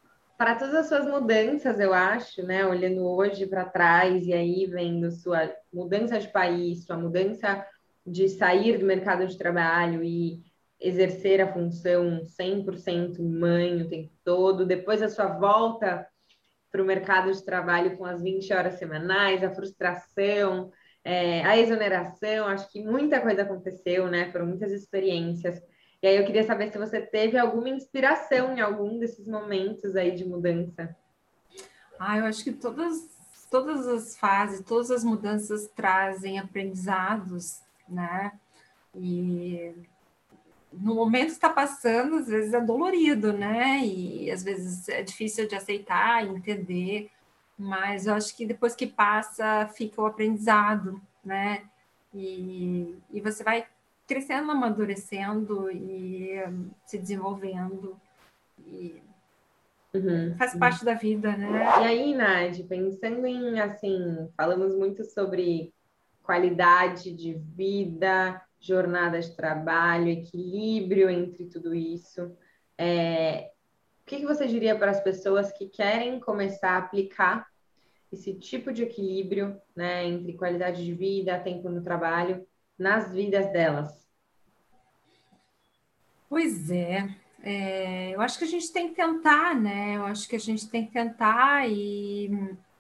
para 0.41 0.55
todas 0.55 0.75
as 0.75 0.89
suas 0.89 1.07
mudanças, 1.07 1.79
eu 1.79 1.93
acho, 1.93 2.43
né? 2.43 2.65
Olhando 2.65 3.05
hoje 3.05 3.47
para 3.47 3.67
trás 3.67 4.27
e 4.27 4.33
aí 4.33 4.65
vendo 4.65 5.11
sua 5.11 5.55
mudança 5.71 6.19
de 6.19 6.29
país, 6.29 6.87
sua 6.87 6.97
mudança 6.97 7.63
de 8.07 8.27
sair 8.27 8.79
do 8.79 8.87
mercado 8.87 9.27
de 9.27 9.37
trabalho 9.37 10.03
e 10.03 10.43
exercer 10.81 11.43
a 11.43 11.53
função 11.53 12.25
100% 12.25 13.23
mãe 13.23 13.83
o 13.83 13.89
tempo 13.91 14.11
todo, 14.25 14.65
depois 14.65 15.03
a 15.03 15.11
sua 15.11 15.27
volta 15.27 16.09
para 16.73 16.83
o 16.83 16.87
mercado 16.87 17.31
de 17.31 17.45
trabalho 17.45 17.99
com 17.99 18.07
as 18.07 18.23
20 18.23 18.51
horas 18.55 18.79
semanais, 18.79 19.45
a 19.45 19.55
frustração, 19.55 20.73
é, 21.05 21.45
a 21.45 21.59
exoneração, 21.59 22.47
acho 22.47 22.67
que 22.73 22.83
muita 22.83 23.21
coisa 23.21 23.43
aconteceu, 23.43 24.09
né? 24.09 24.33
Foram 24.33 24.47
muitas 24.47 24.73
experiências. 24.73 25.61
E 26.03 26.07
aí 26.07 26.17
eu 26.17 26.25
queria 26.25 26.45
saber 26.45 26.73
se 26.73 26.79
você 26.79 27.01
teve 27.01 27.37
alguma 27.37 27.69
inspiração 27.69 28.57
em 28.57 28.61
algum 28.61 28.99
desses 28.99 29.27
momentos 29.27 29.95
aí 29.97 30.13
de 30.13 30.27
mudança. 30.27 30.97
Ah, 31.99 32.17
eu 32.17 32.25
acho 32.25 32.43
que 32.43 32.53
todas, 32.53 33.09
todas 33.51 33.87
as 33.87 34.17
fases, 34.17 34.65
todas 34.65 34.91
as 34.91 35.05
mudanças 35.05 35.69
trazem 35.77 36.39
aprendizados, 36.39 37.61
né? 37.87 38.33
E 38.95 39.75
no 40.73 40.95
momento 40.95 41.29
está 41.29 41.51
passando, 41.51 42.17
às 42.17 42.29
vezes 42.29 42.55
é 42.55 42.61
dolorido, 42.61 43.35
né? 43.35 43.81
E 43.85 44.31
às 44.31 44.43
vezes 44.43 44.89
é 44.89 45.03
difícil 45.03 45.47
de 45.47 45.55
aceitar, 45.55 46.27
entender, 46.27 47.11
mas 47.59 48.07
eu 48.07 48.15
acho 48.15 48.35
que 48.35 48.47
depois 48.47 48.75
que 48.75 48.87
passa, 48.87 49.69
fica 49.75 50.01
o 50.01 50.07
aprendizado, 50.07 50.99
né? 51.23 51.65
E, 52.15 52.97
e 53.11 53.21
você 53.21 53.45
vai 53.45 53.67
crescendo, 54.11 54.51
amadurecendo 54.51 55.71
e 55.71 56.43
um, 56.49 56.69
se 56.85 56.99
desenvolvendo. 56.99 57.97
E 58.67 59.01
uhum, 59.95 60.35
faz 60.37 60.53
uhum. 60.53 60.59
parte 60.59 60.85
da 60.85 60.95
vida, 60.95 61.37
né? 61.37 61.63
E 61.81 61.85
aí, 61.85 62.13
Nadi, 62.13 62.65
pensando 62.65 63.25
em 63.25 63.61
assim, 63.61 64.29
falamos 64.37 64.75
muito 64.75 65.05
sobre 65.05 65.73
qualidade 66.25 67.13
de 67.13 67.35
vida, 67.35 68.43
jornada 68.59 69.21
de 69.21 69.37
trabalho, 69.37 70.09
equilíbrio 70.09 71.09
entre 71.09 71.45
tudo 71.45 71.73
isso. 71.73 72.37
É, 72.77 73.53
o 74.03 74.07
que, 74.07 74.17
que 74.17 74.27
você 74.27 74.49
diria 74.49 74.77
para 74.77 74.91
as 74.91 75.01
pessoas 75.01 75.53
que 75.53 75.69
querem 75.69 76.19
começar 76.19 76.71
a 76.71 76.79
aplicar 76.79 77.47
esse 78.13 78.35
tipo 78.35 78.73
de 78.73 78.83
equilíbrio 78.83 79.57
né, 79.77 80.05
entre 80.05 80.33
qualidade 80.33 80.85
de 80.85 80.93
vida, 80.93 81.39
tempo 81.39 81.69
no 81.69 81.81
trabalho, 81.81 82.45
nas 82.77 83.13
vidas 83.13 83.53
delas? 83.53 84.00
Pois 86.31 86.71
é, 86.71 87.13
é, 87.43 88.15
eu 88.15 88.21
acho 88.21 88.39
que 88.39 88.45
a 88.45 88.49
gente 88.49 88.73
tem 88.73 88.89
que 88.89 88.95
tentar, 88.95 89.53
né? 89.53 89.97
Eu 89.97 90.05
acho 90.07 90.29
que 90.29 90.37
a 90.37 90.39
gente 90.39 90.69
tem 90.69 90.87
que 90.87 90.93
tentar, 90.93 91.69
e, 91.69 92.31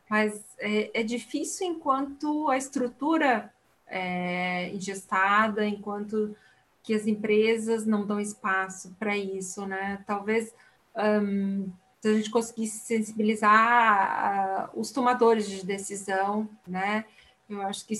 mas 0.08 0.40
é, 0.60 1.00
é 1.00 1.02
difícil 1.02 1.66
enquanto 1.66 2.48
a 2.48 2.56
estrutura 2.56 3.52
é 3.88 4.70
ingestada, 4.72 5.66
enquanto 5.66 6.36
que 6.80 6.94
as 6.94 7.08
empresas 7.08 7.84
não 7.84 8.06
dão 8.06 8.20
espaço 8.20 8.94
para 9.00 9.16
isso, 9.16 9.66
né? 9.66 10.02
Talvez 10.06 10.54
um, 10.96 11.68
se 12.00 12.08
a 12.08 12.14
gente 12.14 12.30
conseguisse 12.30 12.78
sensibilizar 12.78 14.70
uh, 14.74 14.80
os 14.80 14.92
tomadores 14.92 15.48
de 15.48 15.66
decisão, 15.66 16.48
né? 16.64 17.04
Eu 17.48 17.62
acho 17.62 17.84
que 17.84 17.94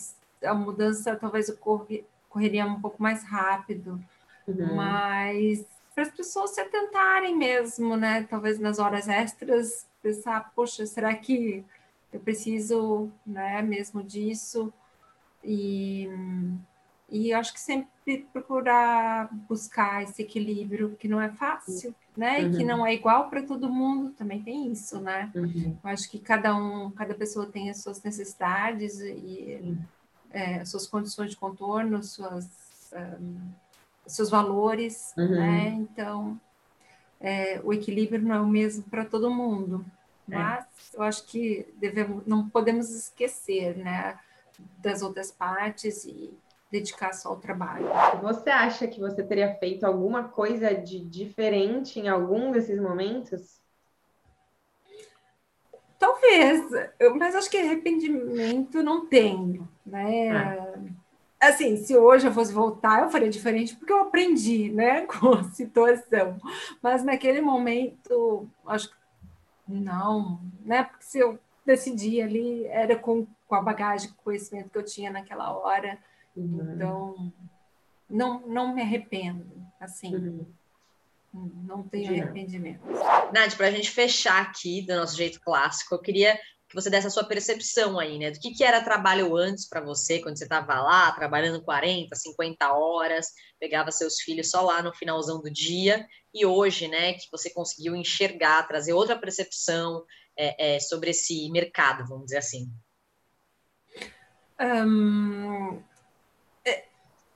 a 0.44 0.55
mudança 0.55 1.16
talvez 1.16 1.48
ocorre, 1.48 2.05
correria 2.28 2.64
um 2.64 2.80
pouco 2.80 3.03
mais 3.03 3.24
rápido, 3.24 4.01
uhum. 4.59 4.74
mas 4.74 5.64
para 5.94 6.05
as 6.05 6.11
pessoas 6.11 6.51
se 6.53 6.61
atentarem 6.61 7.36
mesmo, 7.36 7.96
né? 7.96 8.26
Talvez 8.28 8.59
nas 8.59 8.78
horas 8.78 9.09
extras 9.09 9.86
pensar, 10.03 10.53
poxa, 10.55 10.86
será 10.86 11.14
que 11.14 11.64
eu 12.12 12.20
preciso, 12.20 13.11
né, 13.26 13.61
mesmo 13.62 14.03
disso? 14.03 14.72
E 15.44 16.09
e 17.11 17.32
acho 17.32 17.53
que 17.53 17.61
sempre 17.61 18.18
procurar 18.32 19.28
buscar 19.48 20.05
esse 20.05 20.22
equilíbrio 20.22 20.96
que 20.96 21.09
não 21.09 21.20
é 21.20 21.28
fácil, 21.28 21.92
né? 22.16 22.38
Uhum. 22.38 22.46
E 22.46 22.51
que 22.51 22.59
uhum. 22.59 22.66
não 22.66 22.86
é 22.86 22.94
igual 22.94 23.28
para 23.28 23.42
todo 23.42 23.68
mundo, 23.68 24.11
também 24.12 24.40
tem 24.40 24.70
isso, 24.70 25.01
né? 25.01 25.30
Uhum. 25.34 25.76
Eu 25.82 25.90
acho 25.90 26.09
que 26.09 26.20
cada 26.20 26.55
um, 26.55 26.90
cada 26.92 27.12
pessoa 27.12 27.46
tem 27.46 27.68
as 27.68 27.82
suas 27.82 28.01
necessidades 28.03 29.01
e 29.01 29.76
é, 30.30 30.64
suas 30.64 30.86
condições 30.86 31.30
de 31.30 31.36
contorno, 31.36 32.03
suas, 32.03 32.48
um, 33.20 33.40
seus 34.11 34.30
valores, 34.30 35.14
uhum. 35.16 35.28
né? 35.28 35.68
Então, 35.68 36.40
é, 37.20 37.61
o 37.62 37.72
equilíbrio 37.72 38.22
não 38.22 38.34
é 38.34 38.40
o 38.40 38.46
mesmo 38.46 38.84
para 38.84 39.04
todo 39.04 39.30
mundo, 39.30 39.84
é. 40.30 40.34
mas 40.34 40.66
eu 40.94 41.02
acho 41.02 41.26
que 41.26 41.66
devemos, 41.76 42.26
não 42.26 42.48
podemos 42.48 42.90
esquecer, 42.90 43.76
né? 43.76 44.18
Das 44.78 45.02
outras 45.02 45.30
partes 45.30 46.04
e 46.04 46.32
dedicar 46.70 47.12
só 47.12 47.30
ao 47.30 47.36
trabalho. 47.36 47.86
Você 48.22 48.50
acha 48.50 48.86
que 48.86 49.00
você 49.00 49.22
teria 49.22 49.54
feito 49.56 49.84
alguma 49.84 50.24
coisa 50.24 50.74
de 50.74 51.00
diferente 51.00 51.98
em 51.98 52.08
algum 52.08 52.52
desses 52.52 52.80
momentos? 52.80 53.61
Talvez, 55.98 56.62
mas 57.18 57.34
acho 57.34 57.50
que 57.50 57.58
arrependimento 57.58 58.82
não 58.82 59.06
tenho, 59.06 59.68
né? 59.84 60.30
Ah. 60.30 60.99
Assim, 61.41 61.76
se 61.78 61.97
hoje 61.97 62.26
eu 62.26 62.32
fosse 62.32 62.53
voltar, 62.53 63.03
eu 63.03 63.11
faria 63.11 63.30
diferente 63.30 63.74
porque 63.74 63.93
eu 63.93 64.01
aprendi, 64.01 64.70
né, 64.70 65.07
com 65.09 65.30
a 65.30 65.45
situação. 65.45 66.38
Mas 66.82 67.03
naquele 67.03 67.41
momento, 67.41 68.47
acho 68.66 68.91
que 68.91 68.97
não, 69.66 70.41
né? 70.64 70.84
Porque 70.84 71.05
se 71.05 71.18
eu 71.18 71.38
decidi 71.64 72.20
ali, 72.20 72.66
era 72.66 72.97
com, 72.97 73.26
com 73.49 73.55
a 73.55 73.62
bagagem, 73.62 74.11
com 74.11 74.20
o 74.20 74.24
conhecimento 74.24 74.70
que 74.70 74.78
eu 74.78 74.84
tinha 74.84 75.11
naquela 75.11 75.57
hora. 75.57 75.99
Uhum. 76.36 76.72
Então, 76.74 77.32
não, 78.09 78.41
não 78.47 78.74
me 78.74 78.82
arrependo, 78.82 79.47
assim. 79.80 80.14
Uhum. 80.14 80.47
Não 81.32 81.82
tenho 81.84 82.11
arrependimento. 82.11 82.80
Nath, 83.32 83.57
para 83.57 83.68
a 83.68 83.70
gente 83.70 83.91
fechar 83.91 84.43
aqui 84.43 84.82
do 84.82 84.97
nosso 84.97 85.16
jeito 85.16 85.41
clássico, 85.41 85.95
eu 85.95 86.01
queria 86.01 86.38
que 86.70 86.74
você 86.76 86.88
desse 86.88 87.08
a 87.08 87.10
sua 87.10 87.24
percepção 87.24 87.98
aí, 87.98 88.16
né? 88.16 88.30
Do 88.30 88.38
que, 88.38 88.52
que 88.54 88.62
era 88.62 88.80
trabalho 88.80 89.36
antes 89.36 89.68
para 89.68 89.80
você, 89.80 90.20
quando 90.20 90.38
você 90.38 90.44
estava 90.44 90.80
lá, 90.80 91.10
trabalhando 91.10 91.60
40, 91.64 92.14
50 92.14 92.72
horas, 92.72 93.26
pegava 93.58 93.90
seus 93.90 94.20
filhos 94.20 94.50
só 94.50 94.62
lá 94.62 94.80
no 94.80 94.94
finalzão 94.94 95.42
do 95.42 95.50
dia, 95.50 96.06
e 96.32 96.46
hoje, 96.46 96.86
né, 96.86 97.14
que 97.14 97.28
você 97.32 97.50
conseguiu 97.50 97.96
enxergar, 97.96 98.68
trazer 98.68 98.92
outra 98.92 99.18
percepção 99.18 100.04
é, 100.36 100.76
é, 100.76 100.80
sobre 100.80 101.10
esse 101.10 101.50
mercado, 101.50 102.06
vamos 102.06 102.26
dizer 102.26 102.38
assim. 102.38 102.72
Um, 104.60 105.82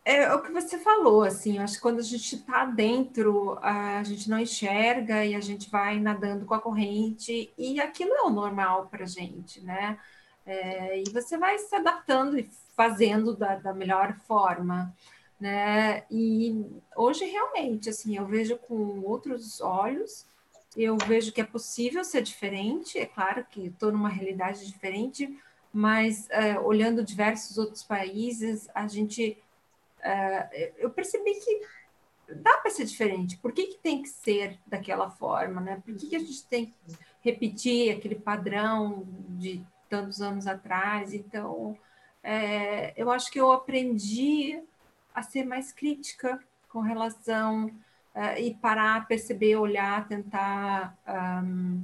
é 0.04 0.32
o 0.34 0.42
que 0.42 0.52
você 0.52 0.78
falou, 0.78 1.22
assim, 1.22 1.58
acho 1.58 1.76
que 1.76 1.80
quando 1.80 1.98
a 1.98 2.02
gente 2.02 2.36
está 2.36 2.66
dentro, 2.66 3.58
a 3.62 4.02
gente 4.04 4.28
não 4.28 4.38
enxerga 4.38 5.24
e 5.24 5.34
a 5.34 5.40
gente 5.40 5.70
vai 5.70 5.98
nadando 5.98 6.44
com 6.44 6.52
a 6.52 6.60
corrente, 6.60 7.50
e 7.56 7.80
aquilo 7.80 8.12
é 8.12 8.22
o 8.22 8.30
normal 8.30 8.86
para 8.88 9.04
a 9.04 9.08
gente, 9.08 9.62
né? 9.62 9.98
É, 10.44 11.00
e 11.00 11.04
você 11.10 11.38
vai 11.38 11.58
se 11.58 11.74
adaptando 11.74 12.38
e 12.38 12.48
fazendo 12.76 13.34
da, 13.34 13.56
da, 13.56 13.72
melhor 13.72 14.14
forma, 14.26 14.94
né? 15.40 16.04
E 16.10 16.66
hoje, 16.96 17.24
realmente, 17.24 17.88
assim, 17.88 18.16
eu 18.16 18.26
vejo 18.26 18.58
com 18.58 19.00
outros 19.00 19.60
olhos, 19.62 20.26
eu 20.76 20.98
vejo 20.98 21.32
que 21.32 21.40
é 21.40 21.44
possível 21.44 22.04
ser 22.04 22.22
diferente, 22.22 22.98
é 22.98 23.06
claro 23.06 23.46
que 23.50 23.68
estou 23.68 23.90
numa 23.90 24.08
realidade 24.10 24.66
diferente, 24.66 25.38
mas 25.72 26.28
é, 26.30 26.58
olhando 26.60 27.02
diversos 27.02 27.56
outros 27.58 27.82
países, 27.82 28.68
a 28.74 28.86
gente 28.86 29.38
uh, 30.04 30.72
eu 30.76 30.90
percebi 30.90 31.34
que 31.34 31.60
dá 32.36 32.58
para 32.58 32.70
ser 32.70 32.84
diferente. 32.84 33.36
Por 33.38 33.52
que, 33.52 33.66
que 33.66 33.78
tem 33.78 34.02
que 34.02 34.08
ser 34.08 34.58
daquela 34.66 35.10
forma, 35.10 35.60
né? 35.60 35.82
Por 35.84 35.94
que, 35.94 36.08
que 36.08 36.16
a 36.16 36.20
gente 36.20 36.46
tem 36.46 36.66
que 36.66 36.96
repetir 37.20 37.96
aquele 37.96 38.14
padrão 38.14 39.06
de 39.28 39.64
tantos 39.88 40.20
anos 40.20 40.46
atrás? 40.46 41.12
Então, 41.12 41.76
é, 42.22 42.94
eu 42.96 43.10
acho 43.10 43.30
que 43.30 43.40
eu 43.40 43.52
aprendi 43.52 44.62
a 45.14 45.22
ser 45.22 45.44
mais 45.44 45.72
crítica 45.72 46.42
com 46.68 46.80
relação 46.80 47.66
uh, 47.66 48.38
e 48.38 48.54
parar, 48.54 49.06
perceber, 49.06 49.56
olhar, 49.56 50.08
tentar 50.08 50.96
um, 51.44 51.82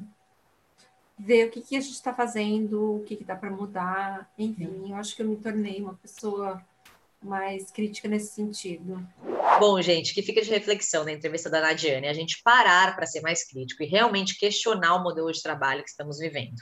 ver 1.18 1.47
o 1.47 1.51
que, 1.51 1.61
que 1.61 1.77
a 1.77 1.81
gente 1.81 1.93
está 1.93 2.14
fazendo, 2.14 2.97
o 2.97 3.05
que, 3.05 3.16
que 3.16 3.25
dá 3.25 3.37
para 3.37 3.51
mudar. 3.51 4.31
Enfim, 4.39 4.91
eu 4.91 4.97
acho 4.97 5.14
que 5.14 5.23
eu 5.23 5.29
me 5.29 5.37
tornei 5.37 5.81
uma 5.81 5.95
pessoa 5.95 6.64
mais 7.23 7.71
crítica 7.71 8.09
nesse 8.09 8.35
sentido. 8.35 9.07
Bom, 9.59 9.81
gente, 9.83 10.14
que 10.14 10.23
fica 10.23 10.41
de 10.41 10.49
reflexão 10.49 11.05
na 11.05 11.12
entrevista 11.12 11.51
da 11.51 11.61
Nadiane, 11.61 12.09
a 12.09 12.14
gente 12.14 12.41
parar 12.43 12.97
para 12.97 13.07
ser 13.07 13.21
mais 13.21 13.47
crítico 13.47 13.83
e 13.83 13.87
realmente 13.87 14.39
questionar 14.39 14.95
o 14.97 15.03
modelo 15.03 15.31
de 15.31 15.43
trabalho 15.43 15.83
que 15.85 15.91
estamos 15.91 16.18
vivendo. 16.18 16.57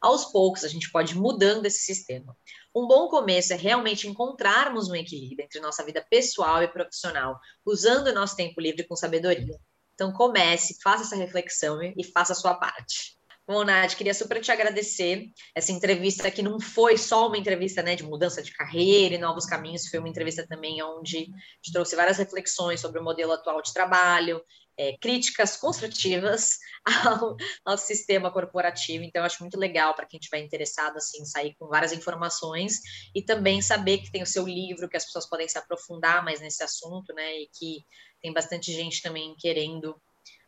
Aos 0.00 0.24
poucos, 0.24 0.64
a 0.64 0.68
gente 0.68 0.90
pode 0.90 1.14
ir 1.14 1.18
mudando 1.18 1.66
esse 1.66 1.80
sistema. 1.80 2.36
Um 2.74 2.88
bom 2.88 3.08
começo 3.08 3.52
é 3.52 3.56
realmente 3.56 4.08
encontrarmos 4.08 4.88
um 4.88 4.94
equilíbrio 4.96 5.44
entre 5.44 5.60
nossa 5.60 5.84
vida 5.84 6.04
pessoal 6.10 6.62
e 6.62 6.68
profissional, 6.68 7.38
usando 7.64 8.08
o 8.08 8.14
nosso 8.14 8.34
tempo 8.34 8.60
livre 8.60 8.84
com 8.84 8.96
sabedoria. 8.96 9.56
Então, 9.94 10.12
comece, 10.12 10.78
faça 10.82 11.04
essa 11.04 11.16
reflexão 11.16 11.80
e 11.80 12.02
faça 12.02 12.32
a 12.32 12.36
sua 12.36 12.54
parte. 12.54 13.16
Bom, 13.44 13.64
Nath, 13.64 13.96
queria 13.96 14.14
super 14.14 14.40
te 14.40 14.52
agradecer. 14.52 15.26
Essa 15.52 15.72
entrevista 15.72 16.30
que 16.30 16.42
não 16.42 16.60
foi 16.60 16.96
só 16.96 17.26
uma 17.26 17.36
entrevista 17.36 17.82
né, 17.82 17.96
de 17.96 18.04
mudança 18.04 18.40
de 18.40 18.52
carreira 18.52 19.16
e 19.16 19.18
novos 19.18 19.44
caminhos, 19.44 19.88
foi 19.88 19.98
uma 19.98 20.08
entrevista 20.08 20.46
também 20.46 20.80
onde 20.80 21.26
te 21.60 21.72
trouxe 21.72 21.96
várias 21.96 22.18
reflexões 22.18 22.80
sobre 22.80 23.00
o 23.00 23.04
modelo 23.04 23.32
atual 23.32 23.60
de 23.60 23.72
trabalho, 23.72 24.40
é, 24.78 24.96
críticas 24.98 25.56
construtivas 25.56 26.58
ao, 27.64 27.76
sistema 27.76 28.30
corporativo. 28.30 29.02
Então, 29.02 29.24
acho 29.24 29.42
muito 29.42 29.58
legal 29.58 29.92
para 29.94 30.06
quem 30.06 30.20
estiver 30.20 30.38
interessado 30.38 30.96
assim, 30.96 31.24
sair 31.24 31.56
com 31.58 31.66
várias 31.66 31.92
informações 31.92 32.78
e 33.12 33.22
também 33.22 33.60
saber 33.60 33.98
que 33.98 34.12
tem 34.12 34.22
o 34.22 34.26
seu 34.26 34.46
livro, 34.46 34.88
que 34.88 34.96
as 34.96 35.04
pessoas 35.04 35.28
podem 35.28 35.48
se 35.48 35.58
aprofundar 35.58 36.24
mais 36.24 36.40
nesse 36.40 36.62
assunto, 36.62 37.12
né? 37.12 37.40
E 37.40 37.48
que 37.52 37.84
tem 38.20 38.32
bastante 38.32 38.72
gente 38.72 39.02
também 39.02 39.34
querendo 39.36 40.00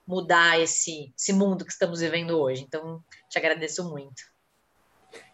mudar 0.06 0.60
esse, 0.60 1.12
esse 1.16 1.32
mundo 1.32 1.64
que 1.64 1.72
estamos 1.72 2.00
vivendo 2.00 2.38
hoje. 2.38 2.62
Então, 2.62 3.02
te 3.28 3.38
agradeço 3.38 3.88
muito. 3.88 4.22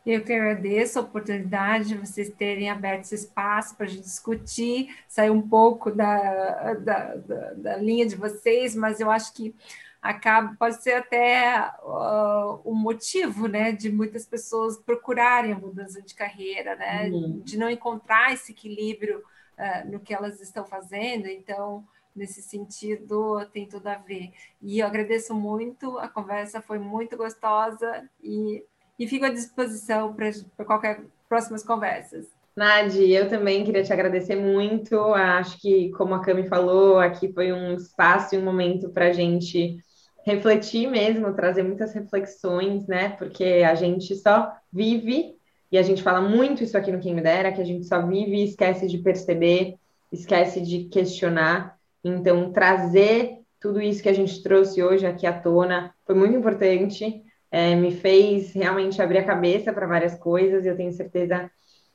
Eu 0.05 0.25
que 0.25 0.33
agradeço 0.33 0.99
a 0.99 1.03
oportunidade 1.03 1.89
de 1.89 1.95
vocês 1.97 2.31
terem 2.31 2.71
aberto 2.71 3.03
esse 3.03 3.14
espaço 3.14 3.77
para 3.77 3.87
a 3.87 3.89
gente 3.89 4.03
discutir, 4.03 4.97
sair 5.07 5.31
um 5.31 5.47
pouco 5.47 5.91
da, 5.91 6.75
da, 6.75 7.16
da, 7.16 7.53
da, 7.53 7.77
linha 7.77 8.07
de 8.07 8.16
vocês, 8.16 8.75
mas 8.75 8.99
eu 8.99 9.11
acho 9.11 9.35
que 9.35 9.55
acaba, 10.01 10.57
pode 10.59 10.83
ser 10.83 10.95
até 10.95 11.71
uh, 11.83 12.61
o 12.64 12.75
motivo 12.75 13.47
né, 13.47 13.73
de 13.73 13.93
muitas 13.93 14.25
pessoas 14.25 14.79
procurarem 14.79 15.53
a 15.53 15.59
mudança 15.59 16.01
de 16.01 16.14
carreira, 16.14 16.75
né, 16.77 17.11
uhum. 17.11 17.41
de 17.41 17.59
não 17.59 17.68
encontrar 17.68 18.33
esse 18.33 18.53
equilíbrio 18.53 19.18
uh, 19.18 19.91
no 19.91 20.01
que 20.01 20.14
elas 20.14 20.41
estão 20.41 20.64
fazendo. 20.64 21.27
Então, 21.27 21.87
nesse 22.15 22.43
sentido 22.43 23.45
tem 23.53 23.67
tudo 23.67 23.87
a 23.87 23.97
ver. 23.97 24.31
E 24.61 24.81
eu 24.81 24.87
agradeço 24.87 25.35
muito, 25.35 25.99
a 25.99 26.09
conversa 26.09 26.61
foi 26.61 26.79
muito 26.79 27.17
gostosa 27.17 28.09
e, 28.23 28.65
e 28.99 29.07
fico 29.07 29.25
à 29.25 29.31
disposição 29.31 30.15
para 30.15 30.65
qualquer 30.65 31.03
próximas 31.29 31.63
conversas. 31.63 32.27
Nadi, 32.57 33.13
eu 33.13 33.29
também 33.29 33.65
queria 33.65 33.83
te 33.83 33.93
agradecer 33.93 34.37
muito. 34.37 34.99
Acho 35.15 35.59
que, 35.61 35.91
como 35.93 36.15
a 36.15 36.21
Cami 36.21 36.49
falou, 36.49 36.99
aqui 36.99 37.33
foi 37.33 37.53
um 37.53 37.75
espaço 37.75 38.35
e 38.35 38.39
um 38.39 38.45
momento 38.45 38.91
para 38.91 39.07
a 39.07 39.13
gente 39.13 39.79
refletir 40.27 40.89
mesmo, 40.91 41.33
trazer 41.33 41.63
muitas 41.63 41.95
reflexões, 41.95 42.87
né? 42.87 43.11
Porque 43.11 43.65
a 43.67 43.75
gente 43.75 44.15
só 44.17 44.53
vive, 44.71 45.35
e 45.73 45.79
a 45.79 45.83
gente 45.83 46.03
fala 46.03 46.21
muito 46.21 46.65
isso 46.65 46.77
aqui 46.77 46.91
no 46.91 47.01
Quem 47.01 47.15
Me 47.15 47.23
Dera, 47.23 47.53
que 47.53 47.61
a 47.61 47.65
gente 47.65 47.87
só 47.87 48.05
vive 48.05 48.37
e 48.37 48.45
esquece 48.45 48.87
de 48.89 48.99
perceber, 48.99 49.77
esquece 50.13 50.61
de 50.61 50.85
questionar. 50.85 51.79
Então, 52.05 52.53
trazer 52.53 53.38
tudo 53.61 53.80
isso 53.80 54.03
que 54.03 54.09
a 54.09 54.14
gente 54.14 54.42
trouxe 54.42 54.82
hoje 54.82 55.07
aqui 55.07 55.26
à 55.26 55.38
tona 55.38 55.94
foi 56.07 56.14
muito 56.14 56.36
importante, 56.36 57.22
é, 57.51 57.74
me 57.74 57.90
fez 57.90 58.53
realmente 58.53 59.03
abrir 59.03 59.18
a 59.18 59.24
cabeça 59.24 59.72
para 59.72 59.86
várias 59.86 60.14
coisas. 60.14 60.64
Eu 60.64 60.76
tenho 60.76 60.92
certeza 60.92 61.51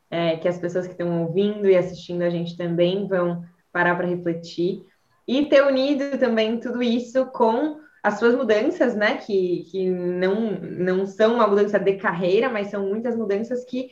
é, 0.09 0.37
que 0.37 0.47
as 0.47 0.57
pessoas 0.57 0.85
que 0.85 0.93
estão 0.93 1.23
ouvindo 1.23 1.69
e 1.69 1.75
assistindo 1.75 2.21
a 2.21 2.29
gente 2.29 2.55
também 2.55 3.07
vão 3.07 3.43
parar 3.71 3.95
para 3.95 4.07
refletir 4.07 4.83
e 5.27 5.45
ter 5.47 5.65
unido 5.65 6.17
também 6.19 6.59
tudo 6.59 6.83
isso 6.83 7.25
com 7.27 7.79
as 8.03 8.19
suas 8.19 8.35
mudanças, 8.35 8.95
né? 8.95 9.17
Que, 9.17 9.65
que 9.71 9.89
não, 9.89 10.51
não 10.51 11.07
são 11.07 11.35
uma 11.35 11.47
mudança 11.47 11.79
de 11.79 11.95
carreira, 11.95 12.49
mas 12.49 12.67
são 12.69 12.87
muitas 12.87 13.15
mudanças 13.15 13.65
que 13.65 13.89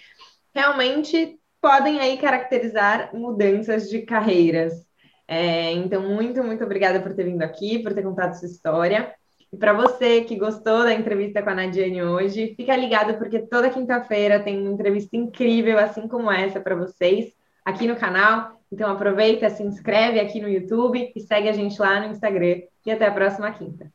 realmente 0.54 1.40
podem 1.60 2.00
aí 2.00 2.18
caracterizar 2.18 3.16
mudanças 3.16 3.90
de 3.90 4.04
carreiras. 4.04 4.86
É, 5.28 5.72
então, 5.72 6.02
muito, 6.02 6.44
muito 6.44 6.64
obrigada 6.64 7.00
por 7.00 7.14
ter 7.14 7.24
vindo 7.24 7.42
aqui, 7.42 7.80
por 7.80 7.94
ter 7.94 8.04
contado 8.04 8.34
sua 8.34 8.48
história. 8.48 9.14
E 9.52 9.58
para 9.58 9.72
você 9.72 10.22
que 10.22 10.36
gostou 10.36 10.84
da 10.84 10.94
entrevista 10.94 11.42
com 11.44 11.50
a 11.52 11.54
Nadiane 11.56 12.02
hoje, 12.02 12.56
fica 12.58 12.76
ligado 12.76 13.20
porque 13.20 13.38
toda 13.38 13.70
quinta-feira 13.70 14.40
tem 14.40 14.60
uma 14.60 14.72
entrevista 14.72 15.16
incrível, 15.16 15.78
assim 15.78 16.08
como 16.08 16.32
essa, 16.32 16.60
para 16.60 16.76
vocês, 16.76 17.32
aqui 17.64 17.86
no 17.86 17.96
canal. 17.96 18.60
Então 18.72 18.90
aproveita, 18.90 19.52
se 19.52 19.62
inscreve 19.62 20.20
aqui 20.20 20.42
no 20.42 20.50
YouTube 20.50 21.12
e 21.16 21.20
segue 21.20 21.48
a 21.48 21.54
gente 21.54 21.80
lá 21.80 22.00
no 22.00 22.12
Instagram. 22.12 22.62
E 22.84 22.92
até 22.92 23.06
a 23.06 23.12
próxima 23.12 23.52
quinta. 23.52 23.92